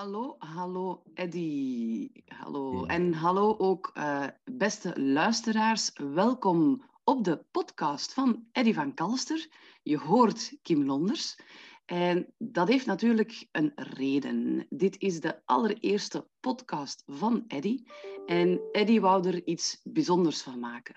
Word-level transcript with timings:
Hallo, 0.00 0.36
hallo 0.38 1.02
Eddy. 1.14 2.10
Hallo. 2.26 2.84
En 2.84 3.12
hallo 3.12 3.56
ook 3.58 3.90
uh, 3.94 4.26
beste 4.44 5.00
luisteraars. 5.00 5.90
Welkom 5.94 6.82
op 7.04 7.24
de 7.24 7.44
podcast 7.50 8.12
van 8.12 8.46
Eddy 8.52 8.72
van 8.72 8.94
Kalster. 8.94 9.48
Je 9.82 9.98
hoort 9.98 10.56
Kim 10.62 10.84
Londers. 10.84 11.38
En 11.84 12.34
dat 12.38 12.68
heeft 12.68 12.86
natuurlijk 12.86 13.48
een 13.52 13.72
reden. 13.74 14.66
Dit 14.68 15.00
is 15.00 15.20
de 15.20 15.40
allereerste 15.44 16.28
podcast 16.40 17.02
van 17.06 17.44
Eddy. 17.46 17.84
En 18.26 18.60
Eddy 18.72 19.00
wou 19.00 19.28
er 19.28 19.46
iets 19.46 19.80
bijzonders 19.82 20.42
van 20.42 20.58
maken. 20.58 20.96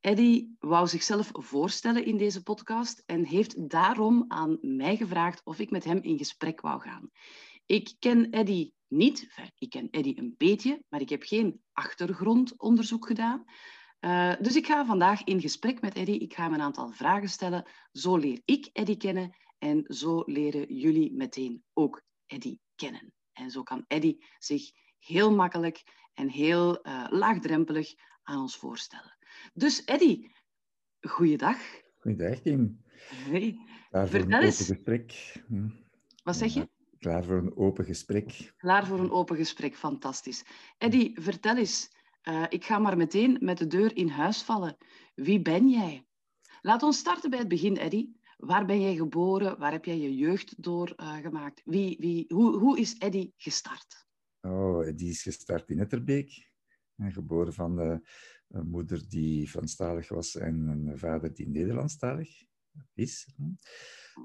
Eddy 0.00 0.48
wou 0.58 0.88
zichzelf 0.88 1.30
voorstellen 1.32 2.04
in 2.04 2.16
deze 2.16 2.42
podcast 2.42 3.02
en 3.06 3.24
heeft 3.24 3.70
daarom 3.70 4.24
aan 4.28 4.58
mij 4.60 4.96
gevraagd 4.96 5.40
of 5.44 5.58
ik 5.58 5.70
met 5.70 5.84
hem 5.84 5.98
in 5.98 6.18
gesprek 6.18 6.60
wou 6.60 6.80
gaan. 6.80 7.10
Ik 7.72 7.94
ken 7.98 8.30
Eddy 8.30 8.72
niet, 8.88 9.28
ik 9.58 9.70
ken 9.70 9.90
Eddy 9.90 10.14
een 10.16 10.34
beetje, 10.36 10.82
maar 10.88 11.00
ik 11.00 11.08
heb 11.08 11.22
geen 11.22 11.62
achtergrondonderzoek 11.72 13.06
gedaan. 13.06 13.44
Uh, 14.00 14.34
dus 14.40 14.56
ik 14.56 14.66
ga 14.66 14.86
vandaag 14.86 15.24
in 15.24 15.40
gesprek 15.40 15.80
met 15.80 15.94
Eddy. 15.94 16.12
Ik 16.12 16.34
ga 16.34 16.42
hem 16.42 16.54
een 16.54 16.60
aantal 16.60 16.90
vragen 16.90 17.28
stellen. 17.28 17.68
Zo 17.92 18.16
leer 18.16 18.42
ik 18.44 18.68
Eddy 18.72 18.96
kennen 18.96 19.36
en 19.58 19.84
zo 19.86 20.22
leren 20.26 20.74
jullie 20.74 21.12
meteen 21.12 21.64
ook 21.72 22.02
Eddy 22.26 22.58
kennen. 22.74 23.12
En 23.32 23.50
zo 23.50 23.62
kan 23.62 23.84
Eddy 23.86 24.16
zich 24.38 24.70
heel 24.98 25.34
makkelijk 25.34 25.82
en 26.14 26.28
heel 26.28 26.86
uh, 26.86 27.06
laagdrempelig 27.10 27.94
aan 28.22 28.40
ons 28.40 28.56
voorstellen. 28.56 29.18
Dus 29.52 29.84
Eddy, 29.84 30.30
goeiedag. 31.00 31.58
Goeiedag, 31.98 32.42
Kim. 32.42 32.82
Hey. 33.04 33.58
Klaar 33.90 34.08
voor 34.08 34.18
een 34.18 34.34
open 34.34 34.52
gesprek. 34.52 35.42
Hm. 35.46 35.68
Wat 36.22 36.36
zeg 36.36 36.54
je? 36.54 36.68
Klaar 37.02 37.24
voor 37.24 37.36
een 37.36 37.56
open 37.56 37.84
gesprek. 37.84 38.54
Klaar 38.56 38.86
voor 38.86 38.98
een 38.98 39.10
open 39.10 39.36
gesprek, 39.36 39.76
fantastisch. 39.76 40.44
Eddy, 40.78 41.14
vertel 41.14 41.56
eens. 41.56 41.90
Uh, 42.28 42.44
ik 42.48 42.64
ga 42.64 42.78
maar 42.78 42.96
meteen 42.96 43.36
met 43.40 43.58
de 43.58 43.66
deur 43.66 43.96
in 43.96 44.08
huis 44.08 44.42
vallen. 44.42 44.76
Wie 45.14 45.42
ben 45.42 45.68
jij? 45.68 46.06
Laat 46.60 46.82
ons 46.82 46.98
starten 46.98 47.30
bij 47.30 47.38
het 47.38 47.48
begin, 47.48 47.76
Eddy. 47.76 48.08
Waar 48.36 48.66
ben 48.66 48.80
jij 48.80 48.94
geboren? 48.94 49.58
Waar 49.58 49.72
heb 49.72 49.84
jij 49.84 49.98
je 49.98 50.16
jeugd 50.16 50.62
doorgemaakt? 50.62 51.58
Uh, 51.58 51.72
wie, 51.72 51.96
wie, 51.98 52.24
hoe, 52.28 52.58
hoe 52.58 52.78
is 52.78 52.98
Eddy 52.98 53.32
gestart? 53.36 54.06
Oh, 54.40 54.86
Eddy 54.86 55.04
is 55.04 55.22
gestart 55.22 55.70
in 55.70 55.78
Etterbeek. 55.78 56.50
Geboren 56.96 57.52
van 57.52 57.78
een 58.48 58.68
moeder 58.68 59.08
die 59.08 59.48
Franstalig 59.48 60.08
was 60.08 60.36
en 60.36 60.68
een 60.68 60.98
vader 60.98 61.34
die 61.34 61.48
Nederlandstalig 61.48 62.44
is. 62.94 63.28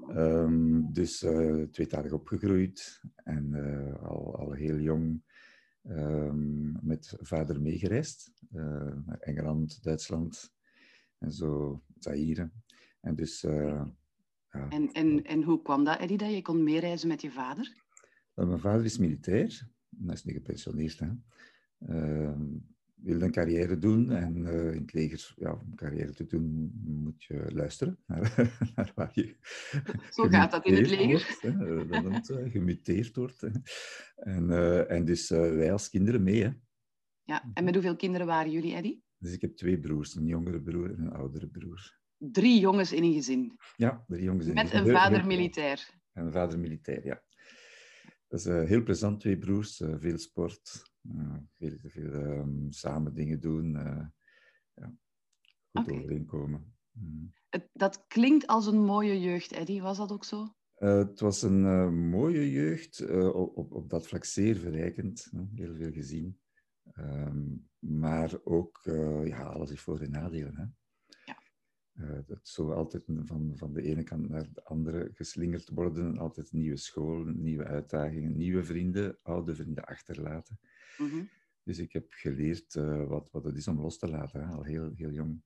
Um, 0.08 0.92
dus 0.92 1.22
uh, 1.22 1.62
tweetalig 1.62 2.12
opgegroeid 2.12 3.00
en 3.24 3.50
uh, 3.52 4.02
al, 4.02 4.36
al 4.36 4.52
heel 4.52 4.78
jong 4.78 5.22
um, 5.82 6.78
met 6.82 7.14
vader 7.20 7.60
meegereisd 7.60 8.32
uh, 8.52 8.62
naar 9.06 9.18
Engeland, 9.18 9.82
Duitsland 9.82 10.54
en 11.18 11.32
zo, 11.32 11.82
Zaire. 11.98 12.50
En 13.00 13.14
dus... 13.14 13.40
Ja. 14.50 14.68
En, 14.68 14.92
en, 14.92 15.24
en 15.24 15.42
hoe 15.42 15.62
kwam 15.62 15.84
dat, 15.84 15.98
Eddie, 15.98 16.18
dat 16.18 16.30
je 16.30 16.42
kon 16.42 16.62
meereizen 16.62 17.08
met 17.08 17.22
je 17.22 17.30
vader? 17.30 17.82
mijn 18.34 18.60
vader 18.60 18.84
is 18.84 18.98
militair, 18.98 19.68
hij 20.04 20.14
is 20.14 20.24
niet 20.24 20.34
gepensioneerd. 20.34 20.98
Hè. 20.98 21.10
Wilde 23.02 23.24
een 23.24 23.30
carrière 23.30 23.78
doen. 23.78 24.10
En 24.10 24.36
uh, 24.36 24.72
in 24.72 24.80
het 24.80 24.92
leger, 24.92 25.32
ja, 25.36 25.52
om 25.52 25.60
een 25.70 25.76
carrière 25.76 26.12
te 26.12 26.26
doen, 26.26 26.72
moet 26.84 27.24
je 27.24 27.44
luisteren 27.48 27.98
naar, 28.06 28.52
naar 28.74 28.92
waar 28.94 29.10
je. 29.12 29.36
Zo 30.10 30.28
gaat 30.28 30.50
dat 30.50 30.66
in 30.66 30.74
het 30.74 30.90
leger. 30.90 31.38
Wordt, 31.56 31.92
dat 31.92 32.04
het 32.04 32.28
uh, 32.28 32.52
gemuteerd 32.52 33.16
wordt. 33.16 33.42
En, 34.16 34.48
uh, 34.48 34.90
en 34.90 35.04
dus 35.04 35.28
wij 35.28 35.72
als 35.72 35.90
kinderen 35.90 36.22
mee. 36.22 36.42
Hè. 36.42 36.50
Ja, 37.22 37.50
en 37.54 37.64
met 37.64 37.74
hoeveel 37.74 37.96
kinderen 37.96 38.26
waren 38.26 38.50
jullie, 38.50 38.74
Eddy? 38.74 39.00
Dus 39.18 39.32
ik 39.32 39.40
heb 39.40 39.56
twee 39.56 39.78
broers, 39.78 40.14
een 40.14 40.26
jongere 40.26 40.60
broer 40.60 40.90
en 40.90 41.00
een 41.00 41.12
oudere 41.12 41.46
broer. 41.46 41.96
Drie 42.18 42.60
jongens 42.60 42.92
in 42.92 43.02
een 43.02 43.12
gezin? 43.12 43.56
Ja, 43.76 44.04
drie 44.06 44.22
jongens 44.22 44.46
in 44.46 44.58
een 44.58 44.66
gezin. 44.66 44.78
Met 44.78 44.88
een 44.88 44.94
vader 44.94 45.26
militair? 45.26 45.90
En 46.12 46.26
een 46.26 46.32
vader 46.32 46.58
militair, 46.58 47.04
ja. 47.04 47.22
Dat 48.28 48.38
is 48.40 48.44
heel 48.44 48.82
plezant, 48.82 49.20
twee 49.20 49.38
broers, 49.38 49.82
veel 49.98 50.18
sport. 50.18 50.92
Uh, 51.02 51.36
veel, 51.56 51.76
veel 51.78 52.12
um, 52.12 52.72
samen 52.72 53.14
dingen 53.14 53.40
doen, 53.40 53.70
ja, 53.72 54.96
goed 55.72 55.86
okay. 55.86 55.98
overeenkomen. 55.98 56.76
Mm. 56.90 57.32
Dat 57.72 58.04
klinkt 58.06 58.46
als 58.46 58.66
een 58.66 58.84
mooie 58.84 59.20
jeugd, 59.20 59.52
Eddy. 59.52 59.80
Was 59.80 59.96
dat 59.96 60.12
ook 60.12 60.24
zo? 60.24 60.54
Uh, 60.78 60.98
het 60.98 61.20
was 61.20 61.42
een 61.42 62.08
mooie 62.08 62.50
jeugd, 62.50 63.10
op, 63.10 63.56
op, 63.56 63.72
op, 63.72 63.90
dat 63.90 64.06
vlak 64.06 64.24
zeer 64.24 64.56
verrijkend, 64.56 65.30
heel 65.54 65.74
veel 65.74 65.92
gezien. 65.92 66.40
Um, 66.98 67.68
maar 67.78 68.38
ook, 68.44 68.80
ja, 69.24 69.42
alles 69.42 69.68
heeft 69.68 69.82
voor- 69.82 70.00
en 70.00 70.10
nadelen. 70.10 70.56
Hè? 70.56 70.64
Uh, 72.00 72.18
dat 72.26 72.48
zo 72.48 72.72
altijd 72.72 73.04
van, 73.24 73.52
van 73.56 73.72
de 73.72 73.82
ene 73.82 74.02
kant 74.02 74.28
naar 74.28 74.52
de 74.52 74.64
andere 74.64 75.10
geslingerd 75.14 75.68
worden. 75.68 76.18
Altijd 76.18 76.52
nieuwe 76.52 76.76
school, 76.76 77.24
nieuwe 77.24 77.64
uitdagingen, 77.64 78.36
nieuwe 78.36 78.64
vrienden, 78.64 79.18
oude 79.22 79.54
vrienden 79.54 79.84
achterlaten. 79.84 80.58
Mm 80.98 81.08
-hmm. 81.08 81.28
Dus 81.62 81.78
ik 81.78 81.92
heb 81.92 82.12
geleerd 82.12 82.74
uh, 82.74 83.06
wat, 83.06 83.30
wat 83.30 83.44
het 83.44 83.56
is 83.56 83.68
om 83.68 83.80
los 83.80 83.98
te 83.98 84.08
laten, 84.08 84.40
hè, 84.40 84.54
al 84.54 84.62
heel, 84.62 84.90
heel 84.94 85.10
jong. 85.10 85.42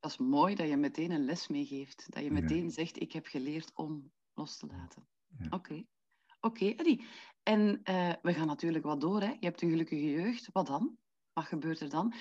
Dat 0.00 0.10
is 0.10 0.18
mooi 0.18 0.54
dat 0.54 0.68
je 0.68 0.76
meteen 0.76 1.10
een 1.10 1.24
les 1.24 1.48
meegeeft. 1.48 2.06
Dat 2.08 2.22
je 2.22 2.30
meteen 2.30 2.64
ja. 2.64 2.70
zegt, 2.70 3.00
ik 3.00 3.12
heb 3.12 3.26
geleerd 3.26 3.70
om 3.74 4.12
los 4.34 4.58
te 4.58 4.66
laten. 4.66 5.06
Ja. 5.38 5.44
Oké. 5.44 5.54
Okay. 5.54 5.86
Oké, 6.40 6.64
okay, 6.64 6.74
Eddie. 6.76 7.04
En 7.42 7.60
uh, 7.60 8.12
we 8.22 8.34
gaan 8.34 8.46
natuurlijk 8.46 8.84
wat 8.84 9.00
door. 9.00 9.20
Hè? 9.20 9.28
Je 9.28 9.46
hebt 9.46 9.62
een 9.62 9.70
gelukkige 9.70 10.10
jeugd. 10.10 10.48
Wat 10.52 10.66
dan? 10.66 10.98
Wat 11.32 11.44
gebeurt 11.44 11.80
er 11.80 11.90
dan? 11.90 12.14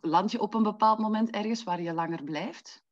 Land 0.00 0.30
je 0.30 0.40
op 0.40 0.54
een 0.54 0.62
bepaald 0.62 0.98
moment 0.98 1.30
ergens 1.30 1.64
waar 1.64 1.82
je 1.82 1.92
langer 1.92 2.22
blijft? 2.22 2.84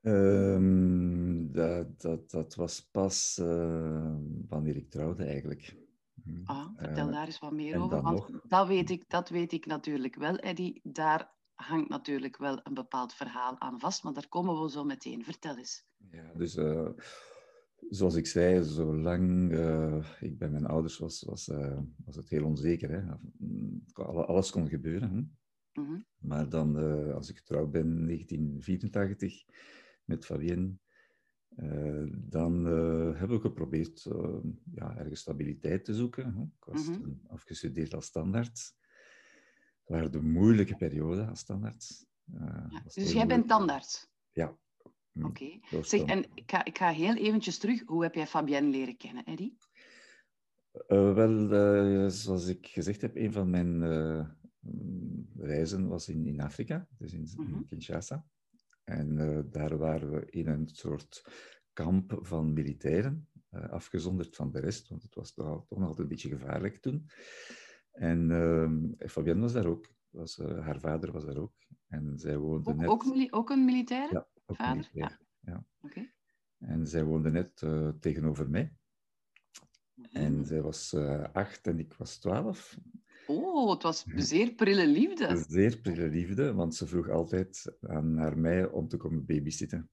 Um, 0.00 1.52
dat, 1.52 2.00
dat, 2.00 2.30
dat 2.30 2.54
was 2.54 2.88
pas 2.90 3.38
uh, 3.42 4.14
wanneer 4.48 4.76
ik 4.76 4.90
trouwde, 4.90 5.24
eigenlijk. 5.24 5.76
Ah, 6.44 6.66
vertel 6.76 7.06
uh, 7.06 7.12
daar 7.12 7.26
eens 7.26 7.38
wat 7.38 7.52
meer 7.52 7.80
over. 7.80 8.02
Want 8.02 8.30
nog... 8.30 8.40
dat, 8.42 8.66
weet 8.66 8.90
ik, 8.90 9.04
dat 9.08 9.28
weet 9.28 9.52
ik 9.52 9.66
natuurlijk 9.66 10.14
wel, 10.14 10.36
Eddy. 10.36 10.80
Daar 10.82 11.34
hangt 11.54 11.88
natuurlijk 11.88 12.36
wel 12.36 12.60
een 12.62 12.74
bepaald 12.74 13.14
verhaal 13.14 13.60
aan 13.60 13.80
vast, 13.80 14.02
maar 14.02 14.12
daar 14.12 14.28
komen 14.28 14.62
we 14.62 14.70
zo 14.70 14.84
meteen. 14.84 15.24
Vertel 15.24 15.56
eens. 15.56 15.84
Ja, 16.10 16.32
dus 16.34 16.56
uh, 16.56 16.88
zoals 17.88 18.14
ik 18.14 18.26
zei, 18.26 18.64
zolang 18.64 19.52
uh, 19.52 20.06
ik 20.20 20.38
bij 20.38 20.50
mijn 20.50 20.66
ouders 20.66 20.98
was, 20.98 21.22
was, 21.22 21.48
uh, 21.48 21.78
was 22.04 22.16
het 22.16 22.28
heel 22.28 22.44
onzeker. 22.44 22.90
Hè? 22.90 23.02
Alles 24.04 24.50
kon 24.50 24.68
gebeuren. 24.68 25.10
Hè? 25.10 25.22
Mm-hmm. 25.80 26.04
Maar 26.18 26.48
dan, 26.48 26.78
uh, 26.78 27.14
als 27.14 27.30
ik 27.30 27.36
getrouwd 27.36 27.70
ben 27.70 27.86
in 27.86 28.06
1984 28.06 29.44
met 30.04 30.24
Fabienne, 30.24 30.78
dan 32.10 32.64
heb 33.14 33.30
ik 33.30 33.40
geprobeerd 33.40 34.08
ja, 34.74 34.96
ergens 34.96 35.20
stabiliteit 35.20 35.84
te 35.84 35.94
zoeken. 35.94 36.34
Hè? 36.34 36.42
Ik 36.42 36.64
was 36.64 36.84
toen 36.84 37.20
afgestudeerd 37.26 37.94
als 37.94 38.06
standaard. 38.06 38.74
Het 39.78 39.98
waren 39.98 40.12
de 40.12 40.22
moeilijke 40.22 40.76
perioden 40.76 41.28
als 41.28 41.40
standaard. 41.40 42.06
Ja, 42.24 42.82
dus 42.94 43.12
jij 43.12 43.26
bent 43.26 43.48
tandarts? 43.48 44.08
Ja, 44.32 44.58
Oké. 45.14 45.26
Okay. 45.26 45.82
Zeg, 45.82 46.02
en 46.02 46.24
ik 46.34 46.50
ga, 46.50 46.64
ik 46.64 46.78
ga 46.78 46.90
heel 46.90 47.16
eventjes 47.16 47.58
terug. 47.58 47.82
Hoe 47.86 48.02
heb 48.02 48.14
jij 48.14 48.26
Fabienne 48.26 48.70
leren 48.70 48.96
kennen, 48.96 49.24
Eddy? 49.24 49.52
Uh, 50.88 51.14
wel, 51.14 51.52
uh, 51.52 52.08
zoals 52.08 52.46
ik 52.46 52.66
gezegd 52.66 53.00
heb, 53.00 53.16
een 53.16 53.32
van 53.32 53.50
mijn 53.50 53.82
uh, 53.82 54.28
reizen 55.36 55.88
was 55.88 56.08
in, 56.08 56.26
in 56.26 56.40
Afrika, 56.40 56.88
dus 56.98 57.12
in, 57.12 57.28
mm 57.36 57.46
-hmm. 57.46 57.66
Kinshasa. 57.66 58.26
En 58.84 59.16
daar 59.50 59.78
waren 59.78 60.10
we 60.10 60.30
in 60.30 60.48
een 60.48 60.68
soort 60.68 61.24
kamp 61.72 62.18
van 62.22 62.52
militairen, 62.52 63.28
afgezonderd 63.50 64.36
van 64.36 64.50
de 64.50 64.60
rest, 64.60 64.88
want 64.88 65.02
het 65.02 65.14
was 65.14 65.32
toch, 65.32 65.66
toch 65.66 65.78
nog 65.78 65.88
altijd 65.88 65.98
een 65.98 66.08
beetje 66.08 66.28
gevaarlijk 66.28 66.76
toen. 66.76 67.10
En 67.90 68.96
Fabienne 69.06 69.40
was 69.40 69.52
daar 69.52 69.66
ook. 69.66 69.86
Was, 70.10 70.36
haar 70.36 70.80
vader 70.80 71.12
was 71.12 71.24
daar 71.24 71.36
ook. 71.36 71.52
En 71.86 72.18
zij 72.18 72.38
woonde 72.38 72.70
ook, 72.70 72.76
net... 72.76 72.88
Ook, 72.88 73.04
ook 73.30 73.50
een 73.50 73.64
militair? 73.64 74.12
Ja, 74.12 74.28
vader? 74.54 74.90
Ja. 74.92 75.18
ja. 75.40 75.64
Okay. 75.80 76.14
En 76.58 76.86
zij 76.86 77.04
woonde 77.04 77.30
net 77.30 77.60
uh, 77.62 77.88
tegenover 77.88 78.50
mij. 78.50 78.74
En 80.12 80.44
zij 80.46 80.62
was 80.62 80.92
uh, 80.92 81.24
acht 81.32 81.66
en 81.66 81.78
ik 81.78 81.94
was 81.94 82.18
twaalf. 82.18 82.78
Oh, 83.26 83.70
het 83.70 83.82
was 83.82 84.04
zeer 84.14 84.52
prille 84.52 84.86
liefde. 84.86 85.44
Zeer 85.48 85.80
prille 85.80 86.08
liefde, 86.08 86.54
want 86.54 86.74
ze 86.74 86.86
vroeg 86.86 87.08
altijd 87.08 87.76
aan, 87.80 88.14
naar 88.14 88.38
mij 88.38 88.66
om 88.66 88.88
te 88.88 88.96
komen 88.96 89.26
babysitten. 89.26 89.90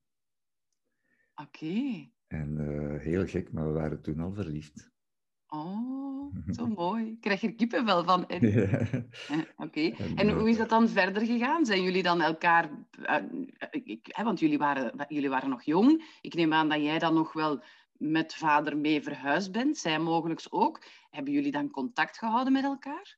Oké. 1.35 1.65
Okay. 1.65 2.13
En 2.27 2.57
uh, 2.57 2.99
heel 2.99 3.27
gek, 3.27 3.51
maar 3.51 3.67
we 3.67 3.73
waren 3.73 4.01
toen 4.01 4.19
al 4.19 4.33
verliefd. 4.33 4.91
Oh, 5.47 6.35
zo 6.57 6.67
mooi. 6.67 7.07
Ik 7.07 7.21
krijg 7.21 7.43
er 7.43 7.55
kippenvel 7.55 8.03
van. 8.03 8.25
Ja. 8.27 8.79
Oké. 9.29 9.45
Okay. 9.57 9.95
En, 9.97 10.15
en 10.15 10.29
hoe 10.29 10.49
is 10.49 10.57
dat 10.57 10.69
dan 10.69 10.89
verder 10.89 11.25
gegaan? 11.25 11.65
Zijn 11.65 11.83
jullie 11.83 12.03
dan 12.03 12.21
elkaar... 12.21 12.69
Ik, 13.71 14.07
hè, 14.11 14.23
want 14.23 14.39
jullie 14.39 14.57
waren, 14.57 15.05
jullie 15.07 15.29
waren 15.29 15.49
nog 15.49 15.63
jong. 15.63 16.17
Ik 16.21 16.33
neem 16.33 16.53
aan 16.53 16.69
dat 16.69 16.81
jij 16.81 16.99
dan 16.99 17.13
nog 17.13 17.33
wel 17.33 17.63
met 17.91 18.33
vader 18.33 18.77
mee 18.77 19.03
verhuisd 19.03 19.51
bent, 19.51 19.77
zij 19.77 19.99
mogelijk 19.99 20.45
ook. 20.49 20.83
Hebben 21.09 21.33
jullie 21.33 21.51
dan 21.51 21.69
contact 21.69 22.17
gehouden 22.17 22.53
met 22.53 22.63
elkaar? 22.63 23.17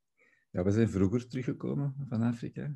Ja, 0.52 0.64
we 0.64 0.72
zijn 0.72 0.90
vroeger 0.90 1.28
teruggekomen 1.28 1.96
van 2.08 2.22
Afrika. 2.22 2.76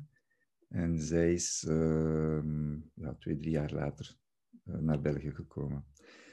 En 0.68 0.98
zij 0.98 1.32
is 1.32 1.64
ehm, 1.68 2.74
ja, 2.94 3.14
twee, 3.18 3.36
drie 3.36 3.50
jaar 3.50 3.72
later 3.72 4.16
naar 4.64 5.00
België 5.00 5.30
gekomen. 5.30 5.84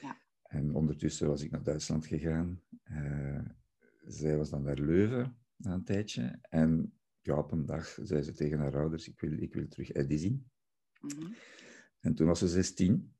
Ja. 0.02 0.21
En 0.52 0.76
ondertussen 0.76 1.28
was 1.28 1.42
ik 1.42 1.52
naar 1.52 1.64
Duitsland 1.64 2.06
gegaan. 2.06 2.62
Uh, 2.92 3.40
zij 4.06 4.38
was 4.38 4.50
dan 4.50 4.62
naar 4.62 4.80
Leuven 4.80 5.38
na 5.56 5.74
een 5.74 5.84
tijdje. 5.84 6.40
En 6.42 6.94
ja, 7.22 7.38
op 7.38 7.52
een 7.52 7.66
dag 7.66 7.98
zei 8.02 8.22
ze 8.22 8.34
tegen 8.34 8.60
haar 8.60 8.78
ouders, 8.78 9.08
ik 9.08 9.20
wil, 9.20 9.32
ik 9.32 9.54
wil 9.54 9.68
terug 9.68 9.92
Eddie 9.92 10.18
zien. 10.18 10.46
Mm 11.00 11.36
En 12.00 12.16
toen 12.16 12.28
was 12.28 12.40
ze 12.40 12.48
16. 12.48 13.14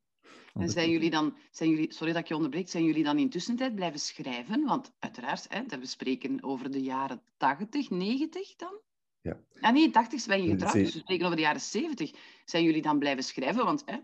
En 0.54 0.70
zijn 0.70 0.92
jullie 0.92 1.10
dan, 1.10 1.38
zijn 1.52 1.70
jullie, 1.70 1.94
sorry 1.94 2.14
dat 2.14 2.22
ik 2.22 2.28
je 2.28 2.36
onderbreek, 2.36 2.70
zijn 2.70 2.84
jullie 2.84 3.04
dan 3.04 3.18
intussen 3.18 3.56
tijd 3.56 3.76
blijven 3.76 4.00
schrijven? 4.00 4.64
Want 4.64 4.94
uiteraard, 5.00 5.46
hè, 5.50 5.80
we 5.80 5.86
spreken 5.86 6.44
over 6.44 6.72
de 6.72 6.82
jaren 6.82 7.22
80, 7.38 7.90
90 7.90 8.56
dan? 8.56 8.80
Ja. 9.22 9.40
Ah, 9.60 9.74
nee, 9.74 9.90
80 9.90 10.26
ben 10.28 10.44
je 10.44 10.50
getrouwd, 10.50 10.74
dus 10.74 10.94
we 10.94 11.00
spreken 11.00 11.26
over 11.26 11.38
de 11.38 11.44
jaren 11.44 11.62
70. 11.62 12.12
Zijn 12.46 12.64
jullie 12.64 12.82
dan 12.82 13.00
blijven 13.00 13.24
schrijven? 13.24 13.66
Want 13.66 13.84
hè, 13.86 13.98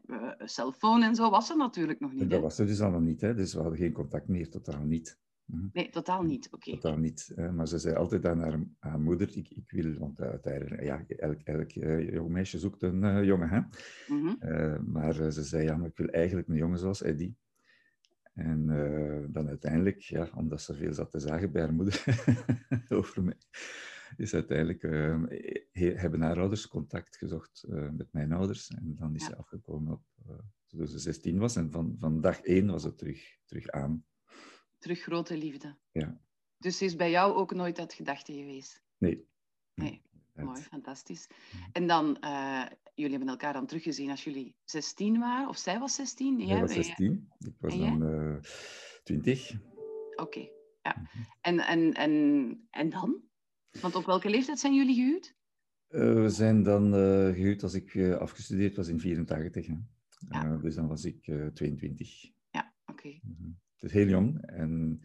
cellfoon 0.45 1.03
en 1.03 1.15
zo 1.15 1.29
was 1.29 1.49
er 1.49 1.57
natuurlijk 1.57 1.99
nog 1.99 2.13
niet. 2.13 2.29
Dat 2.29 2.41
was 2.41 2.59
er 2.59 2.65
dus 2.65 2.81
allemaal 2.81 2.99
niet, 2.99 3.21
hè? 3.21 3.33
dus 3.33 3.53
we 3.53 3.59
hadden 3.59 3.77
geen 3.77 3.91
contact 3.91 4.27
meer, 4.27 4.49
totaal 4.49 4.83
niet. 4.83 5.19
Mhm. 5.45 5.67
Nee, 5.73 5.89
totaal 5.89 6.23
niet. 6.23 6.47
Oké. 6.51 6.71
Totaal 6.71 6.97
niet. 6.97 7.33
Maar 7.53 7.67
ze 7.67 7.77
zei 7.77 7.95
altijd 7.95 8.25
aan 8.25 8.39
haar, 8.39 8.59
haar 8.79 8.99
moeder, 8.99 9.37
ik, 9.37 9.49
ik 9.49 9.71
wil, 9.71 9.93
want 9.93 10.21
uiteindelijk, 10.21 10.83
ja, 10.83 11.03
elk, 11.07 11.41
elk 11.41 11.75
uh, 11.75 12.13
jong 12.13 12.29
meisje 12.29 12.59
zoekt 12.59 12.83
een 12.83 13.03
uh, 13.03 13.23
jongen, 13.23 13.49
hè. 13.49 13.59
Mm 14.07 14.37
-hmm. 14.39 14.91
maar 14.91 15.13
ze 15.13 15.43
zei, 15.43 15.63
ja, 15.63 15.77
maar 15.77 15.87
ik 15.87 15.97
wil 15.97 16.07
eigenlijk 16.07 16.47
een 16.47 16.55
jongen 16.55 16.79
zoals 16.79 17.01
Eddie. 17.01 17.35
En 18.33 18.65
dan 19.29 19.47
uiteindelijk, 19.47 19.99
ja, 19.99 20.29
omdat 20.35 20.61
ze 20.61 20.73
veel 20.73 20.93
zat 20.93 21.11
te 21.11 21.19
zagen 21.19 21.51
bij 21.51 21.61
haar 21.61 21.73
moeder 21.73 22.03
over 22.89 23.23
mij, 23.23 23.37
is 24.17 24.33
uiteindelijk, 24.33 24.81
hebben 25.71 26.21
haar 26.21 26.39
ouders 26.39 26.67
contact 26.67 27.17
gezocht 27.17 27.65
met 27.69 28.07
mijn 28.11 28.31
ouders. 28.31 28.69
En 28.69 28.95
dan 28.95 29.15
is 29.15 29.25
ze 29.25 29.37
afgekomen 29.37 29.91
op, 29.91 30.03
toen 30.67 30.87
ze 30.87 30.99
16 30.99 31.37
was. 31.39 31.55
En 31.55 31.71
van, 31.71 31.95
van 31.99 32.21
dag 32.21 32.41
één 32.41 32.67
was 32.67 32.83
het 32.83 32.97
terug, 32.97 33.37
terug 33.45 33.67
aan 33.67 34.05
terug 34.79 35.01
grote 35.01 35.37
liefde. 35.37 35.77
Ja. 35.91 36.19
Dus 36.57 36.81
is 36.81 36.95
bij 36.95 37.09
jou 37.09 37.35
ook 37.35 37.53
nooit 37.53 37.75
dat 37.75 37.93
gedachte 37.93 38.33
geweest? 38.33 38.83
Nee. 38.97 39.27
Nee. 39.73 40.01
Mooi, 40.33 40.61
fantastisch. 40.61 41.27
En 41.71 41.87
dan, 41.87 42.17
uh, 42.21 42.65
jullie 42.93 43.11
hebben 43.11 43.29
elkaar 43.29 43.53
dan 43.53 43.65
teruggezien 43.65 44.09
als 44.09 44.23
jullie 44.23 44.55
16 44.63 45.19
waren, 45.19 45.49
of 45.49 45.57
zij 45.57 45.79
was 45.79 45.95
16? 45.95 46.39
Jij 46.39 46.61
was 46.61 46.73
16, 46.73 47.31
ik 47.39 47.55
was 47.59 47.77
dan 47.77 48.03
uh, 48.03 48.35
eh, 48.35 48.43
20. 49.03 49.51
Oké, 50.15 50.49
ja. 50.81 50.95
Mhm. 50.95 51.23
En, 51.41 51.59
en, 51.59 51.93
en, 51.93 52.67
en 52.71 52.89
dan? 52.89 53.21
Want 53.81 53.95
op 53.95 54.05
welke 54.05 54.29
leeftijd 54.29 54.59
zijn 54.59 54.75
jullie 54.75 54.95
gehuwd? 54.95 55.35
Uh, 55.89 56.21
we 56.21 56.29
zijn 56.29 56.63
dan 56.63 56.93
gehuwd 57.33 57.63
als 57.63 57.73
ik 57.73 57.97
afgestudeerd 58.19 58.75
was 58.75 58.87
in 58.87 58.99
84. 58.99 59.67
Hè. 59.67 59.73
Ja. 60.29 60.57
dus 60.57 60.75
dan 60.75 60.87
was 60.87 61.05
ik 61.05 61.31
22. 61.53 62.31
Ja, 62.51 62.73
oké. 62.85 63.19
Mhm. 63.21 63.49
Het 63.73 63.89
is 63.89 63.91
heel 63.91 64.07
jong. 64.07 64.41
En, 64.41 65.01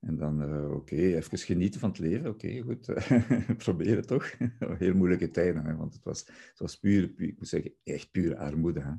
en 0.00 0.16
dan, 0.16 0.42
uh, 0.42 0.70
oké, 0.70 0.96
even 0.96 1.38
genieten 1.38 1.80
van 1.80 1.88
het 1.88 1.98
leven. 1.98 2.30
Oké, 2.30 2.60
goed. 2.60 2.92
Probeer 3.64 3.96
het 3.96 4.06
toch. 4.06 4.34
heel 4.78 4.94
moeilijke 4.94 5.30
tijden, 5.30 5.64
hè, 5.64 5.76
want 5.76 5.94
het 5.94 6.04
was, 6.04 6.26
het 6.26 6.58
was 6.58 6.76
puur, 6.76 7.08
puur, 7.08 7.28
ik 7.28 7.38
moet 7.38 7.48
zeggen, 7.48 7.72
echt 7.84 8.10
pure 8.10 8.38
armoede. 8.38 8.80
Hè. 8.80 8.92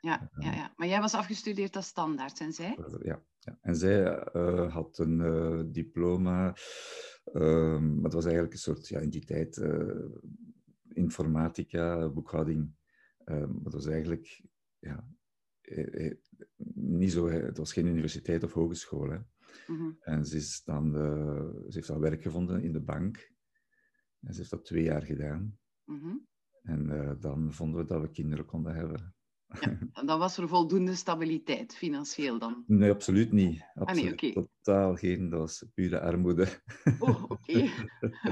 Ja, 0.00 0.30
ja, 0.38 0.52
ja, 0.52 0.72
maar 0.76 0.88
jij 0.88 1.00
was 1.00 1.14
afgestudeerd 1.14 1.76
als 1.76 1.86
standaard, 1.86 2.40
en 2.40 2.52
zij? 2.52 2.78
Ja, 3.02 3.22
ja. 3.38 3.58
en 3.60 3.76
zij 3.76 4.26
uh, 4.34 4.72
had 4.72 4.98
een 4.98 5.18
uh, 5.18 5.60
diploma, 5.66 6.56
uh, 7.32 7.80
maar 7.80 8.04
het 8.04 8.12
was 8.12 8.24
eigenlijk 8.24 8.52
een 8.52 8.60
soort 8.60 8.88
ja, 8.88 9.00
in 9.00 9.10
die 9.10 9.24
tijd 9.24 9.62
informatica, 10.88 12.08
boekhouding. 12.08 12.74
maar 13.24 13.64
het 13.64 13.72
was 13.72 13.86
eigenlijk 13.86 14.42
ja, 14.78 15.08
niet 16.74 17.12
zo, 17.12 17.28
het 17.28 17.58
was 17.58 17.72
geen 17.72 17.86
universiteit 17.86 18.44
of 18.44 18.52
hogeschool. 18.52 19.10
Hè. 19.10 19.18
Mhm. 19.66 19.90
En 20.00 20.26
ze, 20.26 20.36
is 20.36 20.62
dan, 20.64 20.86
uh, 20.86 21.50
ze 21.68 21.74
heeft 21.74 21.86
dan 21.86 22.00
werk 22.00 22.22
gevonden 22.22 22.62
in 22.62 22.72
de 22.72 22.80
bank. 22.80 23.32
En 24.20 24.32
ze 24.32 24.38
heeft 24.38 24.50
dat 24.50 24.64
twee 24.64 24.82
jaar 24.82 25.02
gedaan. 25.02 25.58
Mhm. 25.84 26.16
En 26.62 26.86
uh, 26.90 27.12
dan 27.20 27.52
vonden 27.52 27.80
we 27.80 27.86
dat 27.86 28.00
we 28.00 28.10
kinderen 28.10 28.44
konden 28.44 28.74
hebben. 28.74 29.15
Ja, 29.60 29.78
dan 30.06 30.18
was 30.18 30.38
er 30.38 30.48
voldoende 30.48 30.94
stabiliteit, 30.94 31.74
financieel 31.74 32.38
dan? 32.38 32.64
Nee, 32.66 32.90
absoluut 32.90 33.32
niet. 33.32 33.64
Absoluut, 33.74 33.88
ah, 33.88 34.20
nee, 34.20 34.32
okay. 34.32 34.48
Totaal 34.62 34.96
geen, 34.96 35.28
dat 35.28 35.40
was 35.40 35.64
pure 35.74 36.00
armoede. 36.00 36.48
Oh, 36.98 37.24
oké. 37.28 37.70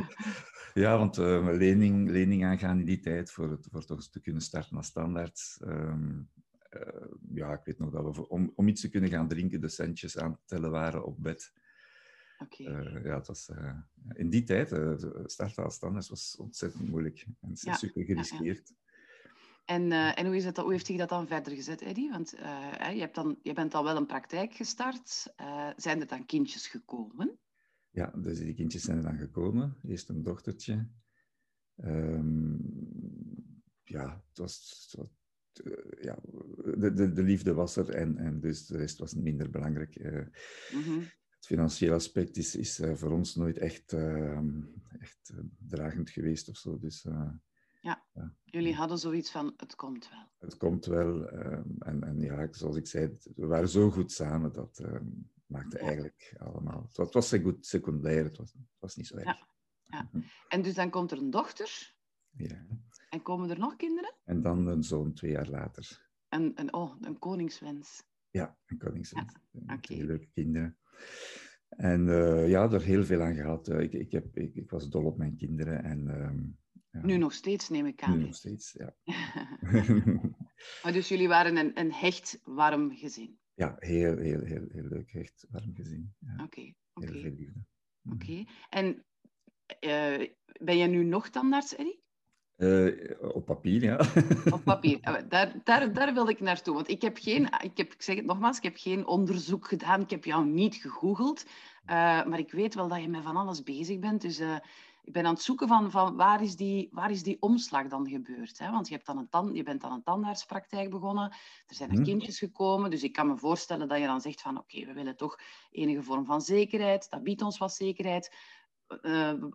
ja, 0.82 0.98
want 0.98 1.18
uh, 1.18 1.48
lening, 1.52 2.10
lening 2.10 2.44
aangaan 2.44 2.78
in 2.78 2.84
die 2.84 3.00
tijd 3.00 3.30
voor, 3.30 3.50
het, 3.50 3.68
voor 3.70 3.84
toch 3.84 4.10
te 4.10 4.20
kunnen 4.20 4.42
starten 4.42 4.76
als 4.76 4.86
standaard. 4.86 5.58
Um, 5.66 6.30
uh, 6.70 7.06
ja, 7.34 7.52
ik 7.52 7.64
weet 7.64 7.78
nog 7.78 7.90
dat 7.90 8.16
we 8.16 8.28
om, 8.28 8.52
om 8.54 8.68
iets 8.68 8.80
te 8.80 8.90
kunnen 8.90 9.10
gaan 9.10 9.28
drinken 9.28 9.60
de 9.60 9.68
centjes 9.68 10.18
aan 10.18 10.30
het 10.30 10.40
tellen 10.44 10.70
waren 10.70 11.04
op 11.04 11.22
bed. 11.22 11.52
Okay. 12.38 12.66
Uh, 12.66 13.04
ja, 13.04 13.16
het 13.16 13.26
was, 13.26 13.48
uh, 13.48 13.78
in 14.12 14.30
die 14.30 14.42
tijd, 14.42 14.68
starten 15.24 15.64
als 15.64 15.74
standaard 15.74 16.08
was 16.08 16.36
ontzettend 16.36 16.88
moeilijk 16.88 17.26
en 17.40 17.50
ja, 17.54 17.74
super 17.74 18.04
geriskeerd. 18.04 18.72
En, 19.64 19.92
en 19.92 20.26
hoe, 20.26 20.36
is 20.36 20.44
het, 20.44 20.56
hoe 20.56 20.72
heeft 20.72 20.86
zich 20.86 20.98
dat 20.98 21.08
dan 21.08 21.26
verder 21.26 21.54
gezet, 21.54 21.82
Eddie? 21.82 22.10
Want 22.10 22.30
je, 22.30 23.00
hebt 23.00 23.14
dan, 23.14 23.38
je 23.42 23.52
bent 23.52 23.74
al 23.74 23.84
wel 23.84 23.96
een 23.96 24.06
praktijk 24.06 24.54
gestart. 24.54 25.34
zijn 25.76 26.00
er 26.00 26.06
dan 26.06 26.26
kindjes 26.26 26.66
gekomen? 26.66 27.38
Ja, 27.90 28.12
dus 28.16 28.38
die 28.38 28.54
kindjes 28.54 28.82
zijn 28.82 28.96
er 28.96 29.02
dan 29.02 29.18
gekomen. 29.18 29.76
Eerst 29.82 30.08
een 30.08 30.22
dochtertje. 30.22 30.88
Um, 31.76 32.56
ja, 33.82 34.24
het 34.28 34.38
was, 34.38 34.86
het 34.86 35.00
was 35.00 35.08
eh, 35.62 36.02
ja, 36.02 36.18
de, 36.76 36.92
de, 36.92 37.12
de, 37.12 37.22
liefde 37.22 37.52
was 37.52 37.76
er 37.76 37.90
en, 37.90 38.18
en 38.18 38.40
dus 38.40 38.66
de 38.66 38.76
rest 38.76 38.98
was 38.98 39.14
minder 39.14 39.50
belangrijk. 39.50 39.98
Uh, 39.98 40.26
Het 41.28 41.46
financiële 41.46 41.94
aspect 41.94 42.36
is, 42.36 42.56
is 42.56 42.80
voor 42.94 43.10
ons 43.10 43.34
nooit 43.34 43.58
echt, 43.58 43.92
ehm, 43.92 44.62
echt 44.98 45.32
dragend 45.58 46.10
geweest 46.10 46.48
of 46.48 46.56
zo. 46.56 46.78
Dus, 46.78 47.06
ja. 47.84 48.04
ja. 48.14 48.34
jullie 48.44 48.74
hadden 48.74 48.98
zoiets 48.98 49.30
van, 49.30 49.54
het 49.56 49.74
komt 49.74 50.10
wel. 50.10 50.28
Het 50.38 50.56
komt 50.56 50.84
wel. 50.84 51.28
Ehm, 51.28 51.70
en, 51.78 52.02
en 52.02 52.20
ja, 52.20 52.48
zoals 52.50 52.76
ik 52.76 52.86
zei, 52.86 53.18
we 53.36 53.46
waren 53.46 53.68
zo 53.68 53.90
goed 53.90 54.12
samen 54.12 54.52
dat 54.52 54.78
ehm, 54.78 55.06
maakte 55.46 55.78
eigenlijk 55.78 56.34
allemaal... 56.38 56.82
Het 56.82 56.96
was, 56.96 57.06
het 57.06 57.14
was 57.14 57.42
goed 57.42 57.66
secundair, 57.66 58.24
het 58.24 58.36
was, 58.36 58.52
het 58.52 58.62
was 58.78 58.96
niet 58.96 59.06
zo 59.06 59.16
erg. 59.16 59.24
Ja. 59.24 59.48
ja. 59.82 60.10
En 60.48 60.62
dus 60.62 60.74
dan 60.74 60.90
komt 60.90 61.10
er 61.10 61.18
een 61.18 61.30
dochter. 61.30 61.94
Ja. 62.30 62.66
En 63.10 63.22
komen 63.22 63.50
er 63.50 63.58
nog 63.58 63.76
kinderen? 63.76 64.14
En 64.24 64.42
dan 64.42 64.66
een 64.66 64.82
zoon 64.82 65.12
twee 65.12 65.30
jaar 65.30 65.48
later. 65.48 66.10
En, 66.28 66.54
en 66.54 66.72
oh, 66.72 66.94
een 67.00 67.18
koningswens. 67.18 68.02
Ja, 68.30 68.58
een 68.66 68.78
koningswens. 68.78 69.32
Ja, 69.50 69.74
okay. 69.74 70.00
leuke 70.00 70.28
kinderen. 70.32 70.78
En 71.68 72.06
uh, 72.06 72.48
ja, 72.48 72.70
er 72.70 72.82
heel 72.82 73.04
veel 73.04 73.22
aan 73.22 73.34
gehad. 73.34 73.68
Uh, 73.68 73.80
ik, 73.80 73.92
ik, 73.92 74.12
heb, 74.12 74.36
ik, 74.36 74.54
ik, 74.54 74.70
was 74.70 74.88
dol 74.88 75.04
op 75.04 75.18
mijn 75.18 75.36
kinderen. 75.36 75.84
En, 75.84 76.06
uh, 76.06 76.30
ja. 76.94 77.06
Nu 77.06 77.16
nog 77.16 77.32
steeds, 77.32 77.68
neem 77.68 77.86
ik 77.86 78.02
aan. 78.02 78.18
Nu 78.18 78.24
nog 78.24 78.34
steeds, 78.34 78.72
ja. 78.72 78.94
maar 80.82 80.92
dus 80.92 81.08
jullie 81.08 81.28
waren 81.28 81.56
een, 81.56 81.78
een 81.78 81.92
hecht, 81.92 82.40
warm 82.44 82.96
gezin? 82.96 83.38
Ja, 83.54 83.76
heel, 83.78 84.16
heel, 84.16 84.40
heel, 84.40 84.64
heel 84.68 84.88
leuk, 84.88 85.12
hecht, 85.12 85.46
warm 85.50 85.74
gezin. 85.74 86.14
Oké. 86.20 86.34
Ja. 86.36 86.44
Okay, 86.44 86.74
okay. 86.94 87.12
Heel 87.12 87.20
veel 87.20 87.34
liefde. 87.34 87.64
Oké. 88.04 88.14
Okay. 88.14 88.48
En 88.70 89.04
eh, 89.78 90.28
ben 90.60 90.78
jij 90.78 90.86
nu 90.86 91.04
nog 91.04 91.28
tandarts, 91.28 91.76
Eddie? 91.76 92.02
Uh, 92.56 93.34
op 93.34 93.44
papier, 93.44 93.82
ja. 93.82 94.00
Op 94.56 94.64
papier. 94.64 94.98
Eh, 95.00 95.14
daar, 95.28 95.60
daar, 95.64 95.92
daar 95.92 96.14
wil 96.14 96.28
ik 96.28 96.40
naartoe. 96.40 96.74
Want 96.74 96.88
ik 96.88 97.02
heb 97.02 97.16
geen, 97.20 97.48
ik, 97.62 97.76
heb, 97.76 97.92
ik 97.92 98.02
zeg 98.02 98.16
het 98.16 98.24
nogmaals, 98.24 98.56
ik 98.56 98.62
heb 98.62 98.76
geen 98.76 99.06
onderzoek 99.06 99.68
gedaan. 99.68 100.00
Ik 100.00 100.10
heb 100.10 100.24
jou 100.24 100.46
niet 100.46 100.74
gegoogeld. 100.74 101.44
Uh, 101.44 102.24
maar 102.24 102.38
ik 102.38 102.52
weet 102.52 102.74
wel 102.74 102.88
dat 102.88 103.00
je 103.00 103.08
met 103.08 103.22
van 103.22 103.36
alles 103.36 103.62
bezig 103.62 103.98
bent. 103.98 104.20
Dus 104.20 104.40
uh, 104.40 104.56
ik 105.04 105.12
ben 105.12 105.26
aan 105.26 105.34
het 105.34 105.42
zoeken 105.42 105.68
van, 105.68 105.90
van 105.90 106.16
waar, 106.16 106.42
is 106.42 106.56
die, 106.56 106.88
waar 106.92 107.10
is 107.10 107.22
die 107.22 107.36
omslag 107.40 107.88
dan 107.88 108.08
gebeurd. 108.08 108.58
Hè? 108.58 108.70
Want 108.70 108.88
je, 108.88 108.94
hebt 108.94 109.06
dan 109.06 109.18
een 109.18 109.28
tand, 109.28 109.56
je 109.56 109.62
bent 109.62 109.84
aan 109.84 109.92
een 109.92 110.02
tandartspraktijk 110.02 110.90
begonnen. 110.90 111.30
Er 111.66 111.74
zijn 111.74 111.88
er 111.90 111.94
hmm. 111.94 112.04
kindjes 112.04 112.38
gekomen. 112.38 112.90
Dus 112.90 113.02
ik 113.02 113.12
kan 113.12 113.26
me 113.26 113.36
voorstellen 113.36 113.88
dat 113.88 113.98
je 113.98 114.06
dan 114.06 114.20
zegt 114.20 114.40
van 114.40 114.58
oké, 114.58 114.76
okay, 114.76 114.86
we 114.86 114.92
willen 114.92 115.16
toch 115.16 115.38
enige 115.70 116.02
vorm 116.02 116.24
van 116.24 116.40
zekerheid. 116.40 117.10
Dat 117.10 117.22
biedt 117.22 117.42
ons 117.42 117.58
wat 117.58 117.74
zekerheid. 117.74 118.34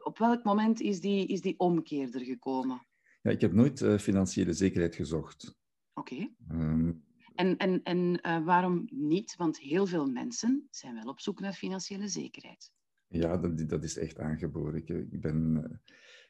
op 0.03 0.17
welk 0.17 0.43
moment 0.43 0.81
is 0.81 1.01
die, 1.01 1.27
is 1.27 1.41
die 1.41 1.59
omkeer 1.59 2.15
er 2.15 2.25
gekomen? 2.25 2.87
Ja, 3.21 3.31
ik 3.31 3.41
heb 3.41 3.53
nooit 3.53 3.81
uh, 3.81 3.97
financiële 3.97 4.53
zekerheid 4.53 4.95
gezocht. 4.95 5.57
Oké. 5.93 6.13
Okay. 6.13 6.35
Um, 6.51 6.87
ehm, 6.87 6.91
en 7.35 7.57
en, 7.57 7.83
en 7.83 8.19
uh, 8.21 8.45
waarom 8.45 8.87
niet? 8.89 9.35
Want 9.35 9.59
heel 9.59 9.85
veel 9.85 10.07
mensen 10.07 10.67
zijn 10.71 10.95
wel 10.95 11.05
op 11.05 11.19
zoek 11.19 11.39
naar 11.39 11.53
financiële 11.53 12.07
zekerheid. 12.07 12.71
Ja, 13.09 13.37
dat, 13.37 13.69
dat 13.69 13.83
is 13.83 13.97
echt 13.97 14.19
aangeboren. 14.19 14.75
Ik, 14.75 14.89
ik 14.89 15.21
ben, 15.21 15.63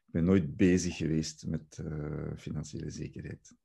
ik 0.05 0.11
ben 0.11 0.23
nooit 0.23 0.55
bezig 0.55 0.95
geweest 0.95 1.47
met 1.47 1.83
financiële 2.35 2.89
zekerheid. 2.89 3.55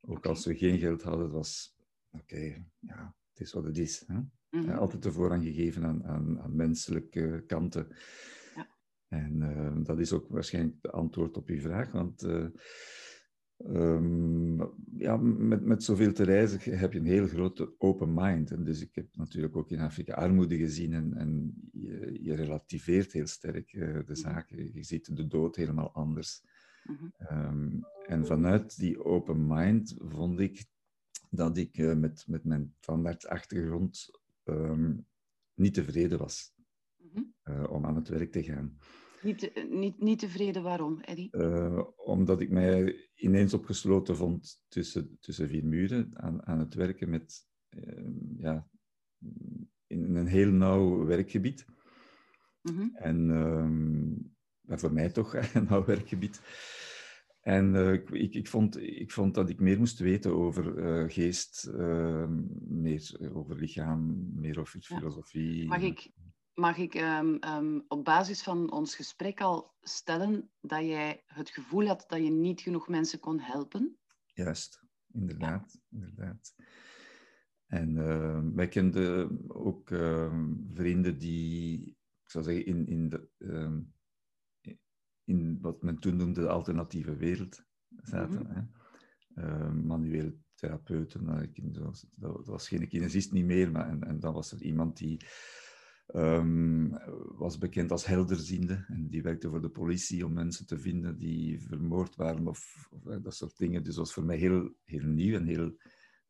Ook 0.00 0.16
okay. 0.16 0.32
als 0.32 0.46
we 0.46 0.56
geen 0.56 0.78
geld 0.78 1.02
hadden, 1.02 1.24
het 1.24 1.32
was 1.32 1.76
oké, 2.10 2.22
okay, 2.22 2.66
ja, 2.78 3.14
het 3.30 3.40
is 3.40 3.52
wat 3.52 3.64
het 3.64 3.78
is. 3.78 4.04
Hè? 4.06 4.20
Mhm. 4.60 4.70
altijd 4.70 5.02
de 5.02 5.12
voorrang 5.12 5.44
gegeven 5.44 5.84
aan, 5.84 6.04
aan, 6.04 6.40
aan 6.40 6.56
menselijke 6.56 7.44
kanten. 7.46 7.88
Ja. 8.54 8.68
En 9.08 9.40
uh, 9.40 9.84
dat 9.84 9.98
is 9.98 10.12
ook 10.12 10.28
waarschijnlijk 10.28 10.82
de 10.82 10.90
antwoord 10.90 11.36
op 11.36 11.48
uw 11.48 11.60
vraag, 11.60 11.92
want 11.92 12.22
uh, 12.22 12.46
um, 13.58 14.72
ja, 14.96 15.16
met, 15.16 15.64
met 15.64 15.82
zoveel 15.82 16.12
te 16.12 16.22
reizen 16.22 16.78
heb 16.78 16.92
je 16.92 16.98
een 16.98 17.06
heel 17.06 17.26
grote 17.26 17.74
open 17.78 18.14
mind. 18.14 18.50
En 18.50 18.64
dus 18.64 18.80
ik 18.80 18.94
heb 18.94 19.16
natuurlijk 19.16 19.56
ook 19.56 19.70
in 19.70 19.80
Afrika 19.80 20.14
armoede 20.14 20.56
gezien 20.56 20.92
en, 20.92 21.14
en 21.14 21.54
je, 21.72 22.18
je 22.22 22.34
relativeert 22.34 23.12
heel 23.12 23.26
sterk 23.26 23.72
uh, 23.72 23.94
de 23.94 24.02
mhm. 24.06 24.14
zaken. 24.14 24.72
Je 24.74 24.82
ziet 24.82 25.16
de 25.16 25.26
dood 25.26 25.56
helemaal 25.56 25.92
anders. 25.92 26.42
Mm 26.84 27.12
um, 27.30 27.80
en 28.06 28.26
vanuit 28.26 28.78
die 28.78 29.04
open 29.04 29.46
mind 29.46 29.94
vond 29.98 30.40
ik 30.40 30.64
dat 31.30 31.56
ik 31.56 31.78
uh, 31.78 31.94
met, 31.94 32.24
met 32.26 32.44
mijn 32.44 32.74
tandartsachtergrond 32.80 34.10
um, 34.44 35.06
niet 35.54 35.74
tevreden 35.74 36.18
was 36.18 36.54
mm 36.96 37.10
-hmm. 37.44 37.66
om 37.66 37.84
aan 37.84 37.96
het 37.96 38.08
werk 38.08 38.32
te 38.32 38.42
gaan. 38.42 38.78
Niet, 39.24 39.68
niet, 39.70 40.00
niet 40.00 40.18
tevreden 40.18 40.62
waarom, 40.62 41.00
Eddie? 41.00 41.28
Uh, 41.36 41.82
omdat 41.96 42.40
ik 42.40 42.50
mij 42.50 43.08
ineens 43.14 43.54
opgesloten 43.54 44.16
vond 44.16 44.64
tussen, 44.68 45.18
tussen 45.20 45.48
vier 45.48 45.64
muren 45.64 46.10
aan, 46.12 46.46
aan 46.46 46.58
het 46.58 46.74
werken 46.74 47.10
met, 47.10 47.46
uh, 47.70 48.08
ja, 48.36 48.68
in 49.86 50.16
een 50.16 50.26
heel 50.26 50.50
nauw 50.50 51.04
werkgebied. 51.04 51.64
Mm 52.62 52.76
-hmm. 52.76 52.96
En 52.96 53.28
uh, 54.66 54.78
voor 54.78 54.92
mij 54.92 55.10
toch 55.10 55.34
een 55.54 55.66
nauw 55.68 55.84
werkgebied. 55.84 56.40
En 57.44 57.74
uh, 57.74 57.92
ik, 57.92 58.34
ik, 58.34 58.48
vond, 58.48 58.80
ik 58.80 59.10
vond 59.10 59.34
dat 59.34 59.48
ik 59.48 59.60
meer 59.60 59.78
moest 59.78 59.98
weten 59.98 60.34
over 60.36 60.78
uh, 60.78 61.10
geest, 61.10 61.70
uh, 61.74 62.28
meer 62.68 63.30
over 63.32 63.56
lichaam, 63.56 64.30
meer 64.34 64.60
over 64.60 64.80
filosofie. 64.80 65.66
Mag 65.66 65.82
ik, 65.82 66.10
mag 66.54 66.76
ik 66.76 66.94
um, 66.94 67.38
um, 67.44 67.84
op 67.88 68.04
basis 68.04 68.42
van 68.42 68.72
ons 68.72 68.96
gesprek 68.96 69.40
al 69.40 69.74
stellen 69.80 70.50
dat 70.60 70.80
jij 70.80 71.22
het 71.26 71.50
gevoel 71.50 71.86
had 71.86 72.04
dat 72.08 72.24
je 72.24 72.30
niet 72.30 72.60
genoeg 72.60 72.88
mensen 72.88 73.20
kon 73.20 73.40
helpen? 73.40 73.96
Juist, 74.24 74.84
inderdaad. 75.12 75.72
Ja. 75.72 75.98
inderdaad. 75.98 76.54
En 77.66 77.98
ehm, 77.98 78.54
wij 78.54 78.68
kenden 78.68 79.40
ook 79.48 79.88
vrienden 80.74 81.18
die, 81.18 81.88
ik 82.22 82.30
zou 82.30 82.44
zeggen, 82.44 82.66
in, 82.66 82.86
in 82.86 83.08
de 83.08 83.28
in 85.24 85.58
wat 85.60 85.82
men 85.82 85.98
toen 85.98 86.16
noemde 86.16 86.40
de 86.40 86.48
alternatieve 86.48 87.16
wereld 87.16 87.64
zaten. 88.02 88.40
Mm 88.40 88.46
-hmm. 88.46 88.70
uh, 89.34 89.72
manuele 89.84 90.36
therapeuten, 90.54 91.50
dat, 91.72 92.08
dat, 92.16 92.46
was 92.46 92.68
geen 92.68 92.88
kinesist 92.88 93.32
niet 93.32 93.44
meer, 93.44 93.70
maar 93.70 93.88
en, 93.88 94.02
en 94.02 94.20
dan 94.20 94.32
was 94.32 94.52
er 94.52 94.62
iemand 94.62 94.96
die 94.96 95.26
um, 96.12 96.98
was 97.36 97.58
bekend 97.58 97.90
als 97.90 98.06
helderziende 98.06 98.84
en 98.88 99.08
die 99.08 99.22
werkte 99.22 99.48
voor 99.48 99.60
de 99.60 99.68
politie 99.68 100.24
om 100.24 100.32
mensen 100.32 100.66
te 100.66 100.78
vinden 100.78 101.18
die 101.18 101.60
vermoord 101.60 102.16
waren 102.16 102.46
of, 102.46 102.88
of 102.90 103.06
uh, 103.06 103.16
dat 103.22 103.34
soort 103.34 103.56
dingen. 103.56 103.82
Dus 103.82 103.94
dat 103.94 104.04
was 104.04 104.14
voor 104.14 104.24
mij 104.24 104.36
heel, 104.36 104.74
heel 104.84 105.06
nieuw 105.06 105.34
en 105.34 105.46
heel 105.46 105.76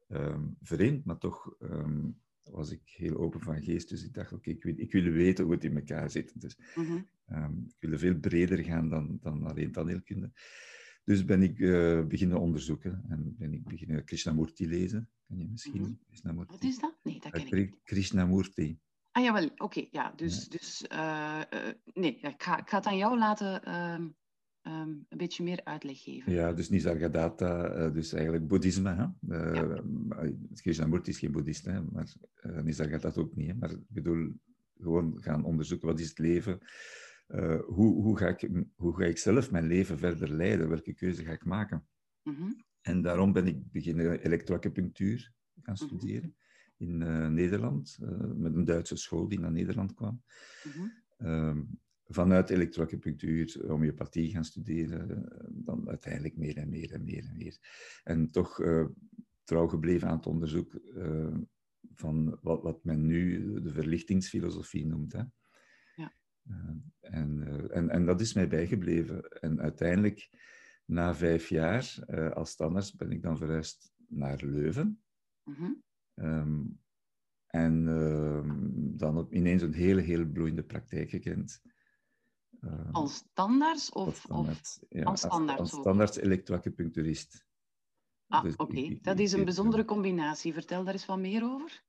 um, 0.09 0.57
vreemd, 0.61 1.04
maar 1.04 1.19
toch 1.19 1.57
um, 1.61 2.21
was 2.43 2.71
ik 2.71 2.81
heel 2.85 3.16
open 3.16 3.40
van 3.40 3.62
geest. 3.62 3.88
Dus 3.88 4.04
ik 4.04 4.14
dacht, 4.14 4.33
oké, 4.33 4.50
okay, 4.50 4.54
ik, 4.54 4.62
wil, 4.62 4.75
ik 4.76 4.93
wil 4.93 5.12
weten 5.12 5.45
hoe 5.45 5.54
het 5.54 5.64
in 5.64 5.76
elkaar 5.76 6.11
zit. 6.11 6.40
Dus, 6.40 6.59
mm 6.75 6.85
-hmm. 6.85 7.09
um, 7.28 7.64
ik 7.66 7.76
wilde 7.78 7.99
veel 7.99 8.19
breder 8.19 8.64
gaan 8.64 8.88
dan, 8.88 9.19
dan 9.21 9.43
alleen 9.43 9.73
tandheelkunde. 9.73 10.33
Dus 11.04 11.25
ben 11.25 11.43
ik 11.43 11.59
uh, 11.59 12.07
beginnen 12.07 12.40
onderzoeken 12.40 13.04
en 13.09 13.35
ben 13.38 13.52
ik 13.52 13.64
beginnen 13.64 14.04
Krishnamurti 14.04 14.69
lezen. 14.69 15.09
Ken 15.26 15.38
je 15.38 15.49
misschien? 15.49 15.81
Mm 15.81 15.85
-hmm. 15.85 15.99
Krishnamurti? 16.07 16.52
Wat 16.52 16.62
is 16.64 16.78
dat? 16.78 16.99
Nee, 17.02 17.21
dat 17.21 17.33
ken 17.33 17.47
ik 17.47 17.52
niet. 17.52 17.76
Krishnamurti. 17.85 18.78
Ah 19.14 19.23
jawel, 19.23 19.44
oké, 19.44 19.62
okay, 19.64 19.88
ja. 19.90 20.12
Dus, 20.16 20.49
dus 20.49 20.85
uh, 20.92 21.40
uh, 21.54 21.73
nee, 21.92 22.18
ik 22.21 22.42
ga, 22.42 22.59
ik 22.59 22.68
ga 22.68 22.76
het 22.76 22.87
aan 22.87 22.97
jou 22.97 23.18
laten 23.18 23.62
ehm, 23.62 24.02
um, 24.62 25.06
een 25.09 25.18
beetje 25.18 25.44
meer 25.44 25.64
uitleg 25.64 26.02
geven. 26.02 26.33
Ja, 26.33 26.52
dus 26.52 26.68
Nisargadatta, 26.68 27.76
uh, 27.76 27.92
dus 27.92 28.12
eigenlijk 28.12 28.47
boeddhisme. 28.47 28.94
Hè? 28.94 29.37
Ja. 29.52 29.83
Krishnamurti 30.54 31.11
is 31.11 31.18
geen 31.18 31.33
boeddhist, 31.33 31.64
hè? 31.64 31.83
maar 31.83 32.12
Nisargadatta 32.42 33.21
ook 33.21 33.37
niet. 33.37 33.49
Hè? 33.49 33.54
Maar 33.54 33.71
ik 33.71 33.87
bedoel, 33.88 34.33
gewoon 34.78 35.23
gaan 35.23 35.44
onderzoeken 35.44 35.88
wat 35.88 36.00
is 36.00 36.09
het 36.09 36.18
leven 36.18 36.59
hoe, 37.66 38.02
hoe, 38.02 38.18
ga 38.18 38.28
ik, 38.28 38.50
hoe 38.75 38.97
ga 38.97 39.04
ik 39.04 39.18
zelf 39.18 39.50
mijn 39.50 39.66
leven 39.66 39.99
verder 39.99 40.30
leiden? 40.30 40.68
Welke 40.68 40.94
keuze 40.94 41.25
ga 41.25 41.33
ik 41.33 41.44
maken? 41.44 41.87
Mm 42.23 42.35
-hmm. 42.35 42.64
En 42.80 43.02
daarom 43.02 43.33
ben 43.33 43.47
ik 43.47 43.71
beginnen 43.71 44.21
elektroacupunctuur 44.21 45.33
gaan 45.62 45.75
mhm. 45.75 45.85
studeren 45.85 46.23
mm 46.23 46.35
-hmm. 46.37 46.43
In 46.84 47.00
uh, 47.00 47.28
Nederland, 47.28 47.98
uh, 48.02 48.32
met 48.34 48.54
een 48.54 48.64
Duitse 48.64 48.96
school 48.96 49.28
die 49.28 49.40
naar 49.40 49.52
Nederland 49.52 49.94
kwam. 49.94 50.22
Mm 50.64 50.72
-hmm. 50.72 51.30
um, 51.30 51.78
vanuit 52.06 52.50
elektroacupunctuur 52.50 53.66
homeopathie 53.66 54.30
gaan 54.30 54.44
studeren, 54.44 55.28
dan 55.64 55.88
uiteindelijk 55.88 56.36
meer 56.36 56.56
en 56.56 56.68
meer 56.68 56.92
en 56.92 57.04
meer 57.04 57.24
en 57.24 57.36
meer. 57.36 57.58
En 58.04 58.30
toch 58.30 58.60
trouw 59.44 59.66
gebleven 59.66 60.08
aan 60.08 60.16
het 60.16 60.26
onderzoek 60.26 60.80
van 61.94 62.38
wat, 62.42 62.62
wat 62.62 62.84
men 62.84 63.06
nu 63.06 63.52
de 63.62 63.72
verlichtingsfilosofie 63.72 64.86
noemt. 64.86 65.12
Hè. 65.12 65.22
Ja. 65.96 66.12
Uh, 66.50 66.70
en, 67.00 67.70
en, 67.70 67.90
en 67.90 68.06
dat 68.06 68.20
is 68.20 68.34
mij 68.34 68.48
bijgebleven. 68.48 69.28
En 69.40 69.60
uiteindelijk, 69.60 70.30
na 70.84 71.14
vijf 71.14 71.48
jaar 71.48 72.04
als 72.34 72.50
standaard, 72.50 72.96
ben 72.96 73.10
ik 73.10 73.22
dan 73.22 73.36
verhuisd 73.36 73.92
naar 74.08 74.40
Leuven. 74.44 75.02
Mm 75.44 75.54
-hmm. 75.54 75.82
Um, 76.14 76.80
en 77.47 77.88
ehm, 77.88 78.97
dan 78.99 79.18
op, 79.18 79.33
ineens 79.33 79.62
een 79.62 79.75
hele, 79.75 80.00
heel 80.00 80.26
bloeiende 80.26 80.64
praktijk 80.64 81.11
gekend. 81.11 81.62
Uh, 82.61 82.92
als 82.92 83.14
standaards 83.14 83.90
of, 83.90 84.16
standaard, 84.16 84.78
of 84.80 84.87
ja, 84.88 85.04
als 85.04 85.21
standaard? 85.21 85.59
Als, 85.59 85.73
als 85.73 85.80
standaard 85.80 86.16
elektroacupuncturist. 86.16 87.47
Ah, 88.26 88.42
dus 88.42 88.56
oké. 88.56 88.78
Okay. 88.78 88.99
Dat 89.02 89.18
is 89.18 89.33
een 89.33 89.44
bijzondere 89.44 89.85
combinatie. 89.85 90.52
Vertel 90.52 90.85
daar 90.85 90.92
eens 90.92 91.06
wat 91.06 91.18
meer 91.18 91.44
over. 91.44 91.83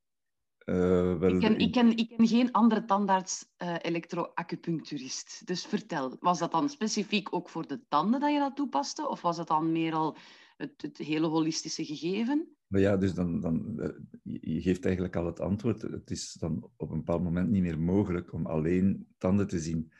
Uh, 0.65 1.17
wel, 1.17 1.29
ik, 1.29 1.39
ken, 1.39 1.57
ik, 1.57 1.71
ken, 1.71 1.97
ik 1.97 2.09
ken 2.09 2.27
geen 2.27 2.51
andere 2.51 2.85
tandarts 2.85 3.45
uh, 3.57 3.75
elektroacupuncturist. 3.81 5.47
Dus 5.47 5.65
vertel, 5.65 6.17
was 6.19 6.39
dat 6.39 6.51
dan 6.51 6.69
specifiek 6.69 7.33
ook 7.33 7.49
voor 7.49 7.67
de 7.67 7.87
tanden 7.87 8.19
dat 8.19 8.31
je 8.31 8.39
dat 8.39 8.55
toepaste? 8.55 9.09
Of 9.09 9.21
was 9.21 9.37
het 9.37 9.47
dan 9.47 9.71
meer 9.71 9.93
al 9.93 10.17
het, 10.57 10.81
het 10.81 10.97
hele 10.97 11.27
holistische 11.27 11.85
gegeven? 11.85 12.55
Ja, 12.79 12.97
dus 12.97 13.13
dan, 13.13 13.39
dan, 13.39 13.79
je 14.23 14.61
geeft 14.61 14.85
eigenlijk 14.85 15.15
al 15.15 15.25
het 15.25 15.39
antwoord. 15.39 15.81
Het 15.81 16.11
is 16.11 16.33
dan 16.33 16.71
op 16.77 16.91
een 16.91 16.97
bepaald 16.97 17.23
moment 17.23 17.49
niet 17.49 17.61
meer 17.61 17.79
mogelijk 17.79 18.33
om 18.33 18.45
alleen 18.45 19.07
tanden 19.17 19.47
te 19.47 19.59
zien. 19.59 19.91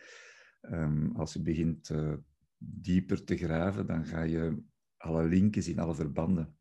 Um, 0.62 1.16
als 1.16 1.34
je 1.34 1.42
begint 1.42 1.90
uh, 1.90 2.14
dieper 2.58 3.24
te 3.24 3.38
graven, 3.38 3.86
dan 3.86 4.06
ga 4.06 4.22
je 4.22 4.64
alle 4.98 5.28
linken 5.28 5.64
zien, 5.64 5.80
alle 5.80 5.96
verbanden. 5.96 6.56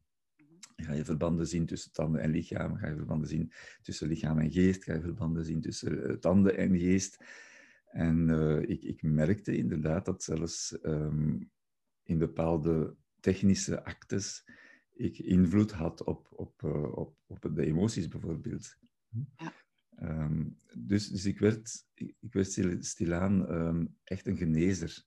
Ga 0.76 0.92
je 0.92 1.04
verbanden 1.04 1.46
zien 1.46 1.66
tussen 1.66 1.92
tanden 1.92 2.20
en 2.20 2.30
lichaam, 2.30 2.76
ga 2.76 2.88
je 2.88 2.96
verbanden 2.96 3.28
zien 3.28 3.52
tussen 3.82 4.08
lichaam 4.08 4.38
en 4.38 4.52
geest, 4.52 4.84
ga 4.84 4.94
je 4.94 5.00
verbanden 5.00 5.44
zien 5.44 5.60
tussen 5.60 6.10
uh, 6.10 6.16
tanden 6.16 6.56
en 6.56 6.78
geest. 6.78 7.24
En 7.84 8.28
ik, 8.68 8.82
ik, 8.82 9.02
merkte 9.02 9.56
inderdaad 9.56 10.04
dat 10.04 10.22
zelfs 10.22 10.78
um, 10.82 11.50
in 12.02 12.18
bepaalde 12.18 12.96
technische 13.20 13.84
actes 13.84 14.44
ik 14.94 15.18
invloed 15.18 15.72
had 15.72 16.04
op, 16.04 16.28
op, 16.30 16.62
op, 16.94 17.16
op 17.26 17.54
de 17.54 17.66
emoties 17.66 18.08
bijvoorbeeld. 18.08 18.76
Ja. 19.36 19.52
Um, 20.00 20.56
dus, 20.78 21.08
dus 21.08 21.24
ik 21.24 21.38
werd, 21.38 21.86
ik, 21.94 22.32
werd 22.32 22.84
stilaan 22.84 23.52
um, 23.52 23.96
echt 24.04 24.26
een 24.26 24.36
genezer. 24.36 25.04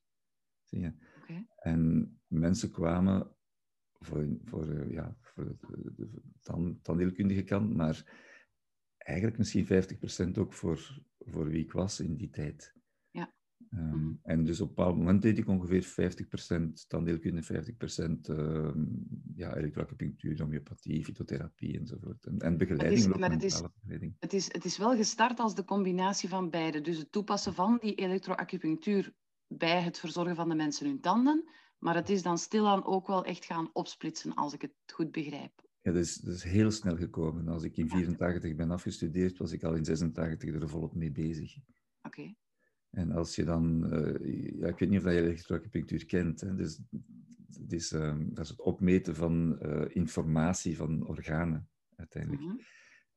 Zie 0.63 0.79
je? 0.79 0.93
Okay. 1.21 1.47
En 1.55 2.11
mensen 2.27 2.71
kwamen 2.71 3.35
voor, 3.99 4.27
voor, 4.43 4.67
uh, 4.67 4.91
ja, 4.91 5.17
voor 5.21 5.45
de, 5.45 5.93
de, 5.95 6.09
de 6.09 6.79
tandheelkundige 6.81 7.43
kant, 7.43 7.75
maar 7.75 8.25
eigenlijk 8.97 9.37
misschien 9.37 9.67
50% 10.35 10.37
ook 10.37 10.53
voor, 10.53 11.03
voor 11.19 11.49
wie 11.49 11.63
ik 11.63 11.71
was 11.71 11.99
in 11.99 12.15
die 12.15 12.29
tijd. 12.29 12.76
Um, 13.73 14.19
En 14.23 14.43
dus 14.43 14.61
op 14.61 14.69
een 14.69 14.75
bepaald 14.75 14.97
moment 14.97 15.21
deed 15.21 15.37
ik 15.37 15.47
ongeveer 15.47 15.85
50% 15.85 16.87
tandheelkunde, 16.87 17.43
50% 17.43 18.29
uh, 18.29 18.69
ja, 19.35 19.55
elektroacupunctuur, 19.55 20.41
homeopathie, 20.41 21.03
fytotherapie 21.03 21.79
enzovoort. 21.79 22.25
En, 22.25 22.39
en 22.39 22.57
begeleiding. 22.57 23.03
Het 23.03 23.13
is, 23.13 23.19
maar 23.19 23.31
het 23.31 23.43
is, 23.43 23.63
het, 24.19 24.33
is, 24.33 24.53
het 24.53 24.65
is 24.65 24.77
wel 24.77 24.95
gestart 24.95 25.39
als 25.39 25.55
de 25.55 25.63
combinatie 25.63 26.29
van 26.29 26.49
beide. 26.49 26.81
Dus 26.81 26.97
het 26.97 27.11
toepassen 27.11 27.53
van 27.53 27.77
die 27.81 27.95
elektroacupunctuur 27.95 29.13
bij 29.47 29.81
het 29.81 29.99
verzorgen 29.99 30.35
van 30.35 30.49
de 30.49 30.55
mensen 30.55 30.87
hun 30.87 31.01
tanden. 31.01 31.49
Maar 31.77 31.95
het 31.95 32.09
is 32.09 32.21
dan 32.21 32.37
stilaan 32.37 32.85
ook 32.85 33.07
wel 33.07 33.25
echt 33.25 33.45
gaan 33.45 33.69
opsplitsen, 33.73 34.33
als 34.33 34.53
ik 34.53 34.61
het 34.61 34.73
goed 34.93 35.11
begrijp. 35.11 35.65
Ja, 35.81 35.91
dat 35.91 36.01
is, 36.01 36.15
dat 36.15 36.33
is 36.33 36.43
heel 36.43 36.71
snel 36.71 36.97
gekomen. 36.97 37.47
Als 37.47 37.63
ik 37.63 37.77
in 37.77 37.89
84 37.89 38.55
ben 38.55 38.71
afgestudeerd, 38.71 39.37
was 39.37 39.51
ik 39.51 39.63
al 39.63 39.75
in 39.75 39.85
86 39.85 40.53
er 40.53 40.69
volop 40.69 40.95
mee 40.95 41.11
bezig. 41.11 41.57
Oké. 41.57 42.19
Okay. 42.19 42.37
En 42.89 43.11
als 43.11 43.35
je 43.35 43.43
dan, 43.43 43.93
uh, 43.93 44.59
ja, 44.59 44.67
ik 44.67 44.79
weet 44.79 44.89
niet 44.89 45.05
of 45.05 45.11
je 45.11 45.21
elektroacupunctuur 45.21 46.05
kent, 46.05 46.41
hè, 46.41 46.55
dus, 46.55 46.81
het 47.59 47.73
is, 47.73 47.91
uh, 47.91 48.17
dat 48.19 48.43
is 48.43 48.49
het 48.49 48.61
opmeten 48.61 49.15
van 49.15 49.59
uh, 49.61 49.85
informatie 49.87 50.77
van 50.77 51.07
organen 51.07 51.69
uiteindelijk. 51.95 52.41
Mm 52.41 52.49
-hmm. 52.49 52.59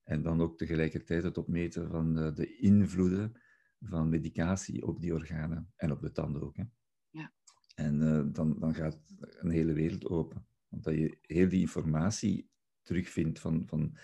En 0.02 0.22
dan 0.22 0.40
ook 0.40 0.58
tegelijkertijd 0.58 1.22
het 1.22 1.38
opmeten 1.38 1.90
van 1.90 2.14
de 2.14 2.56
invloeden 2.56 3.32
van 3.80 4.08
medicatie 4.08 4.86
op 4.86 5.00
die 5.00 5.14
organen 5.14 5.72
en 5.76 5.92
op 5.92 6.00
de 6.00 6.12
tanden 6.12 6.42
ook. 6.42 6.56
Hè. 6.56 6.64
Ja. 7.10 7.32
En 7.74 7.98
dan, 8.32 8.58
dan 8.58 8.74
gaat 8.74 9.00
een 9.18 9.50
hele 9.50 9.72
wereld 9.72 10.06
open. 10.06 10.46
Want 10.68 10.84
dat 10.84 10.94
je 10.94 11.18
heel 11.20 11.48
die 11.48 11.60
informatie 11.60 12.50
terugvindt 12.82 13.40
van, 13.40 13.66
van, 13.66 13.96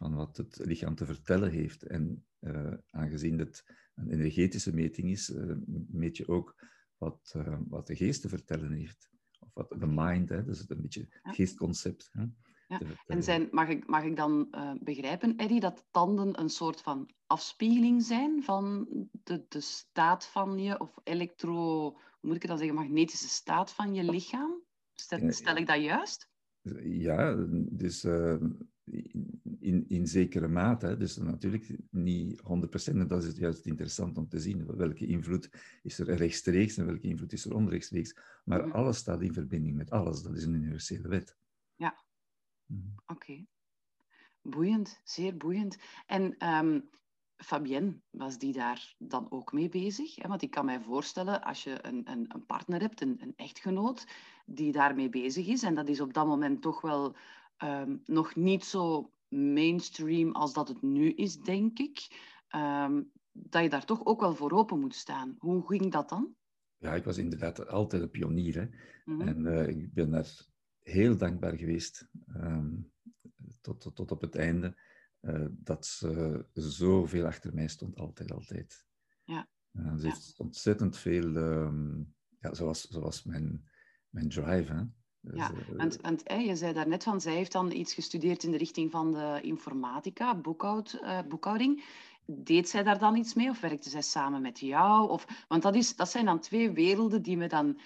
van 0.00 0.14
wat 0.14 0.36
het 0.36 0.60
lichaam 0.64 0.94
te 0.94 1.04
vertellen 1.04 1.50
heeft. 1.50 1.82
En 1.82 2.24
uh, 2.40 2.72
aangezien 2.90 3.38
het 3.38 3.64
een 3.94 4.10
energetische 4.10 4.74
meting 4.74 5.10
is, 5.10 5.30
uh, 5.30 5.56
meet 5.88 6.16
je 6.16 6.28
ook 6.28 6.54
wat, 6.96 7.34
uh, 7.36 7.58
wat 7.68 7.86
de 7.86 7.96
geest 7.96 8.20
te 8.20 8.28
vertellen 8.28 8.72
heeft. 8.72 9.10
Of 9.38 9.50
wat 9.54 9.74
de 9.78 9.86
mind, 9.86 10.28
hè, 10.28 10.44
dus 10.44 10.68
een 10.68 10.80
beetje 10.80 11.06
het 11.22 11.34
geestconcept. 11.34 12.08
Hè, 12.12 12.24
ja. 12.68 12.80
En 13.06 13.22
zijn, 13.22 13.48
mag, 13.50 13.68
ik, 13.68 13.86
mag 13.86 14.04
ik 14.04 14.16
dan 14.16 14.48
begrijpen, 14.80 15.36
Eddie, 15.36 15.60
dat 15.60 15.86
tanden 15.90 16.40
een 16.40 16.48
soort 16.48 16.80
van 16.80 17.10
afspiegeling 17.26 18.02
zijn 18.02 18.42
van 18.42 18.88
de, 19.22 19.44
de 19.48 19.60
staat 19.60 20.26
van 20.26 20.58
je, 20.58 20.80
of 20.80 20.98
elektro, 21.04 21.90
hoe 21.92 21.98
moet 22.20 22.34
ik 22.34 22.42
het 22.42 22.50
dan 22.50 22.58
zeggen, 22.58 22.76
magnetische 22.76 23.28
staat 23.28 23.72
van 23.72 23.94
je 23.94 24.10
lichaam? 24.10 24.62
Stel, 24.94 25.32
stel 25.32 25.56
ik 25.56 25.66
dat 25.66 25.82
juist? 25.82 26.30
Ja, 26.82 27.34
dus 27.70 28.06
in, 29.60 29.84
in 29.88 30.06
zekere 30.06 30.48
mate. 30.48 30.96
Dus 30.96 31.16
natuurlijk 31.16 31.76
niet 31.90 32.40
100%. 32.40 32.44
En 32.84 33.06
dat 33.08 33.24
is 33.24 33.36
juist 33.38 33.66
interessant 33.66 34.18
om 34.18 34.28
te 34.28 34.40
zien. 34.40 34.76
Welke 34.76 35.06
invloed 35.06 35.50
is 35.82 35.98
er 35.98 36.14
rechtstreeks 36.14 36.76
en 36.76 36.86
welke 36.86 37.08
invloed 37.08 37.32
is 37.32 37.44
er 37.44 37.54
onrechtstreeks. 37.54 38.16
Maar 38.44 38.72
alles 38.72 38.96
staat 38.96 39.22
in 39.22 39.32
verbinding 39.32 39.76
met 39.76 39.90
alles. 39.90 40.22
Dat 40.22 40.36
is 40.36 40.44
een 40.44 40.54
universele 40.54 41.08
wet. 41.08 41.36
Ja. 41.74 42.04
Mhm. 42.66 42.88
Oké. 43.06 43.46
Boeiend, 44.42 45.00
zeer 45.04 45.36
boeiend. 45.36 45.78
En 46.06 46.48
um, 46.48 46.88
Fabienne, 47.36 48.00
was 48.10 48.38
die 48.38 48.52
daar 48.52 48.94
dan 48.98 49.30
ook 49.30 49.52
mee 49.52 49.68
bezig? 49.68 50.26
Want 50.26 50.42
ik 50.42 50.50
kan 50.50 50.64
mij 50.64 50.80
voorstellen, 50.80 51.42
als 51.42 51.64
je 51.64 51.78
een, 51.86 52.10
een, 52.10 52.24
een 52.28 52.46
partner 52.46 52.80
hebt, 52.80 53.00
een, 53.00 53.16
een 53.20 53.32
echtgenoot, 53.36 54.06
die 54.46 54.72
daarmee 54.72 55.08
bezig 55.08 55.46
is, 55.46 55.62
en 55.62 55.74
dat 55.74 55.88
is 55.88 56.00
op 56.00 56.14
dat 56.14 56.26
moment 56.26 56.62
toch 56.62 56.80
wel 56.80 57.16
Ehm, 57.60 57.96
nog 58.04 58.34
niet 58.34 58.64
zo 58.64 59.12
mainstream 59.28 60.32
als 60.32 60.52
dat 60.52 60.68
het 60.68 60.82
nu 60.82 61.10
is, 61.10 61.36
denk 61.36 61.78
ik. 61.78 62.08
Ehm, 62.48 63.02
dat 63.32 63.62
je 63.62 63.68
daar 63.68 63.84
toch 63.84 64.04
ook 64.04 64.20
wel 64.20 64.34
voor 64.34 64.52
open 64.52 64.80
moet 64.80 64.94
staan. 64.94 65.36
Hoe 65.38 65.66
ging 65.66 65.92
dat 65.92 66.08
dan? 66.08 66.34
Ja, 66.76 66.94
ik 66.94 67.04
was 67.04 67.18
inderdaad 67.18 67.66
altijd 67.68 68.02
een 68.02 68.10
pionier. 68.10 68.54
Hè. 68.54 68.68
Mhm. 69.04 69.28
En 69.28 69.44
uh, 69.44 69.68
ik 69.68 69.92
ben 69.94 70.10
daar 70.10 70.46
heel 70.78 71.16
dankbaar 71.16 71.56
geweest, 71.56 72.08
um, 72.36 72.92
tot, 73.60 73.80
tot, 73.80 73.96
tot, 73.96 74.10
op 74.10 74.20
het 74.20 74.34
einde, 74.36 74.80
uh, 75.20 75.46
dat 75.50 75.86
ze 75.86 76.44
zoveel 76.52 77.26
achter 77.26 77.54
mij 77.54 77.68
stond, 77.68 77.96
altijd, 77.96 78.32
altijd. 78.32 78.84
Ja. 79.24 79.48
Uh, 79.72 79.96
ze 79.96 80.06
heeft 80.06 80.34
ontzettend 80.38 80.96
veel, 80.96 81.38
ja, 82.38 82.54
zoals, 82.54 82.88
zoals 82.88 83.24
mijn, 83.24 83.70
mijn 84.08 84.28
drive. 84.28 84.72
Hè. 84.72 84.84
Dus, 85.20 85.38
ja, 85.38 85.52
uh, 85.52 85.76
want, 85.76 85.96
want 86.00 86.22
je 86.26 86.56
zei 86.56 86.72
daarnet 86.72 87.02
van, 87.02 87.20
zij 87.20 87.34
heeft 87.34 87.52
dan 87.52 87.72
iets 87.72 87.94
gestudeerd 87.94 88.42
in 88.42 88.50
de 88.50 88.56
richting 88.56 88.90
van 88.90 89.12
de 89.12 89.38
informatica, 89.42 90.34
boekhoud, 90.34 90.98
uh, 91.02 91.18
boekhouding. 91.28 91.84
Deed 92.26 92.68
zij 92.68 92.82
daar 92.82 92.98
dan 92.98 93.16
iets 93.16 93.34
mee 93.34 93.48
of 93.48 93.60
werkte 93.60 93.90
zij 93.90 94.02
samen 94.02 94.42
met 94.42 94.58
jou? 94.58 95.10
Of, 95.10 95.44
want 95.48 95.62
dat, 95.62 95.74
is, 95.74 95.96
dat 95.96 96.10
zijn 96.10 96.24
dan 96.24 96.40
twee 96.40 96.70
werelden 96.70 97.22
die 97.22 97.36
me 97.36 97.46
dan 97.46 97.80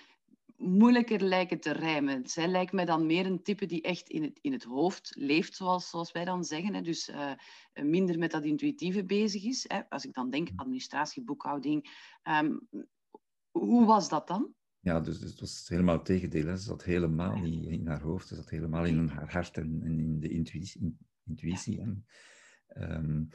moeilijker 0.57 1.21
lijken 1.21 1.61
te 1.61 1.73
rijmen. 1.73 2.27
Zij 2.27 2.49
lijkt 2.49 2.73
me 2.73 2.85
dan 2.85 3.07
meer 3.07 3.27
een 3.27 3.43
type 3.43 3.67
die 3.67 3.83
echt 3.83 4.09
in 4.09 4.23
het, 4.23 4.39
in 4.41 4.53
het 4.53 4.65
hoofd 4.65 5.13
leeft, 5.17 5.55
zoals, 5.55 5.91
zoals 5.91 6.13
wij 6.13 6.25
dan 6.25 6.45
zeggen. 6.45 6.75
Hè. 6.75 6.81
Dus 6.81 7.09
uh, 7.09 7.33
minder 7.73 8.19
met 8.19 8.31
dat 8.31 8.45
intuïtieve 8.45 9.05
bezig 9.05 9.45
is. 9.45 9.65
Hè. 9.69 9.89
Als 9.89 10.05
ik 10.05 10.15
dan 10.15 10.31
denk 10.31 10.49
administratie, 10.57 11.23
boekhouding. 11.23 11.91
Um, 12.23 12.69
hoe 13.51 13.87
was 13.87 14.09
dat 14.09 14.27
dan? 14.27 14.55
Ja, 14.85 15.01
dus, 15.01 15.19
dus, 15.19 15.31
het 15.31 15.41
was 15.41 15.69
helemaal 15.69 15.97
het 15.97 16.05
tegendeel. 16.05 16.47
Hè. 16.47 16.57
Ze 16.57 16.63
zat 16.63 16.85
helemaal 16.85 17.37
niet 17.37 17.67
in 17.67 17.87
haar 17.87 18.03
hoofd, 18.03 18.29
ze 18.29 18.35
zat 18.35 18.51
helemaal 18.51 18.85
in 18.85 19.09
haar 19.09 19.33
hart 19.33 19.57
en, 19.57 19.83
in 19.83 20.21
de 20.21 20.29
intuïtie. 20.29 20.97
intuïtie. 21.25 21.81
En, 21.81 22.05
um, 22.77 23.29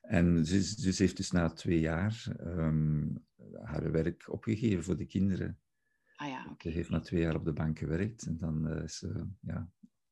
en 0.00 0.46
ze, 0.46 0.62
ze, 0.62 1.02
heeft 1.02 1.16
dus 1.16 1.30
na 1.30 1.48
twee 1.48 1.80
jaar 1.80 2.26
um, 2.40 3.24
haar 3.62 3.90
werk 3.90 4.32
opgegeven 4.32 4.84
voor 4.84 4.96
de 4.96 5.06
kinderen. 5.06 5.58
Ah 6.16 6.28
ja, 6.28 6.46
okay. 6.50 6.70
Ze 6.72 6.78
heeft 6.78 6.90
na 6.90 7.00
twee 7.00 7.20
jaar 7.20 7.34
op 7.34 7.44
de 7.44 7.52
bank 7.52 7.78
gewerkt 7.78 8.26
en 8.26 8.38
dan 8.38 8.72
uh, 8.72 8.82
is 8.82 8.96
ze 8.96 9.26
ja, 9.40 9.70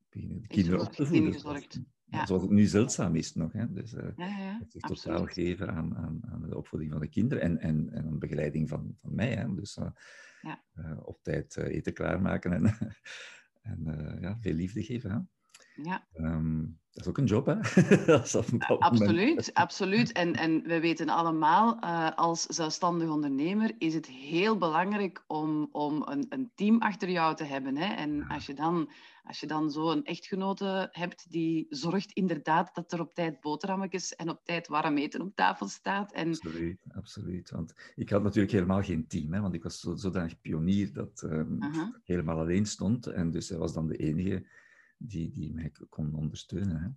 beginnen 0.08 0.40
de 0.40 0.48
kinderen 0.48 0.80
op 0.80 0.92
te 0.92 1.06
voeden. 1.06 1.88
Ja. 2.04 2.26
Zoals 2.26 2.42
het 2.42 2.50
nu 2.50 2.64
zeldzaam 2.64 3.16
is 3.16 3.34
nog. 3.34 3.52
Hè. 3.52 3.72
Dus 3.72 3.92
uh, 3.92 4.08
ja, 4.16 4.26
ja, 4.26 4.58
het 4.58 4.72
zich 4.72 4.82
totaal 4.82 5.26
geven 5.26 5.72
aan, 5.72 5.96
aan, 5.96 6.20
aan, 6.24 6.48
de 6.48 6.56
opvoeding 6.56 6.92
van 6.92 7.00
de 7.00 7.08
kinderen 7.08 7.44
en, 7.44 7.58
en, 7.58 7.90
en 7.92 8.04
aan 8.04 8.12
de 8.12 8.18
begeleiding 8.18 8.68
van, 8.68 8.96
van 9.00 9.14
mij. 9.14 9.34
Hè. 9.34 9.54
Dus, 9.54 9.76
uh, 9.76 9.90
ja. 10.42 10.64
Uh, 10.74 10.98
op 11.02 11.22
tijd 11.22 11.56
uh, 11.56 11.64
eten 11.64 11.92
klaarmaken 11.92 12.52
en, 12.52 12.64
en 13.72 13.84
uh, 13.86 14.20
ja, 14.20 14.38
veel 14.40 14.54
liefde 14.54 14.82
geven. 14.82 15.10
Hè? 15.10 15.18
Ja. 15.82 16.06
Um, 16.14 16.80
dat 16.92 17.02
is 17.02 17.08
ook 17.08 17.18
een 17.18 17.24
job, 17.24 17.46
hè? 17.46 17.54
absoluut, 18.78 19.54
absoluut. 19.54 20.12
En, 20.12 20.34
en 20.34 20.62
we 20.62 20.80
weten 20.80 21.08
allemaal, 21.08 21.76
uh, 21.84 22.10
als 22.14 22.46
zelfstandig 22.46 23.08
ondernemer 23.08 23.74
is 23.78 23.94
het 23.94 24.06
heel 24.06 24.58
belangrijk 24.58 25.24
om, 25.26 25.68
om 25.72 26.02
een, 26.06 26.26
een 26.28 26.50
team 26.54 26.78
achter 26.78 27.10
jou 27.10 27.36
te 27.36 27.44
hebben. 27.44 27.76
Hè? 27.76 27.94
En 27.94 28.26
als 28.28 28.46
je 28.46 28.54
dan, 28.54 28.90
als 29.24 29.40
je 29.40 29.46
dan 29.46 29.70
zo 29.70 29.90
een 29.90 30.04
echtgenote 30.04 30.88
hebt 30.92 31.30
die 31.30 31.66
zorgt 31.68 32.12
inderdaad 32.12 32.74
dat 32.74 32.92
er 32.92 33.00
op 33.00 33.14
tijd 33.14 33.40
boterhammetjes 33.40 34.14
en 34.16 34.28
op 34.28 34.40
tijd 34.44 34.68
warm 34.68 34.96
eten 34.96 35.20
op 35.20 35.34
tafel 35.34 35.68
staat. 35.68 36.12
En... 36.12 36.28
Absoluut, 36.28 36.78
absoluut. 36.92 37.50
Want 37.50 37.74
ik 37.94 38.10
had 38.10 38.22
natuurlijk 38.22 38.52
helemaal 38.52 38.82
geen 38.82 39.06
team, 39.06 39.32
hè? 39.32 39.40
want 39.40 39.54
ik 39.54 39.62
was 39.62 39.80
zodanig 39.80 40.40
pionier 40.40 40.92
dat 40.92 41.22
um, 41.22 41.62
uh 41.62 41.74
-huh. 41.74 41.94
helemaal 42.04 42.38
alleen 42.38 42.66
stond. 42.66 43.06
En 43.06 43.30
dus 43.30 43.48
hij 43.48 43.58
was 43.58 43.72
dan 43.72 43.86
de 43.86 43.96
enige 43.96 44.46
die, 45.02 45.30
die 45.32 45.52
mij 45.52 45.72
kon 45.88 46.14
ondersteunen. 46.14 46.80
Hè. 46.82 46.88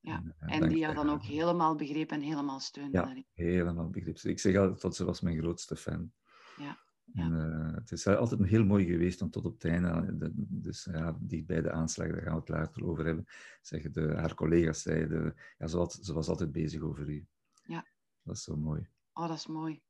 Ja, 0.00 0.22
en, 0.38 0.48
en 0.48 0.68
die 0.68 0.78
jou 0.78 0.94
dan 0.94 1.10
ook 1.10 1.22
helemaal 1.22 1.74
begreep 1.74 2.10
en 2.10 2.20
helemaal 2.20 2.60
steunde. 2.60 2.98
Ja, 2.98 3.24
helemaal 3.32 3.90
begreep. 3.90 4.18
Ik 4.18 4.38
zeg 4.38 4.56
altijd 4.56 4.80
dat 4.80 4.96
ze 4.96 5.04
was 5.04 5.20
mijn 5.20 5.38
grootste 5.38 5.76
fan. 5.76 6.12
Ja. 6.56 6.78
En, 7.12 7.32
uh, 7.32 7.74
het 7.74 7.92
is 7.92 8.06
altijd 8.06 8.44
heel 8.44 8.64
mooi 8.64 8.86
geweest 8.86 9.22
om 9.22 9.30
tot 9.30 9.44
op 9.44 9.52
het 9.52 9.64
einde, 9.64 10.16
de, 10.16 10.30
dus 10.34 10.84
ja, 10.84 11.16
die 11.20 11.44
bij 11.44 11.62
de 11.62 11.70
aanslagen, 11.70 12.12
daar 12.12 12.22
gaan 12.22 12.34
we 12.34 12.40
het 12.40 12.48
later 12.48 12.84
over 12.84 13.04
hebben, 13.04 13.24
zeggen 13.60 13.92
de, 13.92 14.14
haar 14.14 14.34
collega's 14.34 14.82
zeiden, 14.82 15.34
ja, 15.58 15.66
ze 15.66 15.98
ze 16.00 16.12
was 16.12 16.28
altijd 16.28 16.52
bezig 16.52 16.80
over 16.80 17.08
u. 17.08 17.26
Ja. 17.64 17.86
Dat 18.22 18.36
is 18.36 18.42
zo 18.42 18.56
mooi. 18.56 18.88
Oh, 19.12 19.28
dat 19.28 19.36
is 19.36 19.46
mooi 19.46 19.82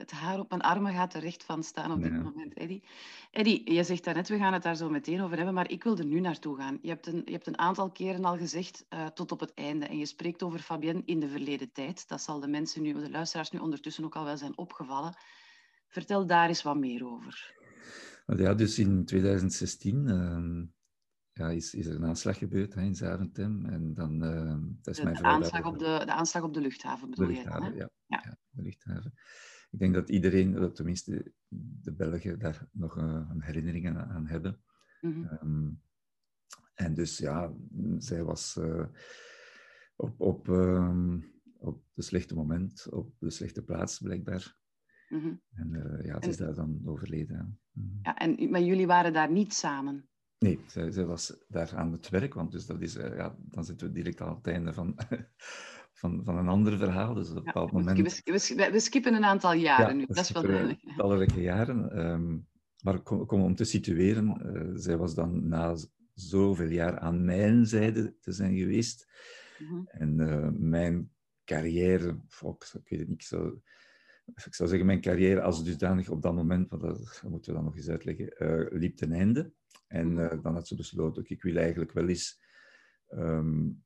het 0.00 0.10
haar 0.10 0.38
op 0.38 0.48
mijn 0.50 0.60
armen 0.60 0.92
gaat 0.94 1.14
er 1.14 1.20
recht 1.20 1.44
van 1.44 1.62
staan 1.62 1.92
op 1.92 2.02
dit 2.02 2.22
moment, 2.22 2.54
Eddie. 2.54 2.82
Eddie, 3.30 3.72
je 3.72 3.84
zegt 3.84 4.04
daarnet, 4.04 4.28
we 4.28 4.38
gaan 4.38 4.52
het 4.52 4.62
daar 4.62 4.76
zo 4.76 4.90
meteen 4.90 5.20
over 5.20 5.36
hebben, 5.36 5.54
maar 5.54 5.70
ik 5.70 5.84
wil 5.84 5.98
er 5.98 6.04
nu 6.04 6.20
naartoe 6.20 6.56
gaan. 6.56 6.78
Je 6.82 6.88
hebt 6.88 7.06
een, 7.06 7.22
je 7.24 7.32
hebt 7.32 7.46
een 7.46 7.58
aantal 7.58 7.90
keren 7.90 8.24
al 8.24 8.36
gezegd, 8.36 8.86
uh, 8.90 9.06
tot 9.06 9.32
op 9.32 9.40
het 9.40 9.54
einde, 9.54 9.86
en 9.86 9.98
je 9.98 10.06
spreekt 10.06 10.42
over 10.42 10.58
Fabienne 10.58 11.02
in 11.04 11.20
de 11.20 11.28
verleden 11.28 11.72
tijd. 11.72 12.08
Dat 12.08 12.22
zal 12.22 12.40
de 12.40 12.48
mensen 12.48 12.82
nu, 12.82 12.92
de 12.92 13.10
luisteraars 13.10 13.50
nu 13.50 13.58
ondertussen 13.58 14.04
ook 14.04 14.16
al 14.16 14.24
wel 14.24 14.36
zijn 14.36 14.58
opgevallen. 14.58 15.16
Vertel 15.88 16.26
daar 16.26 16.48
eens 16.48 16.62
wat 16.62 16.76
meer 16.76 17.06
over. 17.06 17.54
Ja, 18.26 18.54
dus 18.54 18.78
in 18.78 19.04
2016 19.04 20.06
uh, 20.06 20.12
ehm, 20.12 20.64
ja, 21.32 21.48
is, 21.48 21.74
is 21.74 21.86
er 21.86 21.94
een 21.94 22.06
aanslag 22.06 22.38
gebeurd 22.38 22.74
hè, 22.74 22.82
in 22.82 22.94
Zaventem. 22.94 23.66
En 23.66 23.94
dan, 23.94 24.24
uh, 24.24 24.54
dat 24.82 24.94
is 24.94 24.96
de, 24.96 25.04
mijn 25.04 25.16
de, 25.16 25.22
aanslag 25.22 25.64
op 25.64 25.78
de, 25.78 26.02
de 26.04 26.12
aanslag 26.12 26.42
op 26.42 26.54
de 26.54 26.60
luchthaven 26.60 27.10
bedoel 27.10 27.28
je? 27.28 27.42
Ja. 27.42 27.90
ja, 28.06 28.38
de 28.50 28.62
luchthaven 28.62 29.14
ik 29.70 29.78
denk 29.78 29.94
dat 29.94 30.10
iedereen, 30.10 30.72
tenminste 30.72 31.32
de 31.82 31.92
Belgen, 31.92 32.38
daar 32.38 32.68
nog 32.72 32.96
uh, 32.96 33.28
een 33.30 33.42
herinnering 33.42 33.96
aan, 33.96 34.26
hebben. 34.26 34.60
Mm 35.00 35.12
-hmm. 35.12 35.38
um, 35.42 35.82
en 36.74 36.94
dus 36.94 37.18
ja, 37.18 37.52
zij 37.98 38.24
was 38.24 38.56
uh, 38.56 38.86
op, 39.96 40.20
op, 40.20 40.48
um, 40.48 41.32
op 41.58 41.84
de 41.92 42.02
slechte 42.02 42.34
moment, 42.34 42.88
op 42.90 43.14
de 43.18 43.30
slechte 43.30 43.64
plaats 43.64 43.98
blijkbaar. 43.98 44.58
Mm 45.08 45.20
-hmm. 45.20 45.42
En 45.52 45.74
uh, 45.74 46.04
ja, 46.04 46.22
ze 46.22 46.28
is 46.28 46.36
daar 46.36 46.54
dan 46.54 46.80
overleden. 46.84 47.60
Mm 47.72 47.88
-hmm. 47.88 47.98
Ja, 48.02 48.16
en, 48.16 48.50
maar 48.50 48.62
jullie 48.62 48.86
waren 48.86 49.12
daar 49.12 49.30
niet 49.30 49.52
samen? 49.52 50.08
Nee, 50.38 50.60
zij, 50.66 50.90
zij 50.90 51.04
was 51.04 51.44
daar 51.48 51.76
aan 51.76 51.92
het 51.92 52.08
werk, 52.08 52.34
want 52.34 52.52
dus 52.52 52.66
dat 52.66 52.80
is, 52.80 52.92
ja, 52.92 53.36
dan 53.38 53.64
zitten 53.64 53.86
we 53.86 53.92
direct 53.92 54.20
aan 54.20 54.34
het 54.34 54.46
einde 54.46 54.72
van, 54.72 54.98
van, 55.92 56.20
van 56.24 56.36
een 56.36 56.48
ander 56.48 56.78
verhaal. 56.78 57.14
Dus 57.14 57.30
op 57.30 57.36
een 57.36 57.44
bepaald 57.44 57.72
moment... 57.72 58.22
We, 58.24 58.54
we, 58.56 58.70
we, 58.72 58.80
skippen 58.80 59.14
een 59.14 59.24
aantal 59.24 59.52
jaren 59.52 59.96
nu, 59.96 60.06
dat 60.06 60.18
is 60.18 60.30
wel 60.30 60.42
duidelijk. 60.42 60.80
Talrijke 60.96 61.40
jaren. 61.40 62.06
Um, 62.06 62.48
maar 62.82 63.00
kom, 63.00 63.26
kom, 63.26 63.42
om 63.42 63.54
te 63.54 63.64
situeren, 63.64 64.40
uh, 64.56 64.70
zij 64.74 64.96
was 64.96 65.14
dan 65.14 65.48
na 65.48 65.76
zoveel 66.14 66.70
jaar 66.70 66.98
aan 66.98 67.24
mijn 67.24 67.66
zijde 67.66 68.14
te 68.20 68.32
zijn 68.32 68.56
geweest. 68.56 69.08
Mm 69.58 69.66
-hmm. 69.66 69.86
En 69.86 70.18
uh, 70.18 70.48
mijn 70.52 71.10
carrière, 71.44 72.08
ik, 72.40 72.70
ik 72.74 72.88
weet 72.88 72.98
het 72.98 73.08
niet, 73.08 73.32
ik 74.34 74.54
zou 74.54 74.68
zeggen, 74.68 74.86
mijn 74.86 75.00
carrière 75.00 75.42
als 75.42 75.64
dusdanig 75.64 76.08
op 76.08 76.22
dat 76.22 76.34
moment, 76.34 76.70
want 76.70 76.82
dat 76.82 77.22
moeten 77.28 77.50
we 77.50 77.56
dan 77.56 77.64
nog 77.64 77.76
eens 77.76 77.88
uitleggen, 77.88 78.34
uh, 78.38 78.80
liep 78.80 78.96
ten 78.96 79.12
einde. 79.12 79.52
En 79.86 80.10
uh, 80.10 80.42
dan 80.42 80.54
had 80.54 80.68
ze 80.68 80.74
besloten, 80.74 81.24
ik 81.26 81.42
wil 81.42 81.56
eigenlijk 81.56 81.92
wel 81.92 82.08
eens 82.08 82.40
um, 83.08 83.82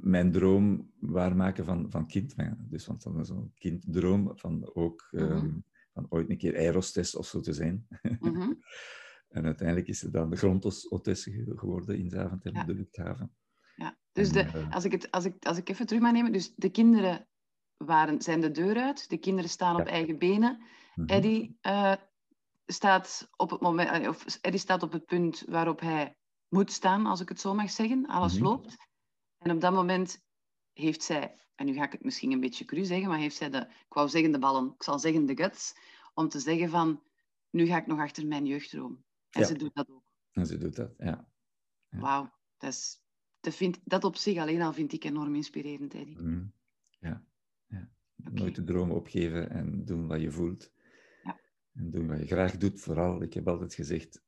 mijn 0.00 0.32
droom 0.32 0.90
waarmaken 0.98 1.64
van, 1.64 1.90
van 1.90 2.06
kind. 2.06 2.34
Dus 2.58 2.86
want 2.86 3.02
dan 3.02 3.24
zo'n 3.24 3.52
kinddroom 3.54 4.32
van 4.34 4.70
ook 4.74 5.08
mhm. 5.10 5.24
ehm, 5.24 5.50
van 5.92 6.06
ooit 6.08 6.30
een 6.30 6.38
keer 6.38 6.56
aerostest 6.56 7.16
of 7.16 7.26
zo 7.26 7.40
te 7.40 7.52
zijn. 7.52 7.86
Mhm. 8.20 8.52
en 9.36 9.44
uiteindelijk 9.44 9.88
is 9.88 9.98
ze 9.98 10.10
dan 10.10 10.30
de 10.30 10.36
grondhostesse 10.36 11.52
geworden 11.56 11.98
in 11.98 12.10
Zaventem, 12.10 12.54
ja. 12.54 12.64
de 12.64 12.74
luchthaven. 12.74 13.34
Ja, 13.76 13.96
dus 14.12 14.32
de, 14.32 14.40
eh, 14.40 14.70
als, 14.70 14.84
ik 14.84 14.92
het, 14.92 15.10
als, 15.10 15.24
ik, 15.24 15.44
als 15.44 15.58
ik 15.58 15.68
even 15.68 15.86
terug 15.86 16.02
mag 16.02 16.12
nemen, 16.12 16.32
dus 16.32 16.54
de 16.54 16.70
kinderen 16.70 17.26
waren, 17.76 18.22
zijn 18.22 18.40
de 18.40 18.50
deur 18.50 18.76
uit, 18.76 19.08
de 19.08 19.18
kinderen 19.18 19.50
staan 19.50 19.80
op 19.80 19.86
eigen 19.86 20.18
benen. 20.18 20.62
Mm 20.94 21.06
Eddie 21.06 21.58
uh, 21.62 21.94
staat 22.66 23.28
op 23.36 23.50
het 23.50 23.60
moment, 23.60 23.90
eh, 23.90 24.08
of 24.08 24.38
Eddie 24.40 24.60
staat 24.60 24.82
op 24.82 24.92
het 24.92 25.04
punt 25.04 25.44
waarop 25.48 25.80
hij 25.80 26.16
moet 26.48 26.72
staan, 26.72 27.06
als 27.06 27.20
ik 27.20 27.28
het 27.28 27.40
zo 27.40 27.54
mag 27.54 27.70
zeggen. 27.70 28.06
Alles 28.06 28.34
mhm. 28.34 28.44
loopt. 28.44 28.76
En 29.46 29.54
op 29.54 29.60
dat 29.60 29.72
moment 29.72 30.24
heeft 30.72 31.02
zij, 31.02 31.34
en 31.54 31.66
nu 31.66 31.74
ga 31.74 31.84
ik 31.84 31.92
het 31.92 32.04
misschien 32.04 32.32
een 32.32 32.40
beetje 32.40 32.64
cru 32.64 32.84
zeggen, 32.84 33.08
maar 33.08 33.18
heeft 33.18 33.36
zij 33.36 33.50
de, 33.50 33.58
ik 33.58 33.92
wou 33.92 34.08
zeggen 34.08 34.32
de 34.32 34.38
ballen, 34.38 34.72
ik 34.74 34.82
zal 34.82 34.98
zeggen 34.98 35.26
de 35.26 35.36
guts, 35.36 35.74
om 36.14 36.28
te 36.28 36.40
zeggen 36.40 36.68
van, 36.68 37.02
nu 37.50 37.66
ga 37.66 37.76
ik 37.76 37.86
nog 37.86 37.98
achter 37.98 38.26
mijn 38.26 38.46
jeugddroom. 38.46 39.04
En 39.30 39.46
ze 39.46 39.56
doet 39.56 39.74
dat 39.74 39.90
ook. 39.90 40.12
En 40.32 40.46
ze 40.46 40.58
doet 40.58 40.76
dat, 40.76 40.94
ja. 40.98 41.28
ja. 41.88 41.98
Wauw, 41.98 42.32
dat, 42.58 42.72
is, 42.72 43.02
dat, 43.40 43.54
vind, 43.54 43.78
dat 43.84 44.04
op 44.04 44.16
zich 44.16 44.38
alleen 44.38 44.62
al 44.62 44.72
vind 44.72 44.92
ik 44.92 45.04
enorm 45.04 45.34
inspirerend, 45.34 45.94
Eddie. 45.94 46.18
Mm. 46.18 46.52
Ja, 46.98 47.24
ja. 47.66 47.90
Nooit 48.16 48.54
de 48.54 48.64
droom 48.64 48.90
opgeven 48.90 49.50
en 49.50 49.84
doen 49.84 50.06
wat 50.06 50.20
je 50.20 50.30
voelt. 50.30 50.72
Ja. 51.22 51.40
En 51.72 51.90
doen 51.90 52.06
wat 52.06 52.18
je 52.18 52.26
graag 52.26 52.56
doet. 52.56 52.80
Vooral, 52.80 53.22
ik 53.22 53.34
heb 53.34 53.48
altijd 53.48 53.74
gezegd, 53.74 54.22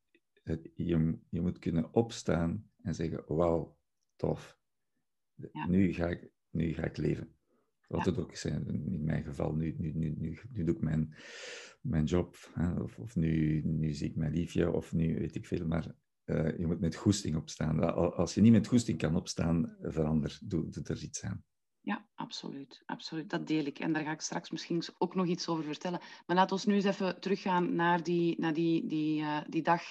je, 0.74 1.18
je 1.30 1.40
moet 1.40 1.58
kunnen 1.58 1.94
opstaan 1.94 2.70
en 2.82 2.94
zeggen, 2.94 3.24
wauw, 3.26 3.78
tof. 4.16 4.58
Nu, 5.68 5.92
ga 5.92 6.06
ik, 6.08 6.30
nu 6.50 6.72
ga 6.72 6.84
ik 6.84 6.96
leven. 6.96 7.36
Wat 7.88 8.04
het 8.04 8.18
ook 8.18 8.36
zijn, 8.36 8.66
in 8.66 9.04
mijn 9.04 9.24
geval, 9.24 9.54
nu, 9.54 9.74
nu, 9.78 9.92
nu, 9.92 10.14
nu, 10.18 10.38
nu 10.50 10.64
doe 10.64 10.74
ik 10.74 10.80
mijn, 10.80 11.14
mijn 11.80 12.04
job, 12.04 12.50
hè, 12.52 12.80
of, 12.80 12.98
of 12.98 13.16
nu, 13.16 13.62
nu 13.64 13.92
zie 13.92 14.08
ik 14.08 14.16
mijn 14.16 14.32
liefje, 14.32 14.72
of 14.72 14.92
nu 14.92 15.18
weet 15.18 15.34
ik 15.34 15.46
veel, 15.46 15.66
maar 15.66 15.94
uh, 16.24 16.58
je 16.58 16.66
moet 16.66 16.80
met 16.80 16.96
goesting 16.96 17.36
opstaan. 17.36 17.94
Als 18.14 18.34
je 18.34 18.40
niet 18.40 18.52
met 18.52 18.66
goesting 18.66 18.98
kan 18.98 19.16
opstaan, 19.16 19.76
verander, 19.80 20.38
doe, 20.42 20.68
doe 20.68 20.84
er 20.84 21.02
iets 21.02 21.22
aan. 21.22 21.44
Ja, 21.80 22.08
absoluut, 22.14 22.82
absoluut. 22.86 23.30
Dat 23.30 23.46
deel 23.46 23.64
ik. 23.64 23.78
En 23.78 23.92
daar 23.92 24.04
ga 24.04 24.12
ik 24.12 24.20
straks 24.20 24.50
misschien 24.50 24.82
ook 24.98 25.14
nog 25.14 25.26
iets 25.26 25.48
over 25.48 25.64
vertellen. 25.64 26.00
Maar 26.26 26.36
laten 26.36 26.56
we 26.56 26.62
nu 26.66 26.74
eens 26.74 26.84
even 26.84 27.20
teruggaan 27.20 27.74
naar 27.74 28.02
die, 28.02 28.40
naar 28.40 28.54
die, 28.54 28.86
die, 28.86 29.20
uh, 29.20 29.40
die 29.48 29.62
dag 29.62 29.82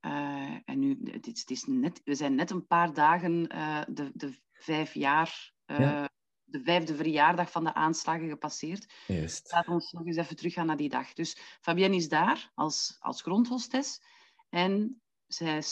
uh, 0.00 0.58
en 0.64 0.78
nu, 0.78 0.98
het 1.04 1.26
is, 1.26 1.40
het 1.40 1.50
is, 1.50 1.64
net, 1.64 2.00
we 2.04 2.14
zijn 2.14 2.34
net 2.34 2.50
een 2.50 2.66
paar 2.66 2.94
dagen 2.94 3.54
uh, 3.54 3.82
de, 3.88 4.10
de 4.14 4.38
vijf 4.62 4.94
jaar, 4.94 5.52
uh, 5.66 5.78
ja. 5.78 6.10
de 6.44 6.62
vijfde 6.62 6.94
verjaardag 6.94 7.50
van 7.50 7.64
de 7.64 7.74
aanslagen 7.74 8.28
gepasseerd. 8.28 8.92
Juist. 9.06 9.52
Laten 9.52 9.68
we 9.68 9.74
ons 9.74 9.92
nog 9.92 10.06
eens 10.06 10.16
even 10.16 10.36
teruggaan 10.36 10.66
naar 10.66 10.76
die 10.76 10.88
dag. 10.88 11.12
Dus 11.12 11.36
Fabienne 11.60 11.96
is 11.96 12.08
daar 12.08 12.50
als, 12.54 12.96
als 12.98 13.22
grondhostes 13.22 14.02
en 14.48 15.02
zij 15.26 15.62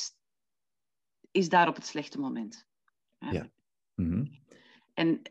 is 1.30 1.48
daar 1.48 1.68
op 1.68 1.74
het 1.74 1.86
slechte 1.86 2.18
moment. 2.18 2.66
Ja. 3.18 3.50
Mm 3.94 4.10
-hmm. 4.10 4.46
En 4.94 5.22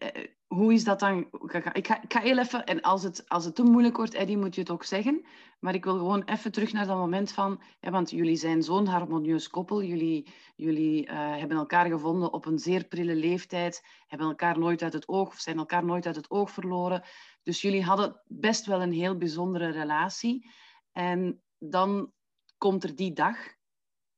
hoe 0.58 0.74
is 0.74 0.84
dat 0.84 1.00
dan? 1.00 1.28
Ik 1.74 1.88
ga, 1.88 2.02
ik 2.02 2.14
ga 2.14 2.20
heel 2.20 2.38
even, 2.38 2.66
en 2.66 2.82
als 2.82 3.04
het, 3.04 3.30
als 3.30 3.46
het 3.46 3.56
te 3.56 3.64
moeilijk 3.64 3.98
wordt, 3.98 4.14
Eddie, 4.14 4.38
moet 4.38 4.56
je 4.56 4.62
het 4.62 4.70
ook 4.70 4.84
zeggen. 4.84 5.26
Maar 5.60 5.74
ik 5.74 5.84
wil 5.84 5.98
gewoon 5.98 6.24
even 6.24 6.52
terug 6.52 6.74
naar 6.74 6.88
dat 6.88 6.98
moment 6.98 7.32
van, 7.32 7.62
ja, 7.80 7.92
want 7.92 8.10
jullie 8.10 8.36
zijn 8.36 8.64
zo'n 8.64 8.88
harmonieus 8.88 9.50
koppel. 9.50 9.84
Jullie, 9.84 10.34
jullie 10.56 11.08
uh, 11.08 11.38
hebben 11.38 11.58
elkaar 11.58 11.86
gevonden 11.86 12.34
op 12.34 12.46
een 12.46 12.60
zeer 12.60 12.84
prille 12.84 13.16
leeftijd, 13.16 13.86
hebben 14.08 14.28
elkaar 14.28 14.60
nooit 14.60 14.82
uit 14.82 14.94
het 14.94 15.08
oog, 15.08 15.28
of 15.28 15.40
zijn 15.40 15.58
elkaar 15.58 15.86
nooit 15.86 16.06
uit 16.06 16.16
het 16.16 16.30
oog 16.30 16.52
verloren. 16.52 17.04
Dus 17.44 17.62
jullie 17.62 17.84
hadden 17.84 18.22
best 18.26 18.66
wel 18.66 18.82
een 18.82 18.94
heel 18.94 19.18
bijzondere 19.18 19.70
relatie. 19.70 20.52
En 20.92 21.42
dan 21.58 22.12
komt 22.58 22.84
er 22.84 22.96
die 22.96 23.14
dag, 23.14 23.38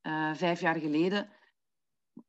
uh, 0.01 0.33
vijf 0.33 0.61
jaar 0.61 0.79
geleden, 0.79 1.29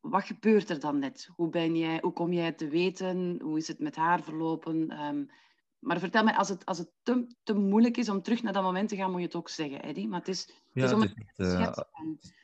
wat 0.00 0.24
gebeurt 0.24 0.70
er 0.70 0.80
dan 0.80 0.98
net? 0.98 1.28
Hoe, 1.36 1.50
ben 1.50 1.76
jij, 1.76 1.98
hoe 2.00 2.12
kom 2.12 2.32
jij 2.32 2.52
te 2.52 2.68
weten? 2.68 3.40
Hoe 3.42 3.58
is 3.58 3.68
het 3.68 3.78
met 3.78 3.96
haar 3.96 4.22
verlopen? 4.22 5.04
Um, 5.04 5.30
maar 5.78 5.98
vertel 5.98 6.24
mij, 6.24 6.34
als 6.34 6.48
het, 6.48 6.64
als 6.64 6.78
het 6.78 6.90
te, 7.02 7.34
te, 7.42 7.54
moeilijk 7.54 7.96
is 7.96 8.08
om 8.08 8.22
terug 8.22 8.42
naar 8.42 8.52
dat 8.52 8.62
moment 8.62 8.88
te 8.88 8.96
gaan, 8.96 9.10
moet 9.10 9.20
je 9.20 9.26
het 9.26 9.36
ook 9.36 9.48
zeggen, 9.48 9.82
Eddie. 9.82 10.08
Maar 10.08 10.18
het 10.18 10.28
is, 10.28 10.52
het 10.72 10.84
is 10.84 10.92
om 10.92 11.00
het, 11.00 11.14
het 11.36 11.46
uh, 11.46 11.72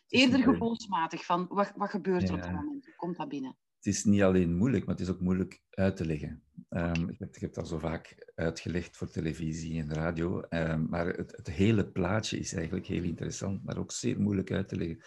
Eerder 0.08 0.42
gevoelsmatig 0.42 1.24
van, 1.24 1.46
wat, 1.48 1.72
wat 1.76 1.90
gebeurt 1.90 2.28
er 2.28 2.34
op 2.34 2.42
dat 2.42 2.52
moment? 2.52 2.84
Hoe 2.84 2.94
komt 2.96 3.16
dat 3.16 3.28
binnen? 3.28 3.56
Het 3.76 3.94
is 3.94 4.04
niet 4.04 4.22
alleen 4.22 4.56
moeilijk, 4.56 4.86
maar 4.86 4.94
het 4.94 5.04
is 5.04 5.10
ook 5.10 5.20
moeilijk 5.20 5.62
uit 5.70 5.96
te 5.96 6.06
leggen. 6.06 6.42
Um, 6.70 7.08
ik, 7.08 7.18
heb, 7.18 7.34
ik 7.34 7.40
heb 7.40 7.54
dat 7.54 7.68
zo 7.68 7.78
vaak 7.78 8.32
uitgelegd 8.34 8.96
voor 8.96 9.10
televisie 9.10 9.80
en 9.80 9.92
radio. 9.92 10.42
Um, 10.50 10.86
maar 10.88 11.06
het, 11.06 11.36
het 11.36 11.50
hele 11.50 11.86
plaatje 11.86 12.38
is 12.38 12.52
eigenlijk 12.52 12.86
heel 12.86 13.02
interessant, 13.02 13.64
maar 13.64 13.78
ook 13.78 13.92
zeer 13.92 14.20
moeilijk 14.20 14.52
uit 14.52 14.68
te 14.68 14.76
leggen 14.76 15.02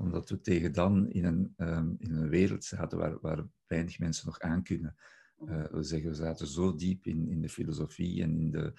omdat 0.00 0.28
we 0.28 0.40
tegen 0.40 0.72
dan 0.72 1.10
in 1.10 1.24
een, 1.24 1.54
um, 1.56 1.96
in 1.98 2.14
een 2.14 2.28
wereld 2.28 2.64
zaten 2.64 2.98
waar, 2.98 3.20
waar 3.20 3.44
weinig 3.66 3.98
mensen 3.98 4.26
nog 4.26 4.40
aan 4.40 4.62
kunnen. 4.62 4.96
Uh, 5.44 5.64
we 5.64 5.82
zeggen, 5.82 6.10
we 6.10 6.16
zaten 6.16 6.46
zo 6.46 6.74
diep 6.74 7.06
in, 7.06 7.28
in 7.28 7.40
de 7.40 7.48
filosofie 7.48 8.22
en 8.22 8.38
in 8.38 8.50
de, 8.50 8.72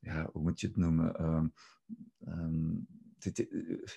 ja, 0.00 0.28
hoe 0.32 0.42
moet 0.42 0.60
je 0.60 0.66
het 0.66 0.76
noemen? 0.76 1.24
Um, 1.24 1.52
um, 2.26 2.86
dit, 3.18 3.38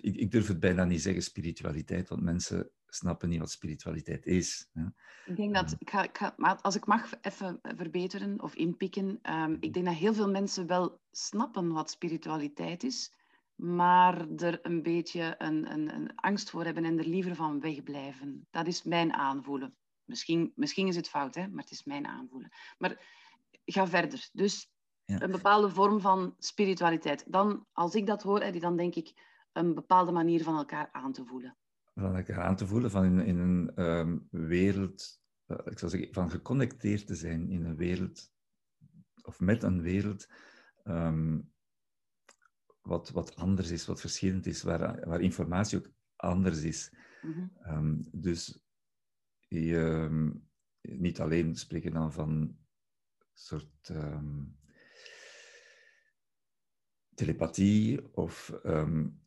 ik, 0.01 0.15
ik, 0.15 0.31
durf 0.31 0.47
het 0.47 0.59
bijna 0.59 0.83
niet 0.83 1.01
zeggen 1.01 1.23
spiritualiteit, 1.23 2.09
want 2.09 2.21
mensen 2.21 2.69
snappen 2.87 3.29
niet 3.29 3.39
wat 3.39 3.51
spiritualiteit 3.51 4.25
is. 4.25 4.69
Hè. 4.73 4.83
Ik 5.25 5.35
denk 5.35 5.53
dat, 5.53 5.75
ik 5.79 5.89
ga, 5.89 6.03
ik 6.03 6.17
ga, 6.17 6.33
maar 6.37 6.55
als 6.61 6.75
ik 6.75 6.85
mag 6.85 7.09
even 7.21 7.59
verbeteren 7.61 8.41
of 8.41 8.55
inpikken, 8.55 9.19
ik 9.59 9.73
denk 9.73 9.85
dat 9.85 9.95
heel 9.95 10.13
veel 10.13 10.29
mensen 10.29 10.67
wel 10.67 11.01
snappen 11.11 11.71
wat 11.71 11.91
spiritualiteit 11.91 12.83
is, 12.83 13.13
maar 13.61 14.29
er 14.29 14.59
een 14.61 14.81
beetje 14.83 15.35
een, 15.37 15.71
een, 15.71 15.95
een, 15.95 16.15
angst 16.15 16.49
voor 16.49 16.63
hebben 16.63 16.85
en 16.85 16.97
er 16.97 17.07
liever 17.07 17.35
van 17.35 17.59
wegblijven. 17.59 18.47
Dat 18.49 18.67
is 18.67 18.83
mijn 18.83 19.13
aanvoelen. 19.13 19.75
Misschien, 20.05 20.51
misschien 20.55 20.87
is 20.87 20.95
het 20.95 21.09
fout, 21.09 21.35
hè? 21.35 21.47
maar 21.47 21.63
het 21.63 21.71
is 21.71 21.83
mijn 21.83 22.07
aanvoelen. 22.07 22.51
Maar 22.77 23.05
ga 23.65 23.87
verder. 23.87 24.29
Dus 24.33 24.71
ja. 25.05 25.21
een 25.21 25.31
bepaalde 25.31 25.69
vorm 25.69 26.01
van 26.01 26.35
spiritualiteit. 26.37 27.23
Dan, 27.27 27.65
als 27.71 27.95
ik 27.95 28.05
dat 28.05 28.23
hoor, 28.23 28.59
dan 28.59 28.77
denk 28.77 28.95
ik 28.95 29.13
een 29.51 29.73
bepaalde 29.73 30.11
manier 30.11 30.43
van 30.43 30.57
elkaar 30.57 30.89
aan 30.91 31.11
te 31.11 31.25
voelen. 31.25 31.57
Van 31.95 32.15
elkaar 32.15 32.41
aan 32.41 32.55
te 32.55 32.67
voelen, 32.67 32.91
van 32.91 33.05
in, 33.05 33.19
in 33.19 33.37
een 33.37 33.71
ehm, 33.75 34.17
wereld, 34.29 35.21
uh, 35.47 35.57
ik 35.65 35.79
zou 35.79 35.91
zeggen, 35.91 36.13
van 36.13 36.29
geconnecteerd 36.29 37.07
te 37.07 37.15
zijn 37.15 37.49
in 37.49 37.65
een 37.65 37.75
wereld, 37.75 38.31
of 39.21 39.39
met 39.39 39.63
een 39.63 39.81
wereld, 39.81 40.27
ehm, 40.83 41.39
wat, 42.81 43.09
wat 43.09 43.35
anders 43.35 43.69
is, 43.69 43.85
wat 43.85 43.99
verschillend 43.99 44.45
is, 44.45 44.63
waar, 44.63 45.07
waar 45.07 45.21
informatie 45.21 45.77
ook 45.77 45.91
anders 46.15 46.61
is. 46.61 46.93
Mhm. 47.21 47.47
Ehm, 47.61 47.95
dus 48.11 48.59
je, 49.47 49.77
ehm, 49.77 50.31
niet 50.81 51.19
alleen 51.19 51.55
spreken 51.55 51.91
dan 51.91 52.13
van 52.13 52.29
een 52.29 52.57
soort 53.33 53.89
um, 53.89 54.59
telepathie 57.13 58.15
of 58.15 58.59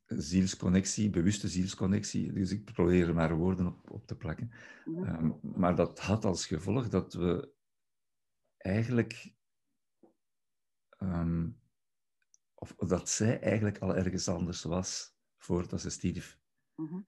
zielsconnectie, 0.07 1.11
bewuste 1.11 1.49
zielsconnectie. 1.49 2.33
Dus 2.33 2.51
ik 2.51 2.65
probeer 2.65 3.09
er 3.09 3.15
maar 3.15 3.37
woorden 3.37 3.67
op, 3.67 3.91
op 3.91 4.07
te 4.07 4.17
plakken. 4.17 4.51
Mhm. 4.85 5.31
maar 5.43 5.77
dat 5.77 5.99
had 5.99 6.25
als 6.25 6.47
gevolg 6.47 6.89
dat 6.89 7.15
we 7.15 7.53
eigenlijk 8.57 9.35
of 12.77 12.89
dat 12.89 13.09
zij 13.09 13.41
eigenlijk 13.41 13.79
al 13.79 13.97
ergens 13.97 14.29
anders 14.29 14.63
was 14.63 15.15
voordat 15.37 15.81
ze 15.81 15.91
stierf. 15.91 16.39
Mhm. 16.75 17.01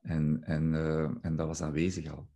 en, 0.00 0.42
en, 0.42 0.72
uh, 0.72 1.10
en 1.20 1.36
dat 1.36 1.46
was 1.46 1.60
aanwezig 1.60 2.10
al. 2.10 2.30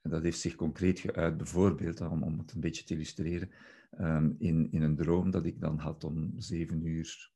En 0.00 0.10
dat 0.10 0.22
heeft 0.22 0.40
zich 0.40 0.54
concreet 0.54 0.98
geuit, 1.00 1.36
bijvoorbeeld, 1.36 2.00
om, 2.00 2.22
om 2.22 2.38
het 2.38 2.52
een 2.52 2.60
beetje 2.60 2.84
te 2.84 2.94
illustreren, 2.94 3.50
um, 3.98 4.36
in, 4.38 4.72
in 4.72 4.82
een 4.82 4.96
droom 4.96 5.30
dat 5.30 5.44
ik 5.44 5.60
dan 5.60 5.78
had 5.78 6.04
om 6.04 6.32
zeven 6.36 6.86
uur, 6.86 7.32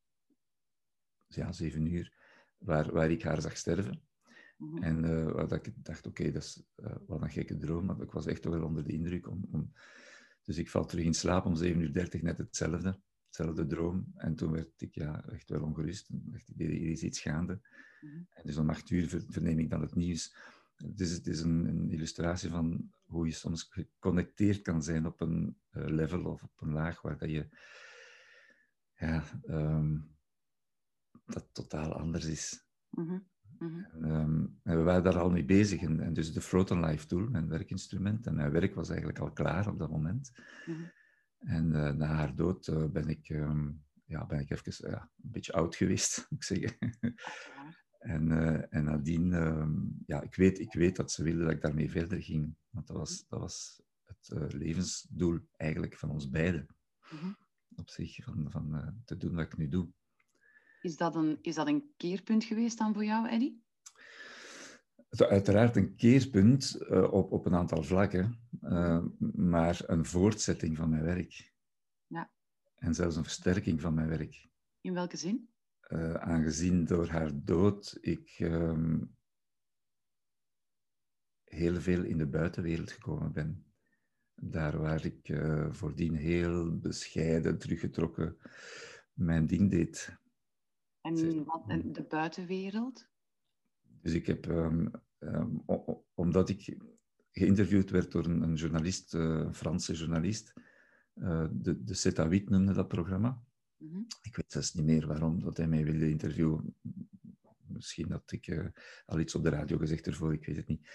ja, 1.26 1.52
zeven 1.52 1.86
uur, 1.86 2.12
waar, 2.58 2.92
waar 2.92 3.10
ik 3.10 3.22
haar 3.22 3.40
zag 3.40 3.56
sterven. 3.56 4.02
Mm 4.56 4.82
En 4.82 5.04
uh, 5.04 5.30
waar 5.32 5.52
ik 5.52 5.72
dacht, 5.76 6.06
oké, 6.06 6.20
okay, 6.20 6.32
dat 6.32 6.42
is 6.42 6.62
uh, 6.76 6.96
wat 7.06 7.22
een 7.22 7.30
gekke 7.30 7.56
droom, 7.56 7.84
maar 7.84 8.00
ik 8.00 8.12
was 8.12 8.26
echt 8.26 8.44
wel 8.44 8.64
onder 8.64 8.84
de 8.84 8.92
indruk. 8.92 9.28
Om, 9.28 9.48
om... 9.50 9.72
Dus 10.42 10.58
ik 10.58 10.70
val 10.70 10.84
terug 10.84 11.04
in 11.04 11.14
slaap 11.14 11.44
om 11.44 11.56
7 11.56 11.80
uur 11.80 11.92
30, 11.92 12.22
net 12.22 12.38
hetzelfde 12.38 13.00
hetzelfde 13.36 13.66
droom. 13.66 14.12
En 14.16 14.34
toen 14.34 14.52
werd 14.52 14.80
ik 14.82 14.94
ja, 14.94 15.24
echt 15.24 15.48
wel 15.48 15.62
ongerust. 15.62 16.08
En 16.08 16.22
dacht 16.24 16.48
ik, 16.48 16.60
er 16.60 16.90
is 16.90 17.02
iets 17.02 17.20
gaande. 17.20 17.60
Mm 18.00 18.26
En 18.30 18.42
dus 18.44 18.56
om 18.56 18.70
acht 18.70 18.90
uur 18.90 19.24
verneem 19.28 19.58
ik 19.58 19.70
dan 19.70 19.80
het 19.80 19.94
nieuws. 19.94 20.36
Het 20.76 21.00
is, 21.00 21.12
het 21.12 21.26
is 21.26 21.40
een, 21.40 21.64
een, 21.68 21.90
illustratie 21.90 22.50
van 22.50 22.92
hoe 23.04 23.26
je 23.26 23.32
soms 23.32 23.62
geconnecteerd 23.62 24.62
kan 24.62 24.82
zijn 24.82 25.06
op 25.06 25.20
een 25.20 25.56
uh, 25.70 25.86
level 25.86 26.24
of 26.24 26.42
op 26.42 26.60
een 26.60 26.72
laag 26.72 27.02
waar 27.02 27.18
dat 27.18 27.30
je 27.30 27.48
ja, 28.94 29.24
um, 29.46 30.16
dat 31.24 31.48
totaal 31.52 31.92
anders 31.92 32.24
is. 32.24 32.66
Mm 32.90 33.30
Mhm. 33.62 34.04
Ehm, 34.04 34.46
en, 34.62 34.76
we 34.76 34.82
waren 34.82 35.02
daar 35.02 35.18
al 35.18 35.30
mee 35.30 35.44
bezig. 35.44 35.82
En, 35.82 36.00
en 36.00 36.12
dus 36.12 36.32
de 36.32 36.40
Froten 36.40 36.80
Life 36.80 37.06
Tool, 37.06 37.28
mijn 37.28 37.48
werkinstrument, 37.48 38.26
en 38.26 38.34
mijn 38.34 38.50
werk 38.50 38.74
was 38.74 38.88
eigenlijk 38.88 39.18
al 39.18 39.32
klaar 39.32 39.68
op 39.68 39.78
dat 39.78 39.90
moment. 39.90 40.32
Mhm. 40.66 40.82
En 41.42 41.66
uh, 41.66 41.90
na 41.90 42.06
haar 42.06 42.34
dood 42.34 42.66
uh, 42.66 42.86
ben, 42.86 43.08
ik, 43.08 43.28
um, 43.28 43.84
ja, 44.04 44.26
ben 44.26 44.40
ik 44.40 44.50
even 44.50 44.90
uh, 44.90 44.92
een 44.92 45.30
beetje 45.30 45.52
oud 45.52 45.76
geweest, 45.76 46.16
moet 46.30 46.38
ik 46.38 46.44
zeggen. 46.44 46.76
en, 47.98 48.30
en 48.70 48.84
nadien, 48.84 49.32
um, 49.32 50.02
ja, 50.06 50.22
ik 50.22 50.34
weet, 50.34 50.58
ik 50.58 50.72
weet 50.72 50.96
dat 50.96 51.12
ze 51.12 51.22
wilde 51.22 51.42
dat 51.42 51.52
ik 51.52 51.60
daarmee 51.60 51.90
verder 51.90 52.22
ging. 52.22 52.54
Want 52.70 52.86
dat 52.86 52.96
was, 52.96 53.24
dat 53.28 53.40
was 53.40 53.82
het 54.04 54.52
levensdoel 54.52 55.38
eigenlijk 55.56 55.96
van 55.96 56.10
ons 56.10 56.30
beiden. 56.30 56.66
Mm 57.10 57.36
Op 57.76 57.90
zich, 57.90 58.24
van, 58.24 58.50
van 58.50 58.94
te 59.04 59.16
doen 59.16 59.34
wat 59.34 59.46
ik 59.46 59.56
nu 59.56 59.68
doe. 59.68 59.92
Is 60.82 60.96
dat 60.96 61.14
een, 61.14 61.38
is 61.40 61.54
dat 61.54 61.66
een 61.66 61.92
keerpunt 61.96 62.44
geweest 62.44 62.78
dan 62.78 62.92
voor 62.92 63.04
jou, 63.04 63.28
Eddy? 63.28 63.61
Uiteraard 65.18 65.76
een 65.76 65.94
keerpunt 65.94 66.76
uh, 66.80 67.12
op, 67.12 67.32
op 67.32 67.46
een 67.46 67.54
aantal 67.54 67.82
vlakken, 67.82 68.38
uh, 68.62 69.04
maar 69.34 69.82
een 69.86 70.04
voortzetting 70.04 70.76
van 70.76 70.90
mijn 70.90 71.02
werk. 71.02 71.52
Ja. 72.06 72.30
En 72.74 72.94
zelfs 72.94 73.16
een 73.16 73.22
versterking 73.22 73.80
van 73.80 73.94
mijn 73.94 74.08
werk. 74.08 74.48
In 74.80 74.94
welke 74.94 75.16
zin? 75.16 75.48
Uh, 75.88 76.14
aangezien 76.14 76.84
door 76.84 77.08
haar 77.08 77.44
dood 77.44 77.98
ik 78.00 78.34
ehm, 78.38 79.04
heel 81.44 81.80
veel 81.80 82.04
in 82.04 82.18
de 82.18 82.26
buitenwereld 82.26 82.92
gekomen 82.92 83.32
ben. 83.32 83.64
Daar 84.34 84.78
waar 84.78 85.04
ik 85.04 85.38
voordien 85.70 86.14
heel 86.14 86.78
bescheiden, 86.78 87.58
teruggetrokken 87.58 88.36
mijn 89.12 89.46
ding 89.46 89.70
deed. 89.70 90.16
En 91.00 91.44
wat 91.44 91.66
de 91.94 92.04
buitenwereld? 92.08 93.10
Dus 94.02 94.12
ik 94.12 94.26
heb, 94.26 94.46
um, 94.46 94.90
um, 95.18 95.62
omdat 96.14 96.48
ik 96.48 96.76
geïnterviewd 97.30 97.90
werd 97.90 98.12
door 98.12 98.24
een, 98.24 98.42
een 98.42 98.54
journalist, 98.54 99.14
uh, 99.14 99.22
een 99.22 99.54
Franse 99.54 99.92
journalist, 99.92 100.52
uh, 101.14 101.46
de, 101.52 101.84
de 101.84 101.94
Zeta 101.94 102.28
noemde 102.44 102.72
dat 102.72 102.88
programma. 102.88 103.42
Mm 103.76 103.90
-hmm. 103.90 104.06
Ik 104.22 104.36
weet 104.36 104.52
zelfs 104.52 104.74
niet 104.74 104.84
meer 104.84 105.06
waarom 105.06 105.42
dat 105.42 105.56
hij 105.56 105.66
mij 105.66 105.84
wilde 105.84 106.10
interviewen. 106.10 106.76
Misschien 107.66 108.10
had 108.10 108.32
ik 108.32 108.46
uh, 108.46 108.66
al 109.06 109.20
iets 109.20 109.34
op 109.34 109.42
de 109.42 109.50
radio 109.50 109.78
gezegd 109.78 110.06
ervoor, 110.06 110.32
ik 110.32 110.46
weet 110.46 110.56
het 110.56 110.66
niet. 110.66 110.88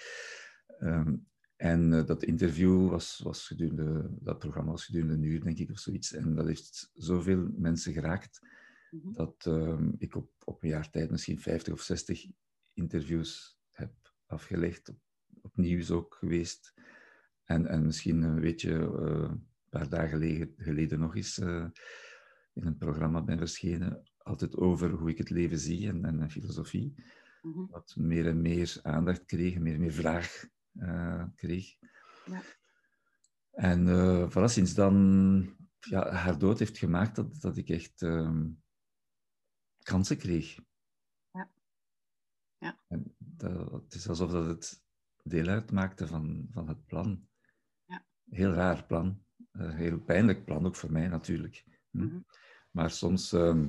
Um, 0.80 1.28
en 1.56 1.90
dat 1.90 2.24
interview 2.24 2.90
was, 2.90 3.20
was 3.24 3.48
gedurende, 3.48 4.10
dat 4.20 4.40
programma 4.40 4.72
was 4.72 4.86
gedurende 4.86 5.14
een 5.14 5.24
uur, 5.24 5.44
denk 5.44 5.58
ik, 5.58 5.72
of 5.72 5.80
zoiets. 5.80 6.14
En 6.14 6.36
dat 6.36 6.48
heeft 6.48 6.92
zoveel 6.94 7.50
mensen 7.56 7.94
geraakt 7.94 8.42
Mhm. 8.92 9.14
Dat 9.14 9.46
uh, 9.48 9.80
ik 9.98 10.16
op, 10.16 10.30
op 10.44 10.64
een 10.64 10.70
jaar 10.70 10.90
tijd 10.90 11.12
misschien 11.12 11.40
50 11.40 11.74
of 11.74 11.82
60 11.82 12.26
interviews 12.78 13.60
heb 13.70 13.92
afgelegd. 14.26 14.94
Op, 15.42 15.58
nieuws 15.58 15.92
ook 15.92 16.16
geweest. 16.16 16.74
En, 17.44 17.66
en 17.66 17.86
misschien 17.86 18.22
een 18.22 18.40
beetje 18.40 18.72
uh, 18.72 19.30
een 19.30 19.48
paar 19.70 19.90
dagen 19.90 20.10
geleden, 20.10 20.54
geleden 20.58 21.00
nog 21.00 21.16
eens 21.16 21.38
uh, 21.38 21.66
in 22.54 22.66
een 22.66 22.78
programma 22.78 23.24
ben 23.24 23.38
verschenen. 23.38 24.04
Altijd 24.18 24.56
over 24.56 24.92
hoe 24.92 25.10
ik 25.10 25.18
het 25.18 25.30
leven 25.30 25.60
zie 25.60 25.88
en, 25.88 26.06
en 26.06 26.32
filosofie. 26.32 26.94
Mm 27.42 27.68
Wat 27.70 27.96
meer 27.98 28.28
en 28.28 28.42
meer 28.42 28.80
aandacht 28.82 29.26
kreeg, 29.26 29.60
meer 29.60 29.74
en 29.74 29.80
meer 29.80 29.94
vraag 29.94 30.46
uh, 30.74 31.24
kreeg. 31.36 31.76
Ja. 32.26 32.42
En 33.52 33.88
uh, 33.88 34.30
voilà, 34.30 34.52
sinds 34.52 34.74
dan, 34.74 35.56
ja, 35.80 36.12
haar 36.12 36.38
dood 36.38 36.60
heeft 36.60 36.78
gemaakt 36.78 37.16
dat, 37.16 37.42
dat 37.42 37.58
ik 37.58 37.70
echt 37.70 38.02
uh, 38.02 38.46
kansen 39.84 40.18
kreeg. 40.18 40.60
Ja. 42.58 42.80
En 42.88 43.16
dat, 43.18 43.72
het 43.72 43.94
is 43.94 44.10
alsof 44.10 44.32
dat 44.32 44.46
het 44.46 44.84
deel 45.24 45.48
uitmaakte 45.48 46.08
van, 46.08 46.48
van 46.52 46.68
het 46.68 46.86
plan. 46.86 47.28
Ja. 47.86 48.06
Heel 48.30 48.52
raar 48.52 48.86
plan. 48.86 49.26
Uh, 49.52 49.76
heel 49.76 50.00
pijnlijk 50.00 50.46
plan, 50.46 50.66
ook 50.66 50.76
voor 50.76 50.92
mij 50.92 51.08
natuurlijk. 51.08 51.64
Hm? 51.90 52.02
Mm 52.02 52.10
-hmm. 52.10 52.26
Maar 52.72 52.92
soms, 52.92 53.34
uh, 53.34 53.66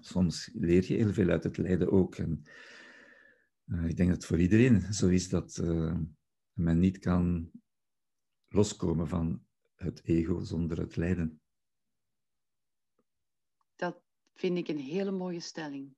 soms 0.00 0.50
leer 0.52 0.84
je 0.86 0.94
heel 0.94 1.12
veel 1.12 1.28
uit 1.28 1.44
het 1.44 1.56
lijden 1.56 1.92
ook. 1.92 2.14
En, 2.14 2.44
uh, 3.66 3.84
ik 3.84 3.96
denk 3.96 4.08
dat 4.08 4.18
het 4.18 4.26
voor 4.26 4.40
iedereen 4.40 4.94
zo 4.94 5.08
is 5.08 5.28
dat 5.28 5.58
eh, 5.58 5.98
men 6.52 6.78
niet 6.78 6.98
kan 6.98 7.50
loskomen 8.48 9.08
van 9.08 9.46
het 9.74 10.04
ego 10.04 10.44
zonder 10.44 10.78
het 10.78 10.96
lijden 10.96 11.40
vind 14.40 14.58
ik 14.58 14.68
een 14.68 14.78
hele 14.78 15.10
mooie 15.10 15.40
stelling. 15.40 15.94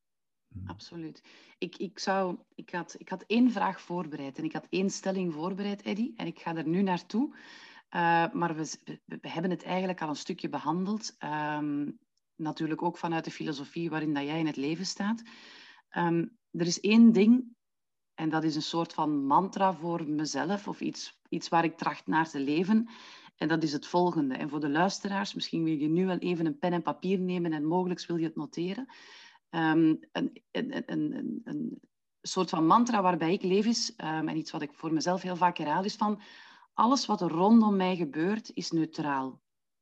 Hmm. 0.52 0.68
Absoluut. 0.68 1.22
Ik, 1.58 1.76
ik, 1.76 1.98
zou, 1.98 2.36
ik, 2.54 2.70
had, 2.70 2.94
ik 2.98 3.08
had 3.08 3.24
één 3.26 3.50
vraag 3.50 3.80
voorbereid 3.80 4.38
en 4.38 4.44
ik 4.44 4.52
had 4.52 4.66
één 4.70 4.90
stelling 4.90 5.32
voorbereid, 5.32 5.82
Eddy, 5.82 6.12
en 6.16 6.26
ik 6.26 6.38
ga 6.38 6.56
er 6.56 6.68
nu 6.68 6.82
naartoe. 6.82 7.34
Uh, 7.34 8.32
maar 8.32 8.56
we, 8.56 8.78
we, 9.04 9.28
hebben 9.28 9.50
het 9.50 9.62
eigenlijk 9.62 10.02
al 10.02 10.08
een 10.08 10.16
stukje 10.16 10.48
behandeld. 10.48 11.16
Um, 11.58 11.98
natuurlijk 12.36 12.82
ook 12.82 12.98
vanuit 12.98 13.24
de 13.24 13.30
filosofie 13.30 13.90
waarin 13.90 14.14
dat 14.14 14.24
jij 14.24 14.38
in 14.38 14.46
het 14.46 14.56
leven 14.56 14.86
staat. 14.86 15.22
Um, 15.96 16.38
er 16.50 16.66
is 16.66 16.80
één 16.80 17.12
ding, 17.12 17.44
en 18.14 18.28
dat 18.28 18.44
is 18.44 18.54
een 18.54 18.62
soort 18.62 18.92
van 18.92 19.24
mantra 19.24 19.74
voor 19.74 20.08
mezelf, 20.08 20.68
of 20.68 20.80
iets, 20.80 21.20
iets 21.28 21.48
waar 21.48 21.64
ik 21.64 21.76
tracht 21.76 22.06
naar 22.06 22.28
te 22.28 22.40
leven. 22.40 22.88
En 23.36 23.48
dat 23.48 23.62
is 23.62 23.72
het 23.72 23.86
volgende. 23.86 24.34
En 24.34 24.48
voor 24.48 24.60
de 24.60 24.68
luisteraars, 24.68 25.34
misschien 25.34 25.64
wil 25.64 25.74
je 25.74 25.88
nu 25.88 26.06
wel 26.06 26.18
even 26.18 26.46
een 26.46 26.58
pen 26.58 26.72
en 26.72 26.82
papier 26.82 27.18
nemen 27.18 27.52
en 27.52 27.64
mogelijk 27.64 28.06
wil 28.06 28.16
je 28.16 28.24
het 28.24 28.36
noteren. 28.36 28.88
Um, 29.54 30.00
een, 30.12 30.42
een, 30.50 30.82
een, 30.86 31.40
een, 31.44 31.80
soort 32.22 32.50
van 32.50 32.66
mantra 32.66 33.02
waarbij 33.02 33.32
ik 33.32 33.42
leef 33.42 33.66
is, 33.66 33.94
um, 33.96 34.28
en 34.28 34.36
iets 34.36 34.50
wat 34.50 34.62
ik 34.62 34.74
voor 34.74 34.92
mezelf 34.92 35.22
heel 35.22 35.36
vaak 35.36 35.58
herhaal, 35.58 35.84
is 35.84 35.96
van 35.96 36.20
alles 36.72 37.06
wat 37.06 37.20
er 37.20 37.30
rondom 37.30 37.76
mij 37.76 37.96
gebeurt, 37.96 38.50
is 38.54 38.70
neutraal. 38.70 39.40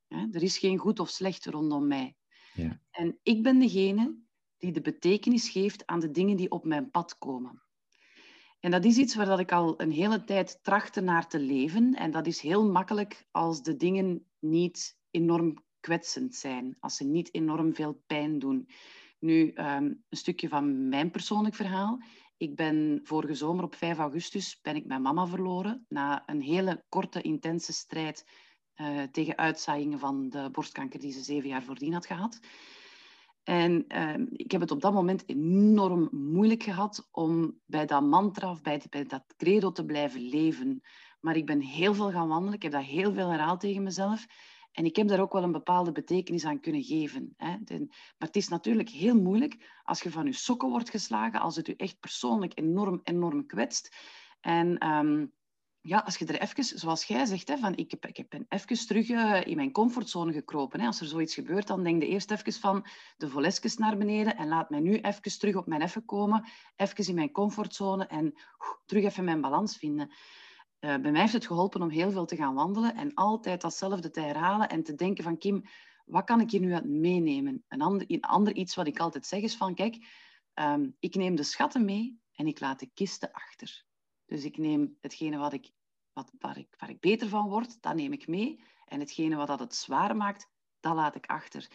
Er 0.09 0.43
is 0.43 0.59
geen 0.59 0.79
goed 0.79 1.01
of 1.01 1.09
slecht 1.09 1.47
rondom 1.47 1.87
mij. 1.87 2.17
Ja. 2.55 2.81
En 2.91 3.19
ik 3.23 3.43
ben 3.43 3.59
degene 3.59 4.17
die 4.59 4.73
de 4.73 4.81
betekenis 4.81 5.49
geeft 5.49 5.87
aan 5.87 6.01
de 6.01 6.11
dingen 6.11 6.37
die 6.37 6.51
op 6.51 6.65
mijn 6.65 6.91
pad 6.91 7.19
komen. 7.19 7.63
En 8.61 8.71
dat 8.71 8.85
is 8.85 8.97
iets 8.97 9.15
waar 9.15 9.27
dat 9.27 9.39
ik 9.39 9.53
al 9.53 9.81
een 9.81 9.93
hele 9.93 10.25
tijd 10.25 10.59
trachtte 10.63 11.01
naar 11.01 11.29
te 11.29 11.39
leven. 11.39 11.95
En 11.95 12.11
dat 12.11 12.27
is 12.27 12.41
heel 12.41 12.71
makkelijk 12.71 13.27
als 13.31 13.63
de 13.63 13.77
dingen 13.77 14.27
niet 14.39 14.99
enorm 15.11 15.55
kwetsend 15.81 16.35
zijn, 16.35 16.77
als 16.81 16.97
ze 16.97 17.05
niet 17.05 17.35
enorm 17.35 17.75
veel 17.75 18.03
pijn 18.07 18.39
doen. 18.39 18.69
Nu, 19.21 19.53
um, 19.55 20.05
een 20.09 20.17
stukje 20.17 20.49
van 20.49 20.89
mijn 20.89 21.11
persoonlijk 21.11 21.55
verhaal. 21.55 22.03
Ik 22.37 22.57
ben 22.57 23.01
vorige 23.03 23.35
zomer 23.35 23.65
op 23.65 23.75
5 23.75 23.99
augustus 23.99 24.59
ben 24.63 24.77
ik 24.77 24.87
mijn 24.87 25.03
mama 25.03 25.27
verloren 25.27 25.85
na 25.89 26.23
een 26.27 26.41
hele 26.43 26.85
korte, 26.89 27.21
intense 27.21 27.73
strijd 27.73 28.25
uh, 28.77 29.03
tegen 29.03 29.39
uitzaaiingen 29.39 29.99
van 29.99 30.29
de 30.29 30.49
borstkanker 30.53 31.01
die 31.01 31.13
ze 31.13 31.21
zeven 31.21 31.49
jaar 31.49 31.63
voordien 31.63 31.93
had 31.93 32.07
gehad. 32.07 32.41
En 33.43 33.85
uh, 33.89 34.27
ik 34.33 34.51
heb 34.51 34.61
het 34.61 34.71
op 34.71 34.81
dat 34.81 34.93
moment 34.93 35.29
enorm 35.29 36.09
moeilijk 36.13 36.63
gehad 36.63 37.09
om 37.11 37.61
bij 37.67 37.87
dat 37.87 38.03
mantra 38.03 38.51
of 38.51 38.63
bij, 38.63 38.83
bij, 38.91 39.07
dat 39.07 39.25
credo 39.37 39.73
te 39.73 39.85
blijven 39.85 40.21
leven. 40.21 40.83
Maar 41.21 41.37
ik 41.37 41.47
ben 41.47 41.61
heel 41.61 41.95
veel 41.95 42.11
gaan 42.11 42.29
wandelen. 42.29 42.55
Ik 42.55 42.63
heb 42.63 42.73
dat 42.73 42.83
heel 42.83 43.13
veel 43.13 43.29
herhaald 43.29 43.61
tegen 43.61 43.83
mezelf. 43.83 44.27
En 44.73 44.85
ik 44.85 44.97
heb 44.97 45.09
daar 45.09 45.21
ook 45.21 45.33
wel 45.33 45.43
een 45.43 45.53
bepaalde 45.53 45.93
betekenis 45.93 46.45
aan 46.45 46.61
kunnen 46.61 46.83
geven. 46.83 47.35
Hè. 47.37 47.57
maar 47.69 48.29
het 48.29 48.37
is 48.37 48.49
natuurlijk 48.49 48.89
heel 48.89 49.21
moeilijk 49.21 49.81
als 49.85 50.03
je 50.03 50.11
van 50.11 50.27
je 50.27 50.33
sokken 50.33 50.69
wordt 50.69 50.91
geslagen, 50.91 51.41
als 51.41 51.57
het 51.57 51.67
je 51.67 51.77
echt 51.77 52.01
persoonlijk 52.01 52.59
enorm, 52.59 53.01
enorm 53.05 53.47
kwetst. 53.47 53.97
En 54.41 54.87
um, 54.87 55.33
ja, 55.83 55.99
als 55.99 56.17
je 56.17 56.27
er 56.27 56.41
even, 56.41 56.65
zoals 56.65 57.05
jij 57.05 57.27
zegt, 57.27 57.49
hè, 57.49 57.57
van 57.59 57.77
ik, 57.77 57.91
heb, 57.91 58.07
ik 58.07 58.29
ben 58.29 58.47
even 58.49 58.87
terug 58.87 59.09
uh, 59.09 59.47
in 59.47 59.57
mijn 59.57 59.73
comfortzone 59.73 60.33
gekropen. 60.33 60.81
Hè. 60.81 60.87
Als 60.87 61.01
er 61.01 61.07
zoiets 61.07 61.35
gebeurt, 61.35 61.67
dan 61.67 61.83
denk 61.83 62.03
je 62.03 62.09
eerst 62.09 62.31
even 62.31 62.53
van 62.53 62.87
de 63.17 63.29
volesjes 63.29 63.77
naar 63.77 63.97
beneden 63.97 64.37
en 64.37 64.49
laat 64.49 64.71
mij 64.71 64.81
nu 64.81 64.97
even 64.97 65.39
terug 65.39 65.57
op 65.57 65.67
mijn 65.67 65.81
effen 65.81 66.05
komen, 66.05 66.49
even 66.77 67.09
in 67.09 67.15
mijn 67.15 67.33
comfortzone 67.33 68.07
en 68.07 68.35
terug 68.87 69.05
even 69.05 69.25
mijn 69.25 69.41
balans 69.41 69.77
vinden. 69.77 70.11
Uh, 70.81 70.97
bij 70.97 71.11
mij 71.11 71.21
heeft 71.21 71.33
het 71.33 71.47
geholpen 71.47 71.83
om 71.83 71.89
heel 71.89 72.11
veel 72.11 72.25
te 72.25 72.37
gaan 72.37 72.55
wandelen 72.55 72.97
en 72.97 73.15
altijd 73.15 73.61
datzelfde 73.61 74.11
te 74.11 74.21
herhalen 74.21 74.69
en 74.69 74.83
te 74.83 74.95
denken 74.95 75.25
van 75.25 75.39
Kim, 75.39 75.63
wat 76.05 76.25
kan 76.25 76.41
ik 76.41 76.51
hier 76.51 76.61
nu 76.61 76.75
uit 76.75 76.85
meenemen? 76.85 77.65
Een 77.69 77.81
ander, 77.81 78.19
ander 78.21 78.55
iets 78.55 78.75
wat 78.75 78.87
ik 78.87 78.99
altijd 78.99 79.27
zeg 79.27 79.43
is 79.43 79.57
van 79.57 79.75
kijk, 79.75 80.07
um, 80.55 80.97
ik 80.99 81.15
neem 81.15 81.35
de 81.35 81.43
schatten 81.43 81.85
mee 81.85 82.21
en 82.33 82.47
ik 82.47 82.61
laat 82.61 82.79
de 82.79 82.91
kisten 82.95 83.33
achter. 83.33 83.85
Dus 84.27 84.45
ik 84.45 84.57
neem 84.57 84.97
hetgene 85.01 85.37
wat 85.37 85.53
ik, 85.53 85.71
wat, 86.13 86.31
waar, 86.39 86.59
ik, 86.59 86.77
ik 86.87 87.01
beter 87.01 87.29
van 87.29 87.49
word, 87.49 87.83
dat 87.83 87.95
neem 87.95 88.13
ik 88.13 88.27
mee. 88.27 88.63
En 88.85 89.01
hetgene 89.01 89.37
wat 89.37 89.47
dat 89.47 89.59
het 89.59 89.75
zwaar 89.75 90.17
maakt, 90.17 90.51
dat 90.81 90.95
laat 90.95 91.15
ik 91.15 91.27
achter. 91.27 91.69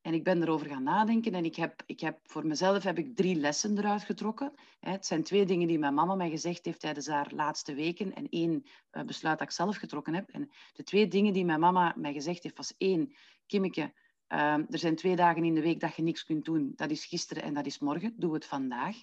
En 0.00 0.14
ik 0.14 0.24
ben 0.24 0.42
erover 0.42 0.66
gaan 0.66 0.82
nadenken 0.82 1.34
en 1.34 1.44
ik 1.44 1.56
heb, 1.56 1.82
ik 1.86 2.00
heb, 2.00 2.18
voor 2.22 2.46
mezelf 2.46 2.82
heb 2.82 2.98
ik 2.98 3.16
drie 3.16 3.34
lessen 3.34 3.78
eruit 3.78 4.02
getrokken. 4.02 4.52
Het 4.80 5.06
zijn 5.06 5.22
twee 5.22 5.44
dingen 5.44 5.68
die 5.68 5.78
mijn 5.78 5.94
mama 5.94 6.14
mij 6.14 6.30
gezegd 6.30 6.64
heeft 6.64 6.80
tijdens 6.80 7.06
haar 7.06 7.32
laatste 7.34 7.74
weken 7.74 8.14
en 8.14 8.28
één 8.28 8.64
eh, 8.90 9.02
besluit 9.02 9.38
dat 9.38 9.48
ik 9.48 9.54
zelf 9.54 9.76
getrokken 9.76 10.14
heb. 10.14 10.28
En 10.28 10.50
de 10.72 10.82
twee 10.82 11.08
dingen 11.08 11.32
die 11.32 11.44
mijn 11.44 11.60
mama 11.60 11.94
mij 11.96 12.12
gezegd 12.12 12.42
heeft 12.42 12.56
was 12.56 12.74
één, 12.76 13.14
Kimmeke, 13.46 13.92
uh, 14.28 14.54
er 14.54 14.78
zijn 14.78 14.96
twee 14.96 15.16
dagen 15.16 15.44
in 15.44 15.54
de 15.54 15.60
week 15.60 15.80
dat 15.80 15.96
je 15.96 16.02
niks 16.02 16.24
kunt 16.24 16.44
doen. 16.44 16.72
Dat 16.76 16.90
is 16.90 17.04
gisteren 17.04 17.42
en 17.42 17.54
dat 17.54 17.66
is 17.66 17.78
morgen. 17.78 18.14
Doe 18.16 18.34
het 18.34 18.44
vandaag. 18.44 18.96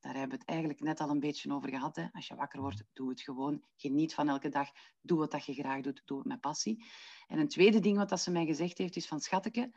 Daar 0.00 0.12
hebben 0.12 0.30
we 0.30 0.36
het 0.36 0.48
eigenlijk 0.48 0.80
net 0.80 1.00
al 1.00 1.10
een 1.10 1.20
beetje 1.20 1.52
over 1.52 1.68
gehad. 1.68 1.96
Hè? 1.96 2.06
Als 2.12 2.26
je 2.26 2.34
wakker 2.34 2.60
wordt, 2.60 2.84
doe 2.92 3.08
het 3.08 3.20
gewoon. 3.20 3.62
Geniet 3.76 4.14
van 4.14 4.28
elke 4.28 4.48
dag. 4.48 4.68
Doe 5.00 5.18
wat 5.18 5.30
dat 5.30 5.44
je 5.44 5.54
graag 5.54 5.80
doet. 5.80 6.02
Doe 6.04 6.18
het 6.18 6.26
met 6.26 6.40
passie. 6.40 6.84
En 7.26 7.38
een 7.38 7.48
tweede 7.48 7.80
ding 7.80 7.96
wat 7.96 8.08
dat 8.08 8.20
ze 8.20 8.30
mij 8.30 8.46
gezegd 8.46 8.78
heeft, 8.78 8.96
is 8.96 9.06
van 9.06 9.20
schatteke, 9.20 9.70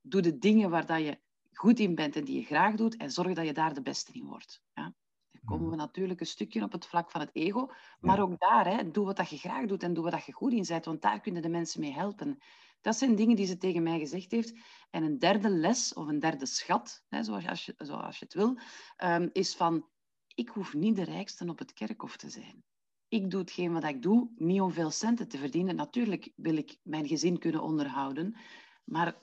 doe 0.00 0.20
de 0.20 0.38
dingen 0.38 0.70
waar 0.70 0.86
dat 0.86 1.00
je 1.00 1.18
goed 1.52 1.78
in 1.78 1.94
bent 1.94 2.16
en 2.16 2.24
die 2.24 2.36
je 2.36 2.44
graag 2.44 2.74
doet 2.74 2.96
en 2.96 3.10
zorg 3.10 3.34
dat 3.34 3.46
je 3.46 3.52
daar 3.52 3.74
de 3.74 3.82
beste 3.82 4.12
in 4.12 4.24
wordt. 4.24 4.62
Ja? 4.74 4.94
Dan 5.32 5.40
komen 5.44 5.64
we 5.64 5.76
mhm. 5.76 5.84
natuurlijk 5.84 6.20
een 6.20 6.26
stukje 6.26 6.62
op 6.62 6.72
het 6.72 6.86
vlak 6.86 7.10
van 7.10 7.20
het 7.20 7.30
ego, 7.32 7.70
maar 8.00 8.20
ook 8.20 8.38
daar, 8.38 8.66
hè, 8.66 8.90
doe 8.90 9.04
wat 9.04 9.16
dat 9.16 9.30
je 9.30 9.36
graag 9.36 9.66
doet 9.66 9.82
en 9.82 9.94
doe 9.94 10.02
wat 10.04 10.12
dat 10.12 10.24
je 10.24 10.32
goed 10.32 10.52
in 10.52 10.64
bent, 10.68 10.84
want 10.84 11.02
daar 11.02 11.20
kunnen 11.20 11.42
de 11.42 11.48
mensen 11.48 11.80
mee 11.80 11.92
helpen. 11.92 12.38
Dat 12.80 12.96
zijn 12.96 13.14
dingen 13.14 13.36
die 13.36 13.46
ze 13.46 13.56
tegen 13.56 13.82
mij 13.82 13.98
gezegd 13.98 14.30
heeft. 14.30 14.54
En 14.90 15.02
een 15.02 15.18
derde 15.18 15.50
les, 15.50 15.94
of 15.94 16.06
een 16.06 16.20
derde 16.20 16.46
schat, 16.46 17.04
hè, 17.08 17.22
zoals, 17.22 17.64
je, 17.64 17.74
zoals 17.76 18.18
je 18.18 18.24
het 18.24 18.34
wil, 18.34 18.58
um, 19.04 19.30
is 19.32 19.56
van, 19.56 19.86
ik 20.34 20.48
hoef 20.48 20.74
niet 20.74 20.96
de 20.96 21.04
rijkste 21.04 21.46
op 21.48 21.58
het 21.58 21.72
kerkhof 21.72 22.16
te 22.16 22.30
zijn. 22.30 22.64
Ik 23.08 23.30
doe 23.30 23.40
hetgeen 23.40 23.72
wat 23.72 23.84
ik 23.84 24.02
doe, 24.02 24.30
niet 24.36 24.60
om 24.60 24.72
veel 24.72 24.90
centen 24.90 25.28
te 25.28 25.38
verdienen. 25.38 25.76
Natuurlijk 25.76 26.32
wil 26.36 26.56
ik 26.56 26.78
mijn 26.82 27.06
gezin 27.06 27.38
kunnen 27.38 27.62
onderhouden, 27.62 28.36
maar 28.84 29.16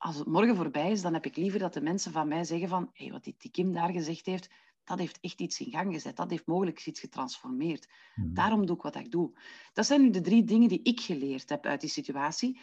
als 0.00 0.16
het 0.16 0.26
morgen 0.26 0.56
voorbij 0.56 0.90
is, 0.90 1.02
dan 1.02 1.12
heb 1.12 1.26
ik 1.26 1.36
liever 1.36 1.58
dat 1.58 1.74
de 1.74 1.80
mensen 1.80 2.12
van 2.12 2.28
mij 2.28 2.44
zeggen 2.44 2.68
van 2.68 2.90
hey, 2.92 3.10
wat 3.10 3.24
die, 3.24 3.34
die 3.38 3.50
Kim 3.50 3.72
daar 3.72 3.90
gezegd 3.90 4.26
heeft, 4.26 4.50
dat 4.84 4.98
heeft 4.98 5.18
echt 5.20 5.40
iets 5.40 5.60
in 5.60 5.70
gang 5.70 5.92
gezet. 5.92 6.16
Dat 6.16 6.30
heeft 6.30 6.46
mogelijk 6.46 6.86
iets 6.86 7.00
getransformeerd. 7.00 7.88
Mhm. 8.14 8.34
Daarom 8.34 8.66
doe 8.66 8.76
ik 8.76 8.82
wat 8.82 8.94
ik 8.94 9.10
doe. 9.10 9.38
Dat 9.72 9.86
zijn 9.86 10.00
nu 10.00 10.10
de 10.10 10.20
drie 10.20 10.44
dingen 10.44 10.68
die 10.68 10.82
ik 10.82 11.00
geleerd 11.00 11.48
heb 11.48 11.66
uit 11.66 11.80
die 11.80 11.90
situatie. 11.90 12.60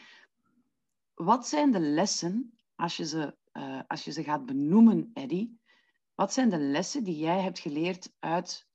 Wat 1.13 1.47
zijn 1.47 1.71
de 1.71 1.79
lessen, 1.79 2.57
als 2.75 2.97
je 2.97 3.05
ze, 3.05 3.35
uh, 3.53 3.79
als 3.87 4.03
je 4.03 4.11
ze 4.11 4.23
gaat 4.23 4.45
benoemen, 4.45 5.11
Eddy, 5.13 5.49
wat 6.15 6.33
zijn 6.33 6.49
de 6.49 6.59
lessen 6.59 7.03
die 7.03 7.17
jij 7.17 7.41
hebt 7.41 7.59
geleerd 7.59 8.13
uit 8.19 8.66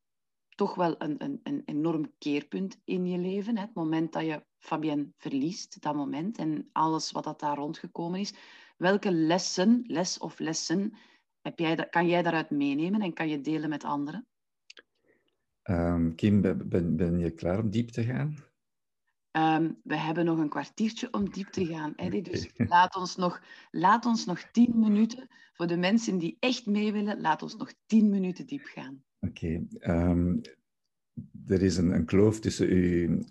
toch 0.55 0.75
wel 0.75 0.95
een, 0.99 1.25
een, 1.25 1.41
een 1.43 1.63
enorm 1.65 2.13
keerpunt 2.19 2.81
in 2.85 3.07
je 3.07 3.19
leven? 3.19 3.57
Hè? 3.57 3.63
Het 3.63 3.75
moment 3.75 4.13
dat 4.13 4.25
je 4.25 4.45
Fabienne 4.59 5.13
verliest, 5.17 5.83
dat 5.83 5.95
moment, 5.95 6.39
en 6.39 6.69
alles 6.73 7.11
wat 7.11 7.25
dat 7.25 7.41
daar 7.41 7.57
rondgekomen 7.57 8.21
is. 8.21 8.35
Welke 8.77 9.13
lessen, 9.13 9.85
les 9.87 10.19
of 10.19 10.39
lessen, 10.39 10.97
heb 11.41 11.59
jij, 11.59 11.89
kan 11.89 12.07
jij 12.07 12.23
daaruit 12.23 12.51
meenemen 12.51 13.01
en 13.01 13.13
kan 13.13 13.29
je 13.29 13.41
delen 13.41 13.69
met 13.69 13.85
anderen? 13.85 14.27
Um, 15.63 16.15
Kim, 16.15 16.41
ben, 16.41 16.97
ben 16.97 17.19
je 17.19 17.31
klaar 17.31 17.59
om 17.59 17.71
diep 17.71 17.89
te 17.89 18.05
gaan? 18.05 18.37
Um, 19.33 19.81
we 19.83 19.97
hebben 19.97 20.25
nog 20.25 20.39
een 20.39 20.49
kwartiertje 20.49 21.13
om 21.13 21.31
diep 21.31 21.49
te 21.49 21.67
gaan, 21.67 21.95
Eddie. 21.95 22.23
Dus 22.23 22.51
laat 22.57 22.97
ons, 22.97 23.17
nog, 23.17 23.43
laat 23.71 24.07
ons 24.07 24.25
nog 24.25 24.41
tien 24.41 24.79
minuten, 24.79 25.29
voor 25.53 25.67
de 25.67 25.77
mensen 25.77 26.19
die 26.19 26.37
echt 26.41 26.67
mee 26.67 26.93
willen, 26.93 27.21
laat 27.21 27.43
ons 27.43 27.57
nog 27.57 27.73
tien 27.87 28.11
minuten 28.11 28.47
diep 28.47 28.65
gaan. 28.65 29.05
Oké. 29.27 29.67
Um, 29.81 30.41
er 31.47 31.63
is 31.63 31.77
een, 31.77 31.91
een, 31.91 32.05
kloof 32.05 32.41
tussen 32.41 32.73
u 32.73 33.23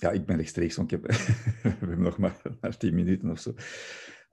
ja, 0.00 0.10
ik 0.10 0.26
ben 0.26 0.36
rechtstreeks, 0.36 0.76
want 0.76 0.92
ik 0.92 1.00
heb, 1.00 1.12
we 1.62 1.68
hebben 1.68 2.02
nog 2.02 2.18
maar, 2.18 2.42
maar 2.60 2.76
tien 2.76 2.94
minuten 2.94 3.30
of 3.30 3.40
zo. 3.40 3.54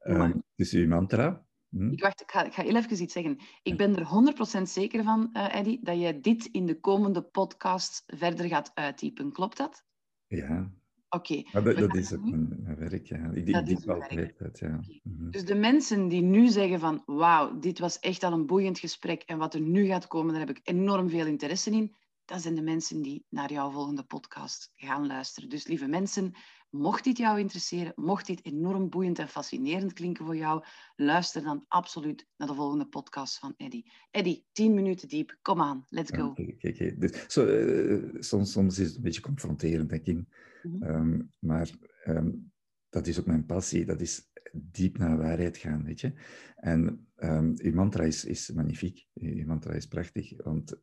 Um, 0.04 0.44
dus 0.56 0.72
uw 0.72 0.88
mantra. 0.88 1.46
Hm? 1.70 1.92
Ik, 1.92 2.02
wacht, 2.02 2.22
ik, 2.22 2.32
ga, 2.32 2.44
ik 2.44 2.54
ga 2.54 2.64
heel 2.64 2.76
even 2.76 3.02
iets 3.02 3.14
zeggen. 3.14 3.38
Ik 3.64 3.78
ben 3.78 3.96
er 3.96 4.36
100% 4.60 4.62
zeker 4.62 5.04
van, 5.04 5.30
uh, 5.34 5.56
Eddy, 5.56 5.80
dat 5.82 6.00
jij 6.00 6.22
dit 6.22 6.46
in 6.46 6.66
de 6.66 6.80
komende 6.80 7.22
podcast 7.22 8.04
verder 8.06 8.48
gaat 8.48 8.72
uittypen. 8.74 9.32
Klopt 9.32 9.58
dat? 9.58 9.86
Ja. 10.28 10.72
Oké. 11.10 11.44
Okay. 11.54 11.76
Dat, 11.76 11.96
is 11.96 12.14
ook 12.14 12.24
mijn, 12.24 12.76
werk, 12.78 13.08
ja. 13.08 13.32
Ik, 13.34 13.54
dat 13.54 13.70
ik 13.70 14.36
uit, 14.38 14.60
ja. 14.60 14.80
Mhm. 15.04 15.30
Dus 15.30 15.46
de 15.46 15.56
mensen 15.56 16.08
die 16.08 16.22
nu 16.22 16.48
zeggen 16.48 16.80
van, 16.80 17.04
wauw, 17.06 17.60
dit 17.60 17.80
was 17.80 18.00
echt 18.00 18.24
al 18.24 18.34
een 18.34 18.46
boeiend 18.46 18.80
gesprek 18.80 19.22
en 19.22 19.38
wat 19.38 19.54
er 19.54 19.62
nu 19.62 19.86
gaat 19.86 20.08
komen, 20.08 20.32
daar 20.32 20.48
heb 20.48 20.58
ik 20.58 20.60
enorm 20.64 21.10
veel 21.10 21.26
interesse 21.26 21.72
in 21.72 21.96
dat 22.28 22.42
zijn 22.42 22.56
de 22.56 22.62
mensen 22.62 23.02
die 23.02 23.26
naar 23.30 23.52
jouw 23.52 23.72
volgende 23.72 24.04
podcast 24.04 24.72
gaan 24.76 25.08
luisteren. 25.08 25.50
Dus 25.50 25.68
lieve 25.68 25.88
mensen, 25.88 26.34
mocht 26.70 27.04
dit 27.04 27.18
jou 27.18 27.40
interesseren, 27.40 27.94
mocht 27.96 28.26
dit 28.26 28.46
enorm 28.46 28.90
boeiend 28.90 29.20
en 29.20 29.28
fascinerend 29.28 29.94
klinken 29.94 30.26
voor 30.26 30.36
jou, 30.36 30.64
luister 30.96 31.44
dan 31.44 31.66
absoluut 31.68 32.28
naar 32.38 32.48
de 32.48 32.54
volgende 32.54 32.88
podcast 32.88 33.40
van 33.40 33.54
Eddy. 33.58 33.84
Eddy, 34.12 34.44
tien 34.52 34.74
minuten 34.74 35.08
diep, 35.08 35.38
kom 35.42 35.62
aan, 35.62 35.86
let's 35.90 36.12
go. 36.16 36.34
Kijk, 36.34 37.02
dus, 37.02 37.24
so, 37.28 37.46
uh, 37.46 38.16
soms, 38.20 38.52
soms 38.52 38.80
is 38.80 38.88
het 38.88 38.96
een 38.96 39.02
beetje 39.02 39.22
confronterend, 39.22 39.90
denk 39.90 40.06
ik. 40.06 40.26
Mm 40.68 40.84
um, 40.84 41.32
maar 41.40 41.70
um, 42.06 42.52
dat 42.90 43.08
is 43.08 43.20
ook 43.20 43.26
mijn 43.26 43.46
passie, 43.46 43.86
dat 43.86 44.02
is 44.02 44.32
diep 44.54 44.98
naar 44.98 45.18
waarheid 45.18 45.58
gaan, 45.58 45.84
weet 45.84 46.00
je. 46.00 46.14
En 46.56 47.08
um, 47.16 47.54
uw 47.58 47.74
mantra 47.74 48.04
is, 48.04 48.26
is 48.26 48.52
magnifiek, 48.52 49.08
uw 49.14 49.46
mantra 49.46 49.74
is 49.74 49.88
prachtig, 49.88 50.44
want 50.44 50.80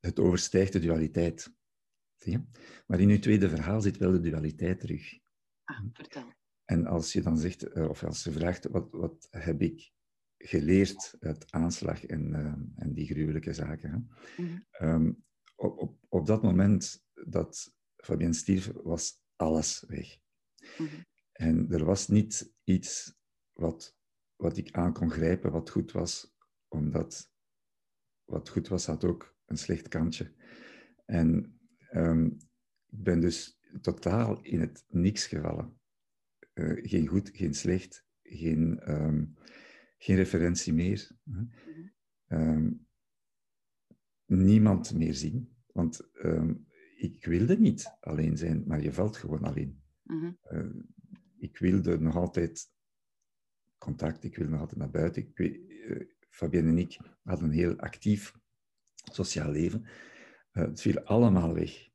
het 0.00 0.18
overstijgt 0.18 0.72
de 0.72 0.78
dualiteit. 0.78 1.56
Zie 2.16 2.32
je? 2.32 2.44
Maar 2.86 3.00
in 3.00 3.08
uw 3.08 3.18
tweede 3.18 3.48
verhaal 3.48 3.80
zit 3.80 3.96
wel 3.96 4.10
de 4.10 4.20
dualiteit 4.20 4.80
terug. 4.80 5.18
Ah, 5.64 5.84
vertel. 5.92 6.32
En 6.64 6.86
als 6.86 7.12
je 7.12 7.22
dan 7.22 7.38
zegt, 7.38 7.62
eh, 7.62 7.88
of 7.88 8.04
als 8.04 8.24
je 8.24 8.32
vraagt, 8.32 8.66
wat, 8.66 8.88
wat 8.90 9.28
heb 9.30 9.62
ik 9.62 9.92
geleerd 10.38 11.16
uit 11.20 11.52
aanslag 11.52 12.04
en, 12.04 12.28
uh, 12.28 12.82
en 12.84 12.92
die 12.94 13.06
gruwelijke 13.06 13.52
zaken. 13.52 13.90
Hè? 13.90 13.98
Mhm. 14.42 14.58
Ehm, 14.70 15.12
op, 15.56 15.78
op, 15.78 15.96
op, 16.08 16.26
dat 16.26 16.42
moment 16.42 17.04
dat 17.24 17.74
Fabien 18.04 18.34
stierf, 18.34 18.70
was 18.74 19.22
alles 19.36 19.84
weg. 19.88 20.18
Mhm. 20.78 21.02
En 21.32 21.70
er 21.70 21.84
was 21.84 22.08
niet 22.08 22.54
iets 22.64 23.18
wat, 23.52 23.96
wat 24.36 24.56
ik 24.56 24.72
aan 24.72 24.92
kon 24.92 25.10
grijpen, 25.10 25.52
wat 25.52 25.70
goed 25.70 25.92
was, 25.92 26.34
omdat 26.68 27.32
wat 28.24 28.48
goed 28.48 28.68
was, 28.68 28.86
had 28.86 29.04
ook 29.04 29.36
een 29.44 29.58
slecht 29.58 29.88
kantje. 29.88 30.34
En 31.04 31.58
um, 31.92 32.26
ik 32.86 33.02
ben 33.02 33.20
dus 33.20 33.60
totaal 33.80 34.42
in 34.42 34.60
het 34.60 34.84
niks 34.88 35.26
gevallen. 35.26 35.80
Uh, 36.54 36.88
geen 36.88 37.06
goed, 37.06 37.30
geen 37.32 37.54
slecht, 37.54 38.06
geen, 38.22 38.90
um, 38.90 39.34
geen 39.98 40.16
referentie 40.16 40.72
meer. 40.72 41.10
Um, 42.28 42.86
niemand 44.24 44.94
meer 44.94 45.14
zien. 45.14 45.56
Want 45.66 46.10
ik 46.98 47.24
wilde 47.24 47.58
niet 47.58 47.96
alleen 48.00 48.36
zijn, 48.36 48.64
maar 48.66 48.82
je 48.82 48.92
valt 48.92 49.16
gewoon 49.16 49.42
alleen. 49.42 49.82
Uh, 50.50 50.66
ik 51.38 51.58
wilde 51.58 52.00
nog 52.00 52.16
altijd 52.16 52.70
contact, 53.78 54.24
ik 54.24 54.36
wilde 54.36 54.50
nog 54.50 54.60
altijd 54.60 54.80
naar 54.80 54.90
buiten. 54.90 55.22
Ik, 55.22 55.38
uh, 55.38 56.00
Fabienne 56.28 56.70
en 56.70 56.78
ik 56.78 56.98
hadden 57.22 57.48
een 57.48 57.54
heel 57.54 57.76
actief 57.76 58.34
sociaal 58.94 59.50
leven. 59.50 59.82
Uh, 59.82 60.64
het 60.64 60.80
viel 60.80 61.00
allemaal 61.00 61.54
weg. 61.54 61.88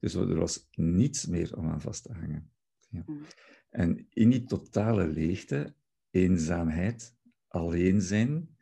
Dus 0.00 0.14
er 0.14 0.38
was 0.38 0.68
niets 0.70 1.26
meer 1.26 1.56
om 1.56 1.68
aan 1.68 1.80
vast 1.80 2.02
te 2.02 2.12
hangen. 2.12 2.50
Ja. 2.90 3.02
Mm. 3.06 3.22
En 3.70 4.06
in 4.10 4.30
die 4.30 4.44
totale 4.44 5.08
leegte, 5.08 5.74
eenzaamheid, 6.10 7.16
alleen 7.48 8.00
zijn, 8.02 8.56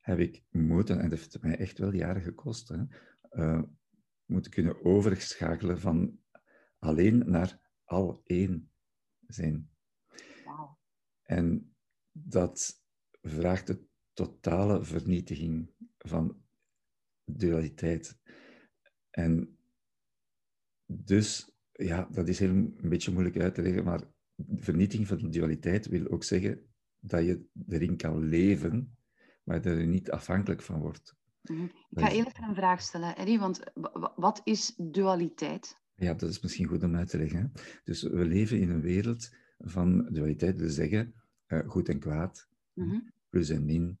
heb 0.00 0.18
ik 0.18 0.42
moeten, 0.50 1.00
en 1.00 1.08
dat 1.08 1.18
heeft 1.18 1.42
mij 1.42 1.58
echt 1.58 1.78
wel 1.78 1.92
jaren 1.92 2.22
gekost, 2.22 2.68
hè, 2.68 2.84
moeten 4.24 4.50
kunnen 4.50 4.84
overschakelen 4.84 5.80
van 5.80 6.20
alleen 6.78 7.30
naar 7.30 7.60
al 7.84 8.20
één 8.24 8.70
zijn. 9.26 9.70
Wow. 10.44 10.76
En 11.22 11.74
dat 12.12 12.82
vraagt 13.22 13.66
de 13.66 13.84
totale 14.12 14.84
vernietiging 14.84 15.70
van 15.98 16.42
dualiteit. 17.24 18.18
En 19.10 19.58
dus, 20.86 21.56
ja, 21.72 22.08
dat 22.10 22.28
is 22.28 22.38
heel 22.38 22.48
een 22.48 22.88
beetje 22.88 23.12
moeilijk 23.12 23.38
uit 23.38 23.54
te 23.54 23.62
leggen, 23.62 23.84
maar 23.84 24.10
vernietiging 24.56 25.08
van 25.08 25.18
de 25.18 25.28
dualiteit 25.28 25.86
wil 25.86 26.08
ook 26.08 26.24
zeggen 26.24 26.66
dat 26.98 27.24
je 27.24 27.46
erin 27.68 27.96
kan 27.96 28.18
leven, 28.18 28.96
maar 29.42 29.62
dat 29.62 29.78
je 29.78 29.84
niet 29.84 30.10
afhankelijk 30.10 30.62
van 30.62 30.80
wordt. 30.80 31.16
Mhm. 31.42 31.64
Ik 31.64 31.98
ga 31.98 32.10
even 32.10 32.42
een 32.42 32.54
vraag 32.54 32.80
stellen, 32.80 33.16
Eddie, 33.16 33.38
want 33.38 33.62
wat 34.16 34.40
is 34.44 34.74
dualiteit? 34.76 35.80
Ja, 35.94 36.14
dat 36.14 36.30
is 36.30 36.40
misschien 36.40 36.66
goed 36.66 36.82
om 36.82 36.96
uit 36.96 37.08
te 37.08 37.18
leggen. 37.18 37.52
Dus 37.84 38.02
we 38.02 38.24
leven 38.24 38.60
in 38.60 38.70
een 38.70 38.80
wereld 38.80 39.34
van 39.58 40.08
dualiteit, 40.12 40.60
wil 40.60 40.68
zeggen 40.68 41.14
uh, 41.46 41.68
goed 41.68 41.88
en 41.88 41.98
kwaad, 41.98 42.48
mhm. 42.72 42.98
plus 43.28 43.48
en 43.48 43.64
min, 43.64 43.98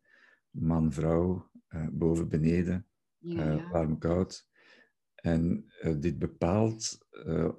man, 0.50 0.92
vrouw, 0.92 1.50
uh, 1.68 1.88
boven, 1.92 2.28
beneden, 2.28 2.86
ja, 3.18 3.54
uh, 3.54 3.70
warm, 3.70 3.98
koud. 3.98 4.50
En 5.14 5.64
dit 6.00 6.18
bepaalt 6.18 6.98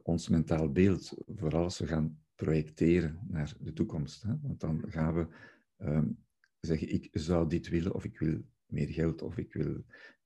ons 0.04 0.28
mentaal 0.28 0.72
beeld, 0.72 1.14
vooral 1.28 1.64
als 1.64 1.80
we 1.80 1.88
gaan 1.88 2.24
projecteren 2.36 3.20
naar 3.28 3.54
de 3.60 3.74
toekomst. 3.74 4.22
Hè? 4.22 4.40
Want 4.42 4.60
dan 4.60 4.84
gaan 4.88 5.14
we 5.14 5.28
um, 5.78 6.24
zeggen, 6.60 6.94
ik 6.94 7.10
zou 7.12 7.50
dit 7.50 7.70
willen, 7.70 7.94
of 7.94 8.04
ik 8.04 8.20
wil 8.20 8.42
meer 8.74 8.90
geld, 8.90 9.22
of 9.22 9.38
ik 9.38 9.54
wil 9.54 9.84